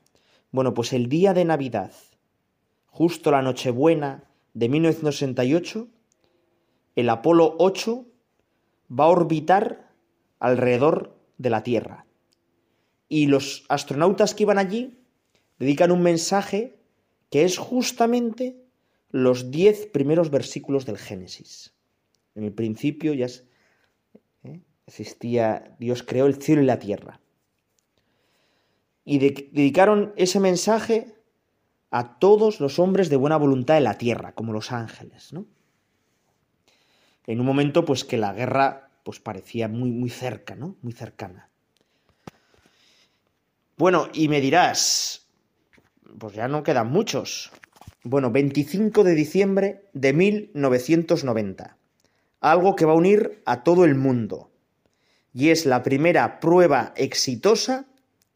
Bueno, 0.53 0.75
pues 0.75 0.93
el 0.93 1.09
día 1.09 1.35
de 1.35 1.45
Navidad, 1.45 1.93
justo 2.87 3.31
la 3.31 3.43
Nochebuena 3.43 4.25
de 4.53 4.69
1968, 4.69 5.89
el 6.95 7.11
Apolo 7.11 7.57
8 7.59 8.05
va 8.89 9.05
a 9.05 9.09
orbitar 9.09 9.91
alrededor 10.39 11.14
de 11.39 11.51
la 11.51 11.63
Tierra. 11.63 12.07
Y 13.09 13.27
los 13.27 13.65
astronautas 13.69 14.35
que 14.35 14.45
iban 14.45 14.59
allí 14.59 14.99
dedican 15.59 15.91
un 15.91 16.03
mensaje 16.03 16.79
que 17.31 17.45
es 17.45 17.59
justamente 17.59 18.57
los 19.11 19.51
diez 19.51 19.87
primeros 19.87 20.31
versículos 20.31 20.87
del 20.87 20.99
Génesis. 20.99 21.75
En 22.35 22.45
el 22.45 22.53
principio 22.53 23.15
ya 23.15 23.27
¿eh? 24.45 24.61
existía, 24.87 25.77
Dios 25.79 26.03
creó 26.03 26.27
el 26.27 26.43
cielo 26.43 26.63
y 26.63 26.67
la 26.67 26.79
tierra. 26.79 27.21
Y 29.05 29.19
de- 29.19 29.51
dedicaron 29.53 30.13
ese 30.17 30.41
mensaje 30.41 31.15
a 31.91 32.19
todos 32.19 32.59
los 32.59 32.79
hombres 32.81 33.09
de 33.09 33.17
buena 33.17 33.37
voluntad 33.37 33.75
de 33.75 33.83
la 33.83 33.99
tierra, 33.99 34.33
como 34.33 34.53
los 34.53 34.73
ángeles, 34.73 35.33
¿no? 35.33 35.47
En 37.27 37.41
un 37.41 37.47
momento, 37.47 37.85
pues 37.85 38.05
que 38.05 38.19
la 38.19 38.33
guerra, 38.33 38.84
pues 39.05 39.21
parecía 39.21 39.69
muy, 39.69 39.93
muy 39.93 40.11
cerca, 40.11 40.57
¿no? 40.57 40.77
Muy 40.83 40.93
cercana. 40.93 41.51
Bueno, 43.77 44.09
y 44.13 44.29
me 44.29 44.41
dirás, 44.41 45.29
pues 46.19 46.35
ya 46.35 46.49
no 46.49 46.63
quedan 46.63 46.91
muchos. 46.91 47.53
Bueno, 48.03 48.31
25 48.31 49.05
de 49.05 49.15
diciembre 49.15 49.89
de 49.93 50.13
1990. 50.13 51.77
Algo 52.41 52.77
que 52.77 52.85
va 52.85 52.93
a 52.93 52.97
unir 52.97 53.43
a 53.47 53.63
todo 53.63 53.85
el 53.85 53.95
mundo. 53.95 54.51
Y 55.33 55.51
es 55.51 55.67
la 55.67 55.83
primera 55.83 56.41
prueba 56.41 56.93
exitosa 56.97 57.87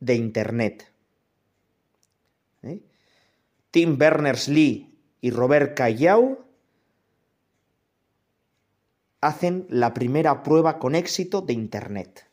de 0.00 0.14
Internet. 0.16 0.92
¿Eh? 2.62 2.80
Tim 3.70 3.96
Berners-Lee 3.96 4.98
y 5.20 5.30
Robert 5.30 5.76
Callao 5.76 6.47
hacen 9.20 9.66
la 9.68 9.94
primera 9.94 10.42
prueba 10.42 10.78
con 10.78 10.94
éxito 10.94 11.40
de 11.40 11.52
Internet. 11.52 12.28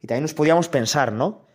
Y 0.00 0.06
también 0.06 0.22
nos 0.22 0.34
podíamos 0.34 0.68
pensar, 0.68 1.12
¿no? 1.12 1.46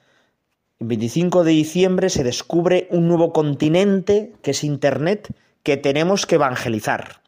El 0.80 0.88
25 0.88 1.44
de 1.44 1.52
diciembre 1.52 2.10
se 2.10 2.24
descubre 2.24 2.88
un 2.92 3.08
nuevo 3.08 3.34
continente 3.34 4.34
que 4.42 4.52
es 4.52 4.64
Internet 4.64 5.34
que 5.64 5.78
tenemos 5.78 6.26
que 6.26 6.36
evangelizar. 6.36 7.22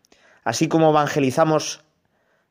Así 0.44 0.68
como 0.68 0.90
evangelizamos 0.90 1.84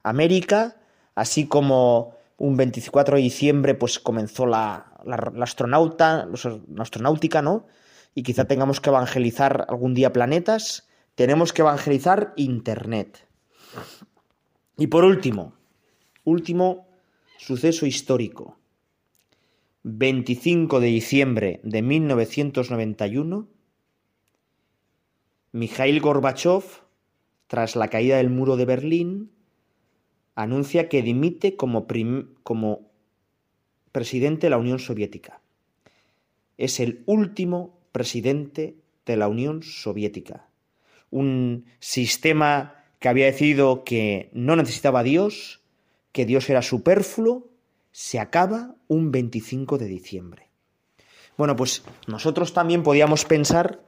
América, 0.03 0.77
así 1.15 1.47
como 1.47 2.15
un 2.37 2.57
24 2.57 3.17
de 3.17 3.23
diciembre 3.23 3.75
pues 3.75 3.99
comenzó 3.99 4.47
la, 4.47 4.93
la- 5.05 5.33
la 5.35 5.45
astronauta, 5.45 6.27
la 6.27 6.83
astronáutica, 6.83 7.43
¿no? 7.43 7.67
Y 8.15 8.23
quizá 8.23 8.45
tengamos 8.45 8.81
que 8.81 8.91
evangelizar 8.91 9.67
algún 9.69 9.95
día 9.95 10.13
planetas, 10.13 10.89
tenemos 11.15 11.53
que 11.53 11.63
evangelizar 11.63 12.33
Internet. 12.37 13.27
Y 14.81 14.87
por 14.87 15.05
último, 15.05 15.53
último 16.25 16.89
suceso 17.37 17.85
histórico. 17.85 18.57
25 19.83 20.81
de 20.81 20.87
diciembre 20.87 21.61
de 21.65 21.83
1991, 21.83 23.47
Mikhail 25.53 26.01
Gorbachev, 26.01 26.65
tras 27.47 27.77
la 27.77 27.89
caída 27.89 28.17
del 28.17 28.31
muro 28.31 28.57
de 28.57 28.65
Berlín, 28.65 29.31
anuncia 30.35 30.89
que 30.89 31.03
dimite 31.03 31.57
como, 31.57 31.87
presidente 33.93 34.47
de 34.47 34.51
la 34.51 34.57
Unión 34.57 34.79
Soviética. 34.79 35.43
Es 36.57 36.81
el 36.81 37.03
último 37.05 37.79
presidente 37.93 38.77
de 39.05 39.19
la 39.19 39.29
Unión 39.29 39.63
Soviética. 39.63 40.49
Un 41.11 41.67
sistema 41.81 42.80
que 43.01 43.09
había 43.09 43.27
decidido 43.27 43.83
que 43.83 44.31
no 44.33 44.55
necesitaba 44.55 45.01
a 45.01 45.03
Dios, 45.03 45.63
que 46.13 46.27
Dios 46.27 46.49
era 46.49 46.63
superfluo, 46.63 47.49
se 47.91 48.21
acaba 48.21 48.77
un 48.89 49.11
25 49.11 49.79
de 49.79 49.87
diciembre. 49.87 50.49
Bueno, 51.37 51.57
pues 51.57 51.83
nosotros 52.07 52.53
también 52.53 52.83
podíamos 52.83 53.25
pensar 53.25 53.81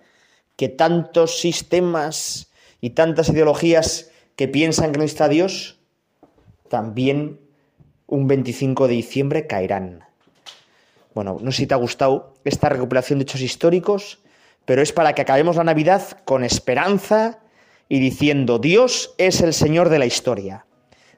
que 0.56 0.68
tantos 0.68 1.38
sistemas 1.38 2.50
y 2.80 2.90
tantas 2.90 3.28
ideologías 3.28 4.10
que 4.34 4.48
piensan 4.48 4.92
que 4.92 4.98
no 4.98 5.04
está 5.04 5.28
Dios, 5.28 5.78
también 6.68 7.38
un 8.06 8.26
25 8.26 8.88
de 8.88 8.94
diciembre 8.94 9.46
caerán. 9.46 10.04
Bueno, 11.14 11.36
no 11.40 11.52
sé 11.52 11.58
si 11.58 11.66
te 11.66 11.74
ha 11.74 11.78
gustado 11.78 12.34
esta 12.44 12.70
recopilación 12.70 13.18
de 13.18 13.24
hechos 13.24 13.42
históricos, 13.42 14.20
pero 14.64 14.80
es 14.80 14.92
para 14.92 15.14
que 15.14 15.20
acabemos 15.20 15.56
la 15.56 15.64
Navidad 15.64 16.20
con 16.24 16.44
esperanza 16.44 17.41
y 17.92 18.00
diciendo, 18.00 18.58
Dios 18.58 19.14
es 19.18 19.42
el 19.42 19.52
Señor 19.52 19.90
de 19.90 19.98
la 19.98 20.06
historia. 20.06 20.64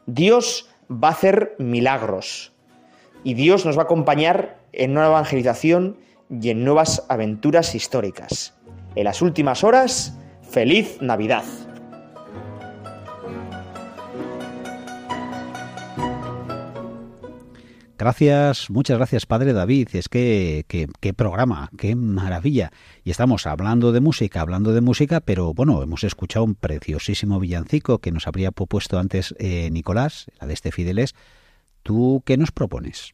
Dios 0.07 0.68
va 0.91 1.07
a 1.07 1.12
hacer 1.12 1.55
milagros. 1.61 2.53
Y 3.22 3.35
Dios 3.35 3.64
nos 3.64 3.79
va 3.79 3.83
a 3.83 3.85
acompañar 3.85 4.59
en 4.72 4.91
una 4.91 5.07
evangelización 5.07 5.99
y 6.29 6.51
en 6.51 6.64
nuevas 6.64 7.07
aventuras 7.09 7.77
históricas. 7.77 8.55
En 8.97 9.05
las 9.05 9.22
últimas 9.22 9.62
horas, 9.62 10.18
feliz 10.51 11.01
Navidad. 11.01 11.45
Gracias, 17.97 18.70
muchas 18.70 18.97
gracias, 18.97 19.24
Padre 19.24 19.53
David. 19.53 19.88
Es 19.92 20.09
que, 20.09 20.64
qué 20.68 21.14
programa, 21.14 21.70
qué 21.78 21.95
maravilla. 21.95 22.72
Y 23.05 23.11
estamos 23.11 23.47
hablando 23.47 23.92
de 23.92 24.01
música, 24.01 24.40
hablando 24.40 24.72
de 24.72 24.80
música, 24.80 25.20
pero 25.20 25.55
bueno, 25.55 25.80
hemos 25.80 26.03
escuchado 26.03 26.45
un 26.45 26.57
preciosísimo 26.57 27.38
villancico 27.38 28.01
que 28.01 28.11
nos 28.11 28.26
habría 28.26 28.51
propuesto 28.51 28.99
antes 28.99 29.32
eh, 29.38 29.70
Nicolás, 29.70 30.26
la 30.40 30.49
de 30.49 30.55
este 30.55 30.72
Fideles. 30.72 31.14
¿Tú 31.84 32.22
qué 32.26 32.36
nos 32.36 32.51
propones? 32.51 33.12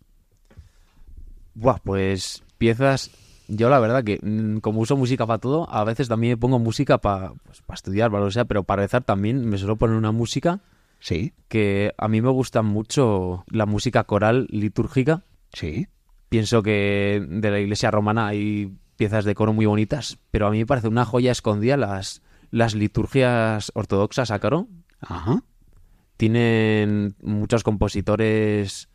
Buah, 1.54 1.78
pues 1.84 2.42
piezas. 2.56 3.10
Yo 3.48 3.68
la 3.68 3.80
verdad 3.80 4.02
que 4.02 4.18
mm, 4.22 4.58
como 4.60 4.80
uso 4.80 4.96
música 4.96 5.26
para 5.26 5.40
todo, 5.40 5.68
a 5.68 5.84
veces 5.84 6.08
también 6.08 6.38
pongo 6.38 6.58
música 6.58 6.98
para 6.98 7.34
estudiar, 7.74 8.10
para 8.10 8.24
lo 8.24 8.30
sea, 8.30 8.46
pero 8.46 8.62
para 8.62 8.82
rezar 8.82 9.04
también 9.04 9.46
me 9.46 9.58
suelo 9.58 9.76
poner 9.76 9.96
una 9.96 10.12
música 10.12 10.60
Sí, 11.00 11.32
que 11.48 11.92
a 11.98 12.08
mí 12.08 12.20
me 12.20 12.28
gusta 12.28 12.62
mucho 12.62 13.44
la 13.48 13.66
música 13.66 14.04
coral 14.04 14.46
litúrgica. 14.50 15.24
sí. 15.52 15.88
Pienso 16.28 16.62
que 16.62 17.26
de 17.28 17.50
la 17.50 17.58
iglesia 17.58 17.90
romana 17.90 18.28
hay 18.28 18.72
piezas 18.94 19.24
de 19.24 19.34
coro 19.34 19.52
muy 19.52 19.66
bonitas, 19.66 20.20
pero 20.30 20.46
a 20.46 20.52
mí 20.52 20.58
me 20.58 20.66
parece 20.66 20.86
una 20.86 21.04
joya 21.04 21.32
escondida 21.32 21.76
las, 21.76 22.22
las 22.52 22.76
liturgias 22.76 23.72
ortodoxas 23.74 24.30
a 24.30 24.38
coro. 24.38 24.68
Ajá. 25.00 25.42
Tienen 26.16 27.16
muchos 27.20 27.64
compositores 27.64 28.88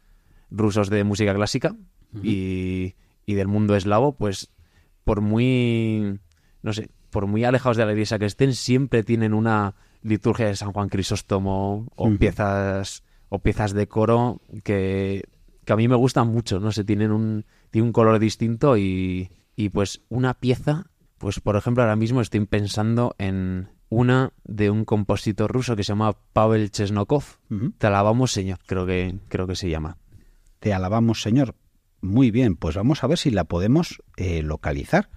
rusos 0.50 0.90
de 0.90 1.04
música 1.04 1.34
clásica 1.34 1.76
y, 2.24 2.96
y 3.26 3.34
del 3.34 3.50
mundo 3.50 3.76
eslavo, 3.76 4.16
pues 4.16 4.50
por 5.04 5.20
muy, 5.20 6.20
no 6.62 6.72
sé, 6.72 6.90
por 7.10 7.28
muy 7.28 7.44
alejados 7.44 7.76
de 7.76 7.86
la 7.86 7.92
iglesia 7.92 8.20
que 8.20 8.28
estén, 8.28 8.54
siempre 8.54 9.04
tienen 9.04 9.34
una 9.34 9.76
liturgia 10.06 10.48
de 10.48 10.56
San 10.56 10.72
Juan 10.72 10.90
Crisóstomo 10.90 11.88
o 11.96 12.12
piezas 12.18 13.04
o 13.30 13.40
piezas 13.40 13.74
de 13.74 13.88
coro 13.88 14.42
que, 14.64 15.24
que 15.66 15.74
a 15.74 15.76
mí 15.76 15.88
me 15.88 15.96
gustan 15.96 16.28
mucho, 16.28 16.60
no 16.60 16.72
sé, 16.72 16.84
tienen 16.84 17.12
un, 17.12 17.46
tienen 17.72 17.88
un 17.88 17.94
color 17.94 18.20
distinto 18.20 18.78
y, 18.78 19.32
y 19.56 19.70
pues 19.70 20.02
una 20.10 20.36
pieza, 20.36 20.86
pues 21.18 21.40
por 21.40 21.56
ejemplo 21.56 21.84
ahora 21.84 21.96
mismo 21.96 22.22
estoy 22.22 22.46
pensando 22.46 23.16
en 23.18 23.70
una 23.90 24.34
de 24.44 24.70
un 24.70 24.86
compositor 24.86 25.52
ruso 25.52 25.76
que 25.76 25.84
se 25.84 25.90
llama 25.90 26.14
Pavel 26.34 26.72
Chesnokov. 26.72 27.24
Te 27.78 27.88
alabamos, 27.88 28.32
señor, 28.32 28.60
creo 28.66 28.86
que, 28.86 29.18
creo 29.28 29.48
que 29.48 29.56
se 29.56 29.70
llama. 29.70 29.98
Te 30.60 30.74
alabamos, 30.74 31.22
Señor. 31.22 31.56
Muy 32.02 32.32
bien, 32.32 32.56
pues 32.56 32.76
vamos 32.76 33.04
a 33.04 33.08
ver 33.08 33.20
si 33.20 33.30
la 33.30 33.44
podemos 33.44 34.02
eh, 34.18 34.42
localizar. 34.42 35.10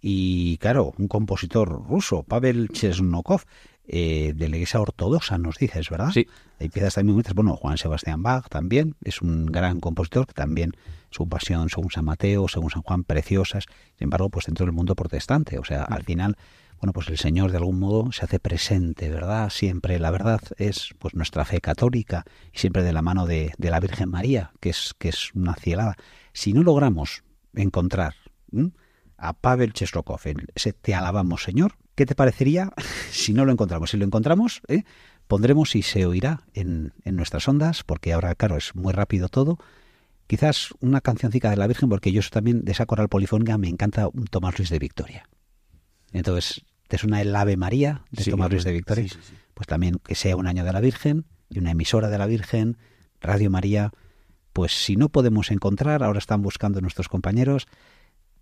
Y 0.00 0.58
claro, 0.58 0.94
un 0.96 1.08
compositor 1.08 1.68
ruso, 1.68 2.22
Pavel 2.22 2.68
Chesnokov, 2.70 3.42
eh, 3.88 4.32
de 4.34 4.48
la 4.48 4.56
iglesia 4.56 4.80
ortodoxa, 4.80 5.38
nos 5.38 5.56
dices, 5.58 5.88
¿verdad? 5.90 6.10
Sí. 6.12 6.26
Hay 6.58 6.68
piezas 6.68 6.94
también 6.94 7.14
muy 7.14 7.22
bonitas. 7.22 7.34
Bueno, 7.34 7.56
Juan 7.56 7.78
Sebastián 7.78 8.22
Bach 8.22 8.48
también 8.48 8.94
es 9.04 9.22
un 9.22 9.46
gran 9.46 9.80
compositor 9.80 10.26
que 10.26 10.34
también 10.34 10.72
su 11.10 11.28
pasión 11.28 11.68
según 11.68 11.90
San 11.90 12.04
Mateo, 12.04 12.48
según 12.48 12.70
San 12.70 12.82
Juan, 12.82 13.04
preciosas. 13.04 13.64
Sin 13.98 14.06
embargo, 14.06 14.28
pues 14.30 14.46
dentro 14.46 14.66
del 14.66 14.74
mundo 14.74 14.94
protestante. 14.94 15.58
O 15.58 15.64
sea, 15.64 15.84
al 15.84 16.02
final, 16.02 16.36
bueno, 16.80 16.92
pues 16.92 17.08
el 17.08 17.18
Señor 17.18 17.50
de 17.50 17.58
algún 17.58 17.78
modo 17.78 18.10
se 18.12 18.24
hace 18.24 18.38
presente, 18.38 19.08
¿verdad? 19.08 19.50
Siempre 19.50 19.98
la 19.98 20.10
verdad 20.10 20.40
es 20.58 20.90
pues 20.98 21.14
nuestra 21.14 21.44
fe 21.44 21.60
católica 21.60 22.24
y 22.52 22.58
siempre 22.58 22.82
de 22.82 22.92
la 22.92 23.02
mano 23.02 23.26
de, 23.26 23.52
de 23.56 23.70
la 23.70 23.80
Virgen 23.80 24.10
María, 24.10 24.52
que 24.60 24.70
es, 24.70 24.94
que 24.98 25.10
es 25.10 25.32
una 25.34 25.54
cielada. 25.54 25.96
Si 26.32 26.52
no 26.52 26.62
logramos 26.62 27.22
encontrar 27.54 28.14
¿m? 28.52 28.72
a 29.16 29.32
Pavel 29.32 29.72
Cheslokov, 29.72 30.20
ese 30.54 30.72
Te 30.72 30.94
alabamos, 30.94 31.42
Señor, 31.42 31.76
¿qué 31.96 32.06
te 32.06 32.14
parecería 32.14 32.70
si 33.10 33.32
no 33.32 33.44
lo 33.44 33.50
encontramos? 33.50 33.90
Si 33.90 33.96
lo 33.96 34.04
encontramos, 34.04 34.62
¿eh? 34.68 34.84
pondremos 35.26 35.74
y 35.74 35.82
se 35.82 36.06
oirá 36.06 36.42
en, 36.54 36.92
en 37.04 37.16
nuestras 37.16 37.48
ondas, 37.48 37.82
porque 37.82 38.12
ahora, 38.12 38.34
claro, 38.36 38.56
es 38.56 38.76
muy 38.76 38.92
rápido 38.92 39.28
todo. 39.28 39.58
Quizás 40.28 40.70
una 40.80 41.00
cancioncica 41.00 41.50
de 41.50 41.56
la 41.56 41.66
Virgen, 41.66 41.88
porque 41.88 42.12
yo 42.12 42.20
también 42.30 42.64
de 42.64 42.72
esa 42.72 42.86
coral 42.86 43.08
polifónica 43.08 43.58
me 43.58 43.68
encanta 43.68 44.08
un 44.08 44.26
Tomás 44.26 44.58
Luis 44.58 44.70
de 44.70 44.78
Victoria. 44.78 45.28
Entonces, 46.12 46.64
¿te 46.88 46.98
suena 46.98 47.20
el 47.20 47.34
Ave 47.34 47.56
María 47.56 48.04
de 48.10 48.24
Sí, 48.24 48.30
Tomás 48.30 48.50
Luis 48.50 48.64
de 48.64 48.72
Victoria? 48.72 49.08
sí, 49.08 49.18
sí. 49.22 49.34
Pues 49.54 49.66
también 49.66 49.98
que 50.04 50.14
sea 50.14 50.36
un 50.36 50.46
año 50.46 50.64
de 50.64 50.72
la 50.72 50.80
Virgen 50.80 51.24
y 51.48 51.58
una 51.58 51.70
emisora 51.70 52.08
de 52.08 52.18
la 52.18 52.26
Virgen, 52.26 52.76
Radio 53.20 53.50
María. 53.50 53.92
Pues 54.52 54.72
si 54.72 54.96
no 54.96 55.08
podemos 55.08 55.50
encontrar, 55.50 56.02
ahora 56.02 56.18
están 56.18 56.42
buscando 56.42 56.80
nuestros 56.80 57.08
compañeros, 57.08 57.66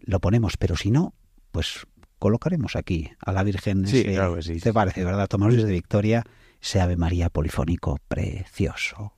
lo 0.00 0.20
ponemos, 0.20 0.56
pero 0.56 0.76
si 0.76 0.90
no, 0.90 1.14
pues 1.52 1.86
colocaremos 2.18 2.76
aquí 2.76 3.10
a 3.20 3.32
la 3.32 3.42
Virgen. 3.42 3.86
Sí, 3.86 3.98
ese- 4.00 4.14
claro 4.14 4.36
que 4.36 4.42
sí. 4.42 4.60
¿Te 4.60 4.72
parece, 4.72 5.04
verdad? 5.04 5.28
Tomás 5.28 5.52
Luis 5.52 5.64
de 5.66 5.72
Victoria, 5.72 6.24
ese 6.60 6.80
Ave 6.80 6.96
María 6.96 7.28
polifónico 7.30 7.98
precioso. 8.08 9.12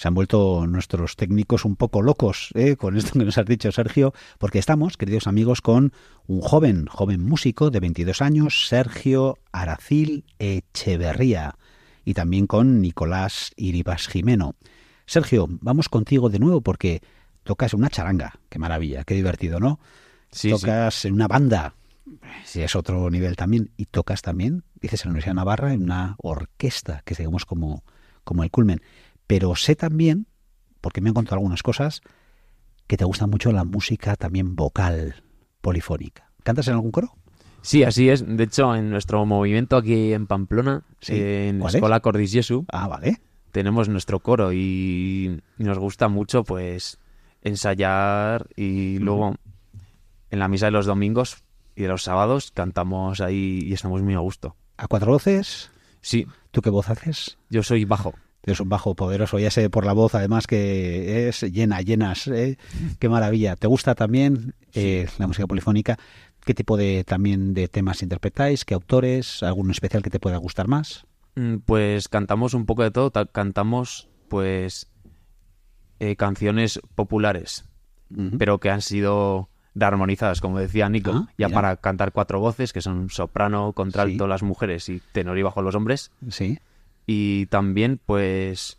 Se 0.00 0.08
han 0.08 0.14
vuelto 0.14 0.66
nuestros 0.66 1.14
técnicos 1.14 1.66
un 1.66 1.76
poco 1.76 2.00
locos 2.00 2.48
¿eh? 2.54 2.76
con 2.76 2.96
esto 2.96 3.18
que 3.18 3.26
nos 3.26 3.36
has 3.36 3.44
dicho, 3.44 3.70
Sergio, 3.70 4.14
porque 4.38 4.58
estamos, 4.58 4.96
queridos 4.96 5.26
amigos, 5.26 5.60
con 5.60 5.92
un 6.26 6.40
joven, 6.40 6.86
joven 6.86 7.22
músico 7.22 7.70
de 7.70 7.80
22 7.80 8.22
años, 8.22 8.66
Sergio 8.66 9.36
Aracil 9.52 10.24
Echeverría, 10.38 11.56
y 12.02 12.14
también 12.14 12.46
con 12.46 12.80
Nicolás 12.80 13.52
Iribas 13.56 14.08
Jimeno. 14.08 14.54
Sergio, 15.04 15.46
vamos 15.60 15.90
contigo 15.90 16.30
de 16.30 16.38
nuevo 16.38 16.62
porque 16.62 17.02
tocas 17.42 17.74
una 17.74 17.90
charanga, 17.90 18.40
qué 18.48 18.58
maravilla, 18.58 19.04
qué 19.04 19.12
divertido, 19.12 19.60
¿no? 19.60 19.80
Sí, 20.32 20.48
tocas 20.48 21.04
en 21.04 21.12
una 21.12 21.28
banda, 21.28 21.74
si 22.46 22.62
es 22.62 22.74
otro 22.74 23.10
nivel 23.10 23.36
también, 23.36 23.70
y 23.76 23.84
tocas 23.84 24.22
también, 24.22 24.64
dices, 24.80 25.04
en 25.04 25.08
la 25.08 25.10
Universidad 25.10 25.32
de 25.32 25.36
Navarra, 25.36 25.74
en 25.74 25.82
una 25.82 26.16
orquesta, 26.22 27.02
que 27.04 27.14
digamos 27.14 27.44
como, 27.44 27.84
como 28.24 28.44
el 28.44 28.50
culmen. 28.50 28.80
Pero 29.30 29.54
sé 29.54 29.76
también, 29.76 30.26
porque 30.80 31.00
me 31.00 31.10
han 31.10 31.14
contado 31.14 31.36
algunas 31.36 31.62
cosas, 31.62 32.00
que 32.88 32.96
te 32.96 33.04
gusta 33.04 33.28
mucho 33.28 33.52
la 33.52 33.62
música 33.64 34.16
también 34.16 34.56
vocal, 34.56 35.22
polifónica. 35.60 36.32
¿Cantas 36.42 36.66
en 36.66 36.74
algún 36.74 36.90
coro? 36.90 37.14
Sí, 37.62 37.84
así 37.84 38.08
es. 38.08 38.24
De 38.26 38.42
hecho, 38.42 38.74
en 38.74 38.90
nuestro 38.90 39.24
movimiento 39.26 39.76
aquí 39.76 40.12
en 40.12 40.26
Pamplona, 40.26 40.82
Sí. 41.00 41.12
en 41.16 41.60
¿Cuál 41.60 41.68
es? 41.70 41.74
Escola 41.76 42.00
Cordis 42.00 42.32
Jesu, 42.32 42.64
Ah, 42.72 42.88
vale. 42.88 43.20
tenemos 43.52 43.88
nuestro 43.88 44.18
coro 44.18 44.52
y, 44.52 45.40
y 45.58 45.62
nos 45.64 45.78
gusta 45.78 46.08
mucho 46.08 46.42
pues 46.42 46.98
ensayar 47.42 48.48
y 48.56 48.98
luego 48.98 49.36
en 50.30 50.38
la 50.40 50.48
misa 50.48 50.66
de 50.66 50.72
los 50.72 50.86
domingos 50.86 51.44
y 51.76 51.82
de 51.82 51.88
los 51.88 52.02
sábados 52.02 52.50
cantamos 52.50 53.20
ahí 53.20 53.60
y 53.64 53.72
estamos 53.74 54.02
muy 54.02 54.14
a 54.14 54.18
gusto. 54.18 54.56
¿A 54.76 54.88
cuatro 54.88 55.12
voces? 55.12 55.70
Sí, 56.00 56.26
¿Tú 56.50 56.62
qué 56.62 56.70
voz 56.70 56.88
haces? 56.90 57.38
yo 57.48 57.62
soy 57.62 57.84
bajo. 57.84 58.14
Tienes 58.42 58.60
un 58.60 58.68
bajo 58.70 58.94
poderoso, 58.94 59.38
ya 59.38 59.50
sé 59.50 59.68
por 59.68 59.84
la 59.84 59.92
voz, 59.92 60.14
además 60.14 60.46
que 60.46 61.28
es 61.28 61.42
llena, 61.42 61.80
llenas. 61.82 62.26
¿eh? 62.28 62.56
Qué 62.98 63.08
maravilla. 63.08 63.56
¿Te 63.56 63.66
gusta 63.66 63.94
también 63.94 64.54
eh, 64.72 65.06
la 65.18 65.26
música 65.26 65.46
polifónica? 65.46 65.98
¿Qué 66.44 66.54
tipo 66.54 66.78
de 66.78 67.04
también 67.04 67.52
de 67.52 67.68
temas 67.68 68.02
interpretáis? 68.02 68.64
¿Qué 68.64 68.72
autores? 68.72 69.42
¿Algún 69.42 69.70
especial 69.70 70.02
que 70.02 70.08
te 70.10 70.18
pueda 70.20 70.38
gustar 70.38 70.68
más? 70.68 71.04
Mm, 71.36 71.56
Pues 71.66 72.08
cantamos 72.08 72.54
un 72.54 72.64
poco 72.64 72.82
de 72.82 72.90
todo, 72.90 73.10
ta- 73.10 73.26
cantamos 73.26 74.08
pues 74.28 74.86
eh, 75.98 76.16
canciones 76.16 76.80
populares, 76.94 77.64
pero 78.38 78.58
que 78.58 78.70
han 78.70 78.80
sido 78.80 79.48
armonizadas, 79.78 80.40
como 80.40 80.58
decía 80.58 80.88
Nico, 80.88 81.12
Ah, 81.14 81.28
ya 81.38 81.48
mira. 81.48 81.54
para 81.60 81.76
cantar 81.76 82.12
cuatro 82.12 82.40
voces, 82.40 82.72
que 82.72 82.80
son 82.80 83.10
soprano, 83.10 83.72
contralto 83.72 84.24
Sí. 84.24 84.28
las 84.28 84.42
mujeres 84.42 84.88
y 84.88 85.00
tenor 85.12 85.38
y 85.38 85.42
bajo 85.42 85.62
los 85.62 85.74
hombres. 85.74 86.10
Sí, 86.28 86.58
Y 87.12 87.46
también, 87.46 88.00
pues, 88.06 88.78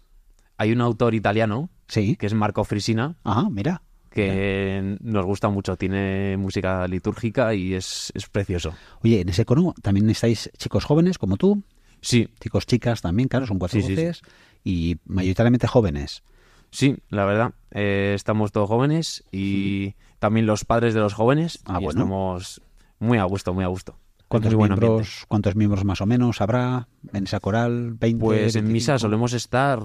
hay 0.58 0.72
un 0.72 0.80
autor 0.80 1.16
italiano, 1.16 1.70
sí. 1.90 2.16
que 2.16 2.28
es 2.28 2.34
Marco 2.34 2.64
Frisina, 2.64 3.18
Ah, 3.26 3.50
mira. 3.52 3.82
que 4.10 4.98
nos 5.02 5.26
gusta 5.26 5.50
mucho. 5.50 5.76
Tiene 5.76 6.38
música 6.38 6.88
litúrgica 6.88 7.54
y 7.54 7.74
es, 7.74 8.12
es 8.16 8.30
precioso. 8.30 8.74
Oye, 9.04 9.20
en 9.22 9.28
ese 9.30 9.44
coro 9.44 9.74
también 9.82 10.10
estáis 10.10 10.50
chicos 10.58 10.86
jóvenes 10.86 11.18
como 11.18 11.36
tú, 11.36 11.62
Sí, 12.04 12.30
chicos 12.40 12.66
chicas 12.66 13.02
también, 13.02 13.28
claro, 13.28 13.46
son 13.48 13.60
cuatro 13.60 13.80
Sí, 13.82 13.88
voces 13.90 14.22
y 14.64 14.98
mayoritariamente 15.06 15.68
jóvenes. 15.68 16.24
sí, 16.72 16.96
la 17.10 17.26
verdad. 17.26 17.54
eh, 17.72 18.14
estamos 18.16 18.52
todos 18.54 18.68
jóvenes 18.70 19.24
y 19.32 19.94
también 20.20 20.46
los 20.46 20.64
padres 20.66 20.94
de 20.94 21.00
los 21.02 21.14
jóvenes. 21.14 21.60
Ah, 21.66 21.78
y 21.80 21.84
bueno. 21.84 22.00
estamos 22.02 22.62
muy 23.00 23.18
a 23.18 23.24
gusto, 23.26 23.54
muy 23.54 23.64
a 23.66 23.68
gusto. 23.68 23.98
¿Cuántos 24.32 24.56
miembros, 24.56 25.26
¿Cuántos 25.28 25.56
miembros 25.56 25.86
más 25.86 26.02
o 26.02 26.06
menos 26.06 26.42
habrá 26.42 26.88
en 27.14 27.24
esa 27.26 27.40
coral? 27.40 27.98
¿20? 28.00 28.18
Pues 28.20 28.56
en 28.56 28.64
25? 28.66 28.72
misa 28.74 29.00
solemos 29.00 29.34
estar 29.34 29.80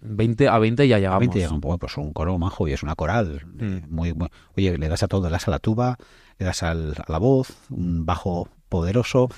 20 0.00 0.48
a 0.48 0.58
20 0.58 0.88
ya 0.88 0.98
llegamos. 0.98 1.20
20 1.20 1.38
llegan, 1.38 1.60
pues 1.60 1.96
un 1.96 2.12
coro 2.12 2.36
majo 2.38 2.66
y 2.68 2.72
es 2.72 2.82
una 2.82 2.94
coral. 2.96 3.40
eh, 3.60 3.82
Mm. 3.86 3.94
Muy, 3.94 4.12
muy- 4.14 4.28
oye, 4.56 4.76
le 4.78 4.88
das 4.88 5.02
a 5.02 5.08
todo, 5.08 5.26
le 5.26 5.30
das 5.32 5.46
a 5.46 5.50
la 5.52 5.58
tuba, 5.60 5.96
le 6.38 6.46
das 6.46 6.62
al- 6.62 6.94
a 7.06 7.10
la 7.12 7.18
voz, 7.18 7.56
un 7.70 8.04
bajo 8.04 8.48
poderoso, 8.68 9.28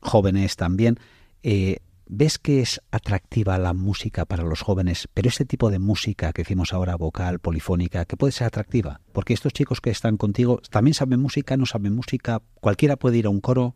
jóvenes 0.00 0.56
también. 0.56 0.98
Eh, 1.42 1.78
¿Ves 2.08 2.38
que 2.38 2.60
es 2.60 2.80
atractiva 2.92 3.58
la 3.58 3.72
música 3.72 4.24
para 4.26 4.44
los 4.44 4.62
jóvenes? 4.62 5.08
Pero 5.12 5.28
este 5.28 5.44
tipo 5.44 5.70
de 5.70 5.80
música 5.80 6.32
que 6.32 6.42
decimos 6.42 6.72
ahora, 6.72 6.94
vocal, 6.96 7.40
polifónica, 7.40 8.04
que 8.04 8.16
puede 8.16 8.32
ser 8.32 8.46
atractiva. 8.46 9.00
Porque 9.12 9.34
estos 9.34 9.52
chicos 9.52 9.80
que 9.80 9.90
están 9.90 10.16
contigo 10.16 10.60
también 10.70 10.94
saben 10.94 11.20
música, 11.20 11.56
no 11.56 11.66
saben 11.66 11.94
música. 11.96 12.42
Cualquiera 12.60 12.94
puede 12.96 13.18
ir 13.18 13.26
a 13.26 13.30
un 13.30 13.40
coro. 13.40 13.74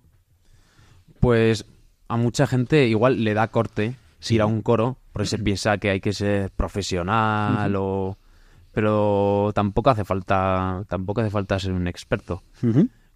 Pues 1.19 1.65
a 2.09 2.17
mucha 2.17 2.47
gente 2.47 2.87
igual 2.87 3.25
le 3.25 3.35
da 3.35 3.49
corte 3.49 3.97
Sí. 4.21 4.35
ir 4.37 4.43
a 4.43 4.47
un 4.47 4.63
coro, 4.63 4.99
porque 5.13 5.27
se 5.29 5.39
piensa 5.45 5.79
que 5.79 5.91
hay 5.91 6.01
que 6.01 6.13
ser 6.13 6.51
profesional 6.53 7.75
o 7.77 8.17
pero 8.73 9.51
tampoco 9.53 9.91
hace 9.91 10.05
falta 10.05 10.85
tampoco 10.89 11.21
hace 11.23 11.31
falta 11.31 11.59
ser 11.59 11.73
un 11.73 11.89
experto. 11.89 12.45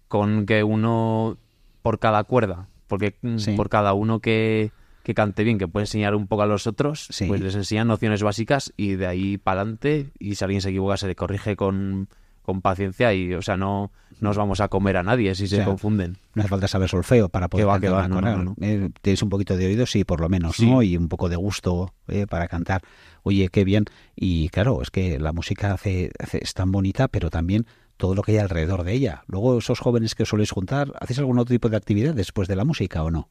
Con 0.09 0.45
que 0.45 0.63
uno 0.63 1.37
por 1.81 1.99
cada 1.99 2.25
cuerda, 2.25 2.67
porque 2.87 3.15
Sí. 3.37 3.53
por 3.55 3.69
cada 3.69 3.93
uno 3.93 4.19
que, 4.19 4.71
que 5.05 5.13
cante 5.13 5.43
bien, 5.43 5.57
que 5.59 5.67
puede 5.67 5.83
enseñar 5.83 6.15
un 6.15 6.25
poco 6.27 6.41
a 6.41 6.47
los 6.47 6.65
otros, 6.67 7.07
Sí. 7.11 7.27
pues 7.27 7.39
les 7.39 7.53
enseñan 7.55 7.87
nociones 7.87 8.23
básicas 8.23 8.73
y 8.75 8.95
de 8.95 9.05
ahí 9.07 9.37
para 9.37 9.61
adelante, 9.61 10.09
y 10.19 10.35
si 10.35 10.43
alguien 10.43 10.61
se 10.61 10.69
equivoca 10.69 10.97
se 10.97 11.05
le 11.07 11.15
corrige 11.15 11.55
con, 11.55 12.09
con 12.41 12.61
paciencia 12.61 13.13
y, 13.13 13.33
o 13.35 13.41
sea, 13.43 13.55
no 13.55 13.91
nos 14.19 14.35
vamos 14.37 14.61
a 14.61 14.67
comer 14.67 14.97
a 14.97 15.03
nadie 15.03 15.35
si 15.35 15.47
se 15.47 15.55
O 15.55 15.57
sea, 15.57 15.65
confunden. 15.65 16.17
No 16.33 16.41
hace 16.41 16.49
falta 16.49 16.67
saber 16.67 16.89
solfeo 16.89 17.29
para 17.29 17.49
poder 17.49 17.63
Que 17.63 17.67
va, 17.67 17.73
cantar 17.73 17.89
que 17.89 18.29
va, 18.29 18.35
no, 18.35 18.43
no. 18.43 18.55
Eh, 18.61 18.89
tienes 19.01 19.21
un 19.21 19.29
poquito 19.29 19.55
de 19.57 19.67
oído, 19.67 19.85
sí, 19.85 20.03
por 20.05 20.21
lo 20.21 20.27
menos, 20.29 20.55
Sí. 20.55 20.69
¿no? 20.69 20.81
Y 20.81 20.97
un 20.97 21.07
poco 21.07 21.29
de 21.29 21.35
gusto 21.35 21.93
eh, 22.07 22.25
para 22.27 22.47
cantar. 22.47 22.81
Oye, 23.23 23.49
qué 23.49 23.63
bien. 23.63 23.85
Y 24.15 24.49
claro, 24.49 24.81
es 24.81 24.89
que 24.89 25.19
la 25.19 25.33
música 25.33 25.73
hace, 25.73 26.11
hace- 26.17 26.39
es 26.43 26.53
tan 26.53 26.71
bonita, 26.71 27.07
pero 27.09 27.29
también 27.29 27.67
todo 27.97 28.15
lo 28.15 28.23
que 28.23 28.31
hay 28.33 28.37
alrededor 28.39 28.83
de 28.83 28.93
ella. 28.93 29.23
Luego, 29.27 29.57
esos 29.57 29.79
jóvenes 29.79 30.15
que 30.15 30.23
os 30.23 30.29
soléis 30.29 30.51
juntar, 30.51 30.91
¿hacéis 30.99 31.19
algún 31.19 31.37
otro 31.39 31.53
tipo 31.53 31.69
de 31.69 31.77
actividad 31.77 32.13
después 32.15 32.47
de 32.47 32.55
la 32.55 32.65
música 32.65 33.03
o 33.03 33.11
no? 33.11 33.29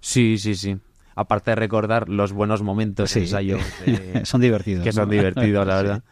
Sí, 0.00 0.38
sí, 0.38 0.54
sí. 0.54 0.76
Aparte 1.20 1.50
de 1.50 1.54
recordar 1.56 2.08
los 2.08 2.32
buenos 2.32 2.62
momentos 2.62 3.10
Sí. 3.10 3.20
de 3.20 3.24
ensayo, 3.26 3.58
eh, 3.86 4.22
son 4.24 4.40
divertidos. 4.40 4.82
que 4.84 4.92
son 4.92 5.04
¿no? 5.08 5.12
divertidos, 5.12 5.66
la 5.66 5.76
Sí. 5.80 5.82
verdad. 5.86 6.02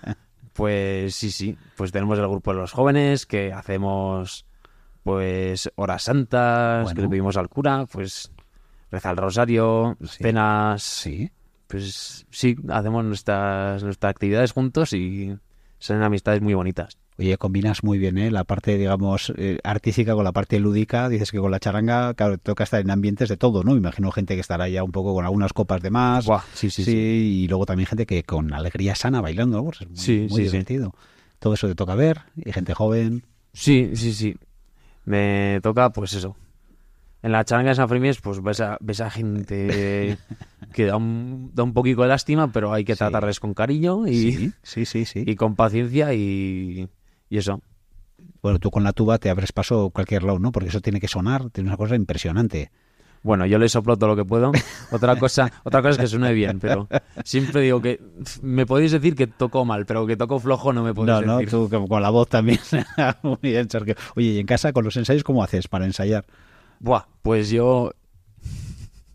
Pues 0.52 1.14
sí, 1.14 1.30
sí. 1.30 1.56
Pues 1.76 1.92
tenemos 1.92 2.18
el 2.18 2.28
grupo 2.28 2.52
de 2.52 2.58
los 2.60 2.72
jóvenes 2.72 3.24
que 3.26 3.52
hacemos 3.52 4.44
pues 5.02 5.70
horas 5.76 6.02
santas, 6.02 6.82
Bueno. 6.84 6.94
que 6.96 7.02
le 7.02 7.08
pedimos 7.08 7.36
al 7.36 7.48
cura, 7.48 7.86
pues 7.90 8.30
reza 8.90 9.10
el 9.10 9.16
rosario, 9.16 9.96
Sí. 10.02 10.24
cenas. 10.24 10.82
Sí. 10.82 11.30
Pues 11.68 12.26
sí, 12.30 12.56
hacemos 12.68 13.04
nuestras, 13.04 13.82
nuestras 13.84 14.10
actividades 14.10 14.52
juntos 14.52 14.92
y 14.92 15.36
son 15.78 16.02
amistades 16.02 16.40
muy 16.42 16.54
bonitas. 16.54 16.98
Oye, 17.18 17.36
combinas 17.36 17.82
muy 17.82 17.98
bien, 17.98 18.16
¿eh? 18.16 18.30
La 18.30 18.44
parte, 18.44 18.78
digamos, 18.78 19.32
eh, 19.36 19.58
artística 19.64 20.14
con 20.14 20.22
la 20.22 20.30
parte 20.30 20.60
lúdica. 20.60 21.08
Dices 21.08 21.32
que 21.32 21.38
con 21.38 21.50
la 21.50 21.58
charanga, 21.58 22.14
claro, 22.14 22.38
toca 22.38 22.62
estar 22.62 22.80
en 22.80 22.90
ambientes 22.92 23.28
de 23.28 23.36
todo, 23.36 23.64
¿no? 23.64 23.76
Imagino 23.76 24.12
gente 24.12 24.34
que 24.36 24.40
estará 24.40 24.68
ya 24.68 24.84
un 24.84 24.92
poco 24.92 25.12
con 25.14 25.24
algunas 25.24 25.52
copas 25.52 25.82
de 25.82 25.90
más. 25.90 26.26
Buah, 26.26 26.42
sí, 26.54 26.70
sí, 26.70 26.84
sí. 26.84 26.92
y 26.92 27.48
luego 27.48 27.66
también 27.66 27.88
gente 27.88 28.06
que 28.06 28.22
con 28.22 28.52
alegría 28.54 28.94
sana 28.94 29.20
bailando, 29.20 29.56
¿no? 29.58 29.64
Pues 29.64 29.80
es 29.80 29.88
muy, 29.88 29.96
Sí, 29.98 30.26
muy 30.30 30.42
sí, 30.44 30.50
divertido. 30.50 30.94
Todo 31.40 31.54
eso 31.54 31.66
te 31.66 31.74
toca 31.74 31.96
ver, 31.96 32.20
y 32.36 32.52
gente 32.52 32.72
joven. 32.72 33.24
Sí, 33.52 33.90
sí, 33.94 34.12
sí. 34.12 34.36
Me 35.04 35.58
toca, 35.60 35.90
pues 35.90 36.12
eso. 36.14 36.36
En 37.22 37.32
la 37.32 37.44
charanga 37.44 37.70
de 37.70 37.74
San 37.74 37.88
Fermín, 37.88 38.12
pues 38.22 38.40
ves 38.40 38.60
a, 38.60 38.78
ves 38.80 39.00
a 39.00 39.10
gente 39.10 40.18
que 40.72 40.84
da 40.84 40.96
un, 40.96 41.50
da 41.52 41.64
un 41.64 41.72
poquito 41.72 42.02
de 42.02 42.08
lástima, 42.08 42.52
pero 42.52 42.72
hay 42.72 42.84
que 42.84 42.94
tratarles 42.94 43.40
con 43.40 43.54
cariño 43.54 44.06
y, 44.06 44.32
Sí, 44.32 44.52
sí, 44.62 44.84
sí, 44.84 45.04
sí. 45.04 45.24
y 45.26 45.34
con 45.34 45.56
paciencia 45.56 46.14
y, 46.14 46.88
y 47.28 47.38
eso. 47.38 47.60
Bueno, 48.42 48.58
tú 48.58 48.70
con 48.70 48.84
la 48.84 48.92
tuba 48.92 49.18
te 49.18 49.30
abres 49.30 49.52
paso 49.52 49.90
cualquier 49.90 50.22
lado, 50.24 50.38
¿no? 50.38 50.52
Porque 50.52 50.68
eso 50.68 50.80
tiene 50.80 51.00
que 51.00 51.08
sonar, 51.08 51.50
tiene 51.50 51.70
una 51.70 51.76
cosa 51.76 51.94
impresionante. 51.96 52.70
Bueno, 53.22 53.46
yo 53.46 53.58
le 53.58 53.68
soplo 53.68 53.96
todo 53.96 54.10
lo 54.10 54.16
que 54.16 54.24
puedo. 54.24 54.52
Otra 54.92 55.16
cosa, 55.16 55.50
otra 55.64 55.80
cosa 55.82 55.90
es 55.92 55.98
que 55.98 56.06
suene 56.06 56.32
bien, 56.32 56.60
pero 56.60 56.88
siempre 57.24 57.62
digo 57.62 57.82
que 57.82 58.00
me 58.42 58.64
podéis 58.64 58.92
decir 58.92 59.16
que 59.16 59.26
toco 59.26 59.64
mal, 59.64 59.86
pero 59.86 60.06
que 60.06 60.16
toco 60.16 60.38
flojo 60.38 60.72
no 60.72 60.84
me 60.84 60.94
podéis 60.94 61.20
No, 61.26 61.26
no, 61.26 61.38
decir. 61.38 61.50
tú 61.50 61.68
con 61.88 62.00
la 62.00 62.10
voz 62.10 62.28
también. 62.28 62.60
muy 63.24 63.36
bien, 63.42 63.68
Sergio. 63.68 63.96
Oye, 64.14 64.28
¿y 64.28 64.38
en 64.38 64.46
casa 64.46 64.72
con 64.72 64.84
los 64.84 64.96
ensayos 64.96 65.24
cómo 65.24 65.42
haces 65.42 65.66
para 65.66 65.84
ensayar? 65.84 66.24
Buah, 66.78 67.06
pues 67.22 67.50
yo. 67.50 67.90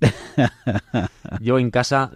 yo 1.39 1.59
en 1.59 1.71
casa. 1.71 2.11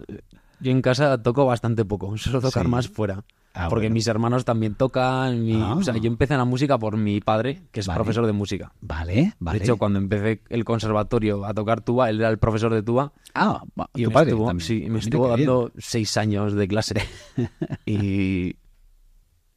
Yo 0.60 0.72
en 0.72 0.82
casa 0.82 1.22
toco 1.22 1.46
bastante 1.46 1.84
poco. 1.84 2.16
Suelo 2.18 2.40
tocar 2.40 2.64
Sí. 2.64 2.68
más 2.70 2.88
fuera. 2.88 3.24
Ah, 3.58 3.68
porque 3.68 3.86
bueno. 3.86 3.94
mis 3.94 4.06
hermanos 4.06 4.44
también 4.44 4.74
tocan. 4.74 5.44
mi- 5.44 5.60
Ah. 5.60 5.74
O 5.74 5.82
sea, 5.82 5.96
yo 5.96 6.06
empecé 6.06 6.34
en 6.34 6.38
la 6.38 6.44
música 6.44 6.78
por 6.78 6.96
mi 6.96 7.20
padre, 7.20 7.62
que 7.72 7.80
es 7.80 7.86
Vale. 7.86 7.96
profesor 7.98 8.24
de 8.26 8.32
música. 8.32 8.72
Vale, 8.80 9.34
vale. 9.40 9.58
De 9.58 9.64
hecho, 9.64 9.76
cuando 9.76 9.98
empecé 9.98 10.42
el 10.48 10.64
conservatorio 10.64 11.44
a 11.44 11.52
tocar 11.54 11.80
tuba, 11.80 12.08
él 12.10 12.20
era 12.20 12.28
el 12.28 12.38
profesor 12.38 12.72
de 12.72 12.82
tuba. 12.82 13.12
Ah, 13.34 13.62
Y 13.94 14.04
tu 14.04 14.12
padre 14.12 14.30
estuvo, 14.30 14.46
también. 14.46 14.66
sí, 14.66 14.80
me 14.82 14.88
Mira 14.90 14.98
estuvo 15.00 15.26
bien. 15.34 15.38
dando 15.46 15.72
seis 15.78 16.16
años 16.16 16.52
de 16.54 16.68
clase. 16.68 16.94
y 17.86 18.56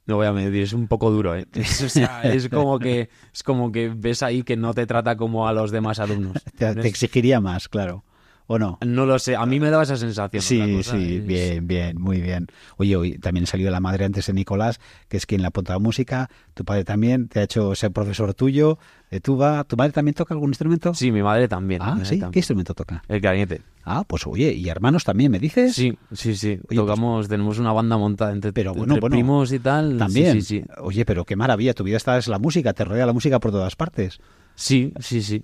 no 0.08 0.16
voy 0.18 0.26
a 0.28 0.34
medir, 0.34 0.64
es 0.64 0.74
un 0.74 0.88
poco 0.88 1.12
duro, 1.12 1.36
¿eh? 1.36 1.46
Es, 1.54 1.82
o 1.84 1.90
sea, 1.90 2.24
es 2.24 2.50
como 2.50 2.80
que 2.80 3.10
es 3.34 3.44
como 3.44 3.72
que 3.72 3.90
ves 3.96 4.24
ahí 4.24 4.44
que 4.44 4.58
no 4.58 4.74
te 4.74 4.86
trata 4.88 5.16
como 5.16 5.48
a 5.48 5.54
los 5.54 5.72
demás 5.72 6.00
alumnos. 6.00 6.38
Te, 6.58 6.74
te 6.76 6.88
exigiría 6.88 7.40
más, 7.40 7.70
claro. 7.70 8.04
¿O 8.48 8.60
no? 8.60 8.78
No 8.86 9.06
lo 9.06 9.18
sé, 9.20 9.36
a 9.36 9.46
mí 9.46 9.60
me 9.60 9.70
daba 9.70 9.84
esa 9.84 9.96
sensación. 9.96 10.42
Sí, 10.42 10.60
cosa 10.76 10.98
sí, 10.98 11.16
es- 11.18 11.26
bien, 11.26 11.68
bien, 11.68 12.02
muy 12.02 12.20
bien. 12.20 12.48
Oye, 12.78 12.96
hoy 12.98 13.18
también 13.18 13.46
salió 13.48 13.72
la 13.72 13.80
madre 13.80 14.04
antes 14.06 14.28
de 14.28 14.34
Nicolás, 14.34 14.80
que 15.08 15.18
es 15.18 15.26
quien 15.26 15.42
le 15.42 15.48
apunta 15.48 15.74
la 15.74 15.80
música. 15.80 16.30
Tu 16.54 16.66
padre 16.66 16.84
también 16.84 17.28
te 17.30 17.40
ha 17.40 17.44
hecho 17.44 17.74
ser 17.76 17.92
profesor 17.92 18.34
tuyo 18.34 18.78
de 19.10 19.22
tuba. 19.22 19.64
¿Tu 19.64 19.78
madre 19.78 19.94
también 19.94 20.16
toca 20.16 20.34
algún 20.34 20.50
instrumento? 20.50 20.94
Sí, 20.94 21.12
mi 21.12 21.24
madre 21.24 21.48
también. 21.48 21.82
Ah, 21.82 21.92
madre 21.96 22.06
sí. 22.06 22.20
¿Qué 22.32 22.40
instrumento 22.40 22.74
toca? 22.74 23.04
El 23.08 23.22
clarinete. 23.22 23.62
Ah, 23.86 24.04
pues 24.06 24.28
oye, 24.28 24.52
y 24.54 24.68
hermanos 24.70 25.04
también, 25.06 25.32
¿me 25.32 25.40
dices? 25.40 25.74
Sí, 25.74 25.98
sí, 26.12 26.36
sí. 26.36 26.50
Oye, 26.50 26.60
pues- 26.68 26.78
Tocamos, 26.78 27.28
tenemos 27.30 27.58
una 27.58 27.72
banda 27.72 27.98
montada 27.98 28.32
entre, 28.32 28.52
Pero 28.54 28.74
bueno, 28.74 28.96
entre 28.96 29.00
bueno, 29.02 29.16
primos 29.16 29.52
y 29.54 29.60
tal. 29.60 29.98
También. 29.98 30.34
Sí, 30.34 30.42
sí, 30.42 30.60
sí. 30.60 30.66
Oye, 30.82 31.06
pero 31.06 31.24
qué 31.26 31.36
maravilla, 31.36 31.74
tu 31.74 31.84
vida 31.84 31.98
está 31.98 32.18
es 32.18 32.28
la 32.28 32.38
música, 32.38 32.74
te 32.74 32.84
rodea 32.86 33.06
la 33.06 33.14
música 33.14 33.40
por 33.40 33.52
todas 33.52 33.76
partes. 33.76 34.20
Sí, 34.56 34.94
sí, 35.00 35.22
sí. 35.24 35.44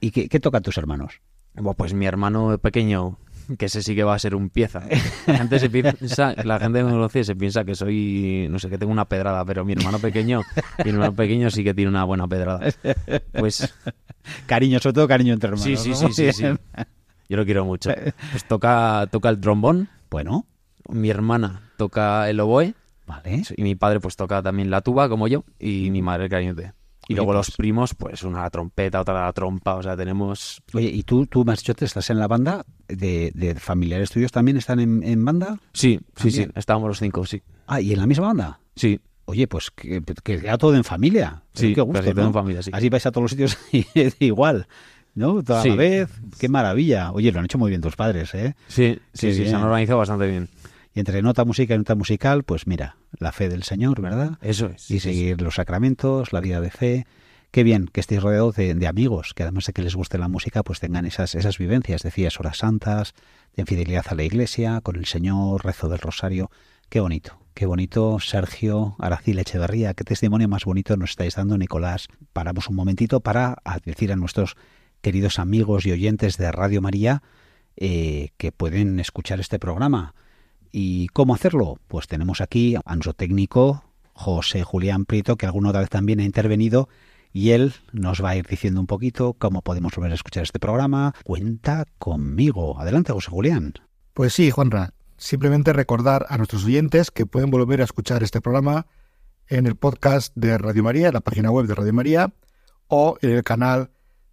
¿Y 0.00 0.12
qué, 0.12 0.28
qué 0.28 0.38
tocan 0.40 0.62
tus 0.62 0.78
hermanos? 0.78 1.20
Pues 1.76 1.94
mi 1.94 2.06
hermano 2.06 2.58
pequeño, 2.58 3.18
que 3.58 3.66
ese 3.66 3.82
sí 3.82 3.94
que 3.94 4.04
va 4.04 4.14
a 4.14 4.18
ser 4.18 4.34
un 4.34 4.50
pieza. 4.50 4.82
Gente 5.26 5.58
se 5.58 5.70
piensa, 5.70 6.34
la 6.44 6.58
gente 6.58 6.78
que 6.78 6.84
me 6.84 6.90
conoce 6.90 7.24
se 7.24 7.34
piensa 7.36 7.64
que 7.64 7.74
soy, 7.74 8.46
no 8.50 8.58
sé, 8.58 8.68
que 8.68 8.78
tengo 8.78 8.92
una 8.92 9.06
pedrada, 9.06 9.44
pero 9.44 9.64
mi 9.64 9.72
hermano 9.72 9.98
pequeño, 9.98 10.42
mi 10.84 10.90
hermano 10.90 11.14
pequeño 11.14 11.50
sí 11.50 11.64
que 11.64 11.74
tiene 11.74 11.88
una 11.90 12.04
buena 12.04 12.26
pedrada. 12.28 12.68
Pues 13.32 13.72
Cariño, 14.46 14.78
sobre 14.78 14.94
todo 14.94 15.08
cariño 15.08 15.32
entre 15.34 15.48
hermanos. 15.48 15.64
sí, 15.64 15.76
sí, 15.76 15.90
¿no? 15.90 15.96
sí, 15.96 16.12
sí, 16.12 16.32
sí. 16.32 16.44
Yo 17.28 17.36
lo 17.36 17.44
quiero 17.44 17.64
mucho. 17.64 17.90
Pues 18.30 18.44
toca, 18.44 19.06
toca 19.10 19.28
el 19.28 19.40
trombón, 19.40 19.88
Bueno, 20.10 20.46
mi 20.88 21.10
hermana 21.10 21.70
toca 21.76 22.28
el 22.30 22.40
oboe 22.40 22.74
vale. 23.06 23.42
y 23.56 23.62
mi 23.62 23.74
padre 23.74 24.00
pues 24.00 24.16
toca 24.16 24.42
también 24.42 24.70
la 24.70 24.80
tuba 24.80 25.08
como 25.08 25.28
yo 25.28 25.44
y 25.58 25.90
mi 25.90 26.02
madre 26.02 26.24
el 26.24 26.30
clarinete. 26.30 26.72
Y 27.08 27.14
luego 27.14 27.32
pues- 27.32 27.48
los 27.48 27.56
primos, 27.56 27.94
pues 27.94 28.22
una 28.22 28.42
la 28.42 28.50
trompeta, 28.50 29.00
otra 29.00 29.24
la 29.24 29.32
trompa, 29.32 29.74
o 29.76 29.82
sea, 29.82 29.96
tenemos... 29.96 30.62
Oye, 30.74 30.88
¿y 30.88 31.02
tú, 31.02 31.26
tú 31.26 31.44
me 31.44 31.52
has 31.54 31.60
dicho 31.60 31.74
que 31.74 31.84
estás 31.86 32.10
en 32.10 32.18
la 32.18 32.28
banda 32.28 32.64
de, 32.86 33.32
de 33.34 33.54
familiares 33.56 34.10
tuyos 34.10 34.30
también 34.30 34.56
están 34.58 34.78
en, 34.78 35.02
en 35.02 35.24
banda? 35.24 35.58
Sí, 35.72 35.98
sí, 36.16 36.30
sí, 36.30 36.46
estábamos 36.54 36.88
los 36.88 36.98
cinco, 37.00 37.24
sí. 37.26 37.42
Ah, 37.66 37.80
¿y 37.80 37.92
en 37.92 37.98
la 37.98 38.06
misma 38.06 38.26
banda? 38.28 38.60
Sí, 38.76 39.00
Oye, 39.24 39.46
pues 39.46 39.70
que, 39.70 40.00
que 40.22 40.40
queda 40.40 40.56
todo 40.56 40.74
en 40.74 40.84
familia. 40.84 41.42
Sí, 41.52 41.74
qué 41.74 41.82
gusto, 41.82 42.14
¿no? 42.14 42.26
en 42.28 42.32
familia, 42.32 42.62
sí. 42.62 42.70
Así 42.72 42.88
vais 42.88 43.04
a 43.04 43.10
todos 43.12 43.24
los 43.24 43.30
sitios 43.32 43.58
y 43.72 43.84
igual, 44.24 44.66
¿no? 45.14 45.42
Toda 45.42 45.62
Sí. 45.62 45.68
la 45.68 45.74
vez. 45.74 46.10
Qué 46.38 46.48
maravilla. 46.48 47.12
Oye, 47.12 47.30
lo 47.30 47.38
han 47.38 47.44
hecho 47.44 47.58
muy 47.58 47.68
bien 47.68 47.82
tus 47.82 47.94
padres, 47.94 48.34
¿eh? 48.34 48.54
sí, 48.68 48.98
sí, 49.12 49.34
sí, 49.34 49.44
se 49.46 49.54
han 49.54 49.62
organizado 49.64 49.98
bastante 49.98 50.26
bien. 50.26 50.48
Y 50.94 51.00
entre 51.00 51.20
nota 51.20 51.44
música 51.44 51.74
y 51.74 51.78
nota 51.78 51.94
musical, 51.94 52.42
pues 52.42 52.66
mira, 52.66 52.96
la 53.18 53.32
fe 53.32 53.48
del 53.48 53.62
Señor, 53.62 54.00
¿verdad? 54.00 54.38
Eso 54.42 54.66
es. 54.66 54.90
y 54.90 55.00
seguir 55.00 55.40
los 55.40 55.56
sacramentos, 55.56 56.32
la 56.32 56.40
vida 56.40 56.60
de 56.60 56.70
fe. 56.70 57.06
Qué 57.50 57.62
bien 57.62 57.88
que 57.90 58.00
estéis 58.00 58.22
rodeados 58.22 58.56
de, 58.56 58.74
de 58.74 58.86
amigos, 58.86 59.32
que 59.34 59.42
además 59.42 59.64
de 59.66 59.72
que 59.72 59.82
les 59.82 59.94
guste 59.94 60.18
la 60.18 60.28
música, 60.28 60.62
pues 60.62 60.80
tengan 60.80 61.06
esas, 61.06 61.34
esas 61.34 61.56
vivencias, 61.56 62.02
decías, 62.02 62.38
horas 62.38 62.58
santas, 62.58 63.14
de 63.56 63.64
fidelidad 63.64 64.04
a 64.08 64.14
la 64.14 64.22
iglesia, 64.22 64.80
con 64.82 64.96
el 64.96 65.06
Señor, 65.06 65.64
rezo 65.64 65.88
del 65.88 65.98
rosario. 65.98 66.50
Qué 66.90 67.00
bonito, 67.00 67.38
qué 67.54 67.66
bonito, 67.66 68.20
Sergio 68.20 68.96
Aracil 68.98 69.38
Echeverría, 69.38 69.94
qué 69.94 70.04
testimonio 70.04 70.48
más 70.48 70.64
bonito 70.64 70.96
nos 70.96 71.10
estáis 71.10 71.34
dando, 71.36 71.58
Nicolás. 71.58 72.08
Paramos 72.32 72.68
un 72.68 72.76
momentito 72.76 73.20
para 73.20 73.56
decir 73.84 74.12
a 74.12 74.16
nuestros 74.16 74.56
queridos 75.00 75.38
amigos 75.38 75.86
y 75.86 75.92
oyentes 75.92 76.36
de 76.36 76.52
Radio 76.52 76.80
María 76.80 77.22
eh, 77.76 78.30
que 78.36 78.52
pueden 78.52 79.00
escuchar 79.00 79.40
este 79.40 79.58
programa. 79.58 80.14
¿Y 80.72 81.08
cómo 81.08 81.34
hacerlo? 81.34 81.78
Pues 81.88 82.06
tenemos 82.06 82.40
aquí 82.40 82.76
a 82.76 82.94
nuestro 82.94 83.14
técnico, 83.14 83.84
José 84.12 84.62
Julián 84.62 85.04
Prieto, 85.04 85.36
que 85.36 85.46
alguna 85.46 85.70
otra 85.70 85.80
vez 85.80 85.90
también 85.90 86.20
ha 86.20 86.24
intervenido, 86.24 86.88
y 87.32 87.50
él 87.50 87.74
nos 87.92 88.22
va 88.22 88.30
a 88.30 88.36
ir 88.36 88.46
diciendo 88.46 88.80
un 88.80 88.86
poquito 88.86 89.34
cómo 89.34 89.62
podemos 89.62 89.94
volver 89.94 90.12
a 90.12 90.16
escuchar 90.16 90.42
este 90.42 90.58
programa. 90.58 91.14
Cuenta 91.24 91.86
conmigo. 91.98 92.80
Adelante, 92.80 93.12
José 93.12 93.30
Julián. 93.30 93.74
Pues 94.14 94.32
sí, 94.32 94.50
Juanra. 94.50 94.94
Simplemente 95.16 95.72
recordar 95.72 96.26
a 96.28 96.36
nuestros 96.36 96.64
oyentes 96.64 97.10
que 97.10 97.26
pueden 97.26 97.50
volver 97.50 97.80
a 97.80 97.84
escuchar 97.84 98.22
este 98.22 98.40
programa 98.40 98.86
en 99.46 99.66
el 99.66 99.74
podcast 99.74 100.34
de 100.36 100.56
Radio 100.58 100.82
María, 100.82 101.08
en 101.08 101.14
la 101.14 101.20
página 101.20 101.50
web 101.50 101.66
de 101.66 101.74
Radio 101.74 101.92
María, 101.92 102.32
o 102.86 103.18
en 103.20 103.30
el 103.30 103.42
canal 103.42 103.90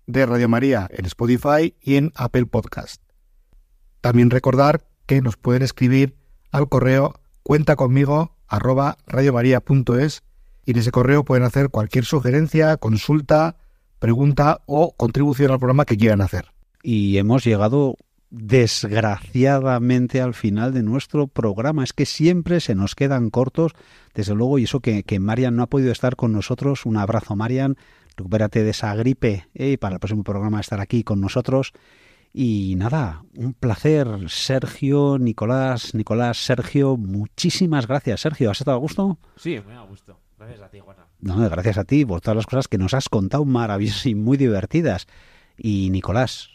de 0.07 0.25
Radio 0.25 0.47
María 0.49 0.87
en 0.91 1.05
Spotify 1.05 1.75
y 1.81 1.95
en 1.95 2.11
Apple 2.15 2.45
Podcast. 2.45 3.01
También 4.01 4.29
recordar 4.29 4.87
que 5.05 5.21
nos 5.21 5.37
pueden 5.37 5.63
escribir 5.63 6.15
al 6.55 6.69
correo 6.69 7.15
cuenta 7.43 7.75
conmigo 7.75 8.31
arroba 8.47 8.97
radiomaria.es 9.07 10.23
y 10.65 10.71
en 10.71 10.77
ese 10.77 10.91
correo 10.91 11.25
pueden 11.25 11.43
hacer 11.43 11.69
cualquier 11.69 12.05
sugerencia, 12.05 12.77
consulta, 12.77 13.57
pregunta 13.99 14.61
o 14.65 14.95
contribución 14.95 15.51
al 15.51 15.59
programa 15.59 15.85
que 15.85 15.97
quieran 15.97 16.21
hacer. 16.21 16.53
Y 16.81 17.17
hemos 17.17 17.43
llegado 17.43 17.97
desgraciadamente 18.29 20.21
al 20.21 20.33
final 20.33 20.73
de 20.73 20.81
nuestro 20.81 21.27
programa. 21.27 21.83
Es 21.83 21.93
que 21.93 22.05
siempre 22.05 22.59
se 22.61 22.73
nos 22.73 22.95
quedan 22.95 23.29
cortos, 23.29 23.73
desde 24.13 24.33
luego, 24.33 24.57
y 24.57 24.63
eso 24.63 24.79
que, 24.79 25.03
Marian 25.19 25.55
no 25.55 25.63
ha 25.63 25.67
podido 25.67 25.91
estar 25.91 26.15
con 26.15 26.31
nosotros. 26.31 26.85
Un 26.85 26.97
abrazo, 26.97 27.35
Marian. 27.35 27.75
Recupérate 28.15 28.63
de 28.63 28.69
esa 28.69 28.95
gripe 28.95 29.47
¿eh? 29.53 29.71
y 29.71 29.77
para 29.77 29.95
el 29.95 29.99
próximo 29.99 30.23
programa 30.23 30.61
estar 30.61 30.79
aquí 30.79 31.03
con 31.03 31.19
nosotros. 31.19 31.73
Y 32.37 32.75
nada, 32.75 33.23
un 33.37 33.53
placer, 33.53 34.07
Sergio, 34.27 35.17
Nicolás, 35.17 35.95
Nicolás, 35.95 36.37
Sergio, 36.37 36.97
muchísimas 36.97 37.87
gracias. 37.87 38.19
Sergio, 38.19 38.51
¿has 38.51 38.59
estado 38.59 38.75
a 38.75 38.79
gusto? 38.81 39.17
Sí, 39.37 39.57
muy 39.65 39.73
a 39.73 39.83
gusto. 39.83 40.19
Gracias 40.37 40.59
a 40.59 40.67
ti, 40.67 40.81
Juana. 40.81 41.07
No, 41.21 41.37
gracias 41.49 41.77
a 41.77 41.85
ti 41.85 42.03
por 42.03 42.19
todas 42.19 42.35
las 42.35 42.45
cosas 42.45 42.67
que 42.67 42.77
nos 42.77 42.93
has 42.93 43.07
contado 43.07 43.45
maravillosas 43.45 44.05
y 44.07 44.15
muy 44.15 44.35
divertidas. 44.35 45.07
Y 45.57 45.89
Nicolás, 45.91 46.49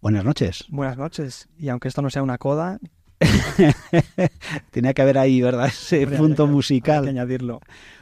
buenas 0.00 0.24
noches. 0.24 0.64
Buenas 0.68 0.98
noches. 0.98 1.48
Y 1.56 1.68
aunque 1.68 1.86
esto 1.86 2.02
no 2.02 2.10
sea 2.10 2.24
una 2.24 2.38
coda, 2.38 2.80
Tenía 4.72 4.94
que 4.94 5.02
haber 5.02 5.16
ahí, 5.18 5.40
¿verdad? 5.40 5.66
Ese 5.68 6.08
punto 6.08 6.46
hay 6.46 6.50
musical. 6.50 7.04
que 7.04 7.10
añadirlo. 7.10 7.60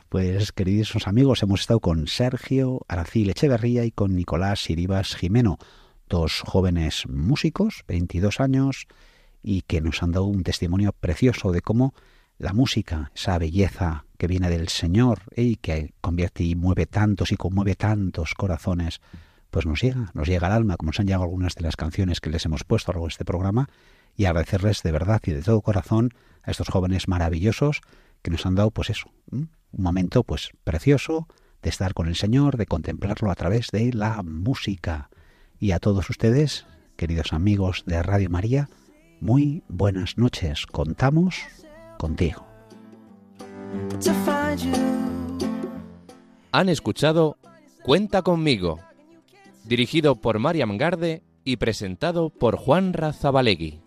Pues 0.08 0.52
queridos 0.52 1.06
amigos, 1.06 1.42
hemos 1.42 1.60
estado 1.60 1.80
con 1.80 2.06
Sergio 2.06 2.80
Aracil 2.88 3.28
Echeverría 3.28 3.84
y 3.84 3.90
con 3.90 4.16
Nicolás 4.16 4.60
Siribas 4.60 5.14
Jimeno, 5.14 5.58
dos 6.08 6.42
jóvenes 6.46 7.04
músicos, 7.08 7.84
22 7.86 8.40
años, 8.40 8.86
y 9.42 9.62
que 9.62 9.80
nos 9.80 10.02
han 10.02 10.12
dado 10.12 10.24
un 10.24 10.42
testimonio 10.42 10.92
precioso 10.92 11.52
de 11.52 11.62
cómo 11.62 11.94
la 12.38 12.52
música, 12.52 13.10
esa 13.14 13.38
belleza 13.38 14.04
que 14.16 14.26
viene 14.26 14.48
del 14.48 14.68
Señor 14.68 15.22
y 15.36 15.56
que 15.56 15.92
convierte 16.00 16.44
y 16.44 16.54
mueve 16.54 16.86
tantos 16.86 17.32
y 17.32 17.36
conmueve 17.36 17.74
tantos 17.74 18.34
corazones, 18.34 19.00
pues 19.50 19.66
nos 19.66 19.80
llega, 19.80 20.10
nos 20.14 20.28
llega 20.28 20.46
al 20.46 20.52
alma, 20.52 20.76
como 20.76 20.88
nos 20.88 21.00
han 21.00 21.06
llegado 21.06 21.24
algunas 21.24 21.54
de 21.54 21.62
las 21.62 21.76
canciones 21.76 22.20
que 22.20 22.30
les 22.30 22.44
hemos 22.44 22.64
puesto 22.64 22.90
a 22.90 22.94
lo 22.94 22.98
largo 22.98 23.06
de 23.06 23.12
este 23.12 23.24
programa, 23.24 23.68
y 24.16 24.24
agradecerles 24.24 24.82
de 24.82 24.92
verdad 24.92 25.20
y 25.24 25.32
de 25.32 25.42
todo 25.42 25.60
corazón 25.62 26.10
a 26.42 26.50
estos 26.50 26.68
jóvenes 26.68 27.08
maravillosos 27.08 27.80
que 28.22 28.30
nos 28.30 28.44
han 28.46 28.54
dado, 28.54 28.70
pues 28.70 28.90
eso, 28.90 29.10
un 29.30 29.50
momento 29.72 30.24
pues 30.24 30.50
precioso 30.64 31.28
de 31.62 31.70
estar 31.70 31.94
con 31.94 32.08
el 32.08 32.16
Señor, 32.16 32.56
de 32.56 32.66
contemplarlo 32.66 33.30
a 33.30 33.34
través 33.34 33.68
de 33.72 33.92
la 33.92 34.22
música. 34.22 35.10
Y 35.60 35.72
a 35.72 35.80
todos 35.80 36.08
ustedes, 36.08 36.66
queridos 36.96 37.32
amigos 37.32 37.82
de 37.84 38.02
Radio 38.02 38.30
María, 38.30 38.68
muy 39.20 39.64
buenas 39.68 40.16
noches. 40.16 40.66
Contamos 40.66 41.36
contigo. 41.98 42.46
Han 46.52 46.68
escuchado 46.68 47.36
Cuenta 47.82 48.22
conmigo, 48.22 48.80
dirigido 49.64 50.16
por 50.16 50.38
Mariam 50.38 50.76
Garde 50.76 51.22
y 51.42 51.56
presentado 51.56 52.30
por 52.30 52.56
Juan 52.56 52.92
Razabalegui. 52.92 53.80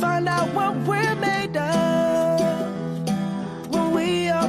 Find 0.00 0.28
out 0.28 0.54
what 0.54 0.74
we're 0.86 1.14
made 1.16 1.56
of 1.56 1.78
when 1.78 1.97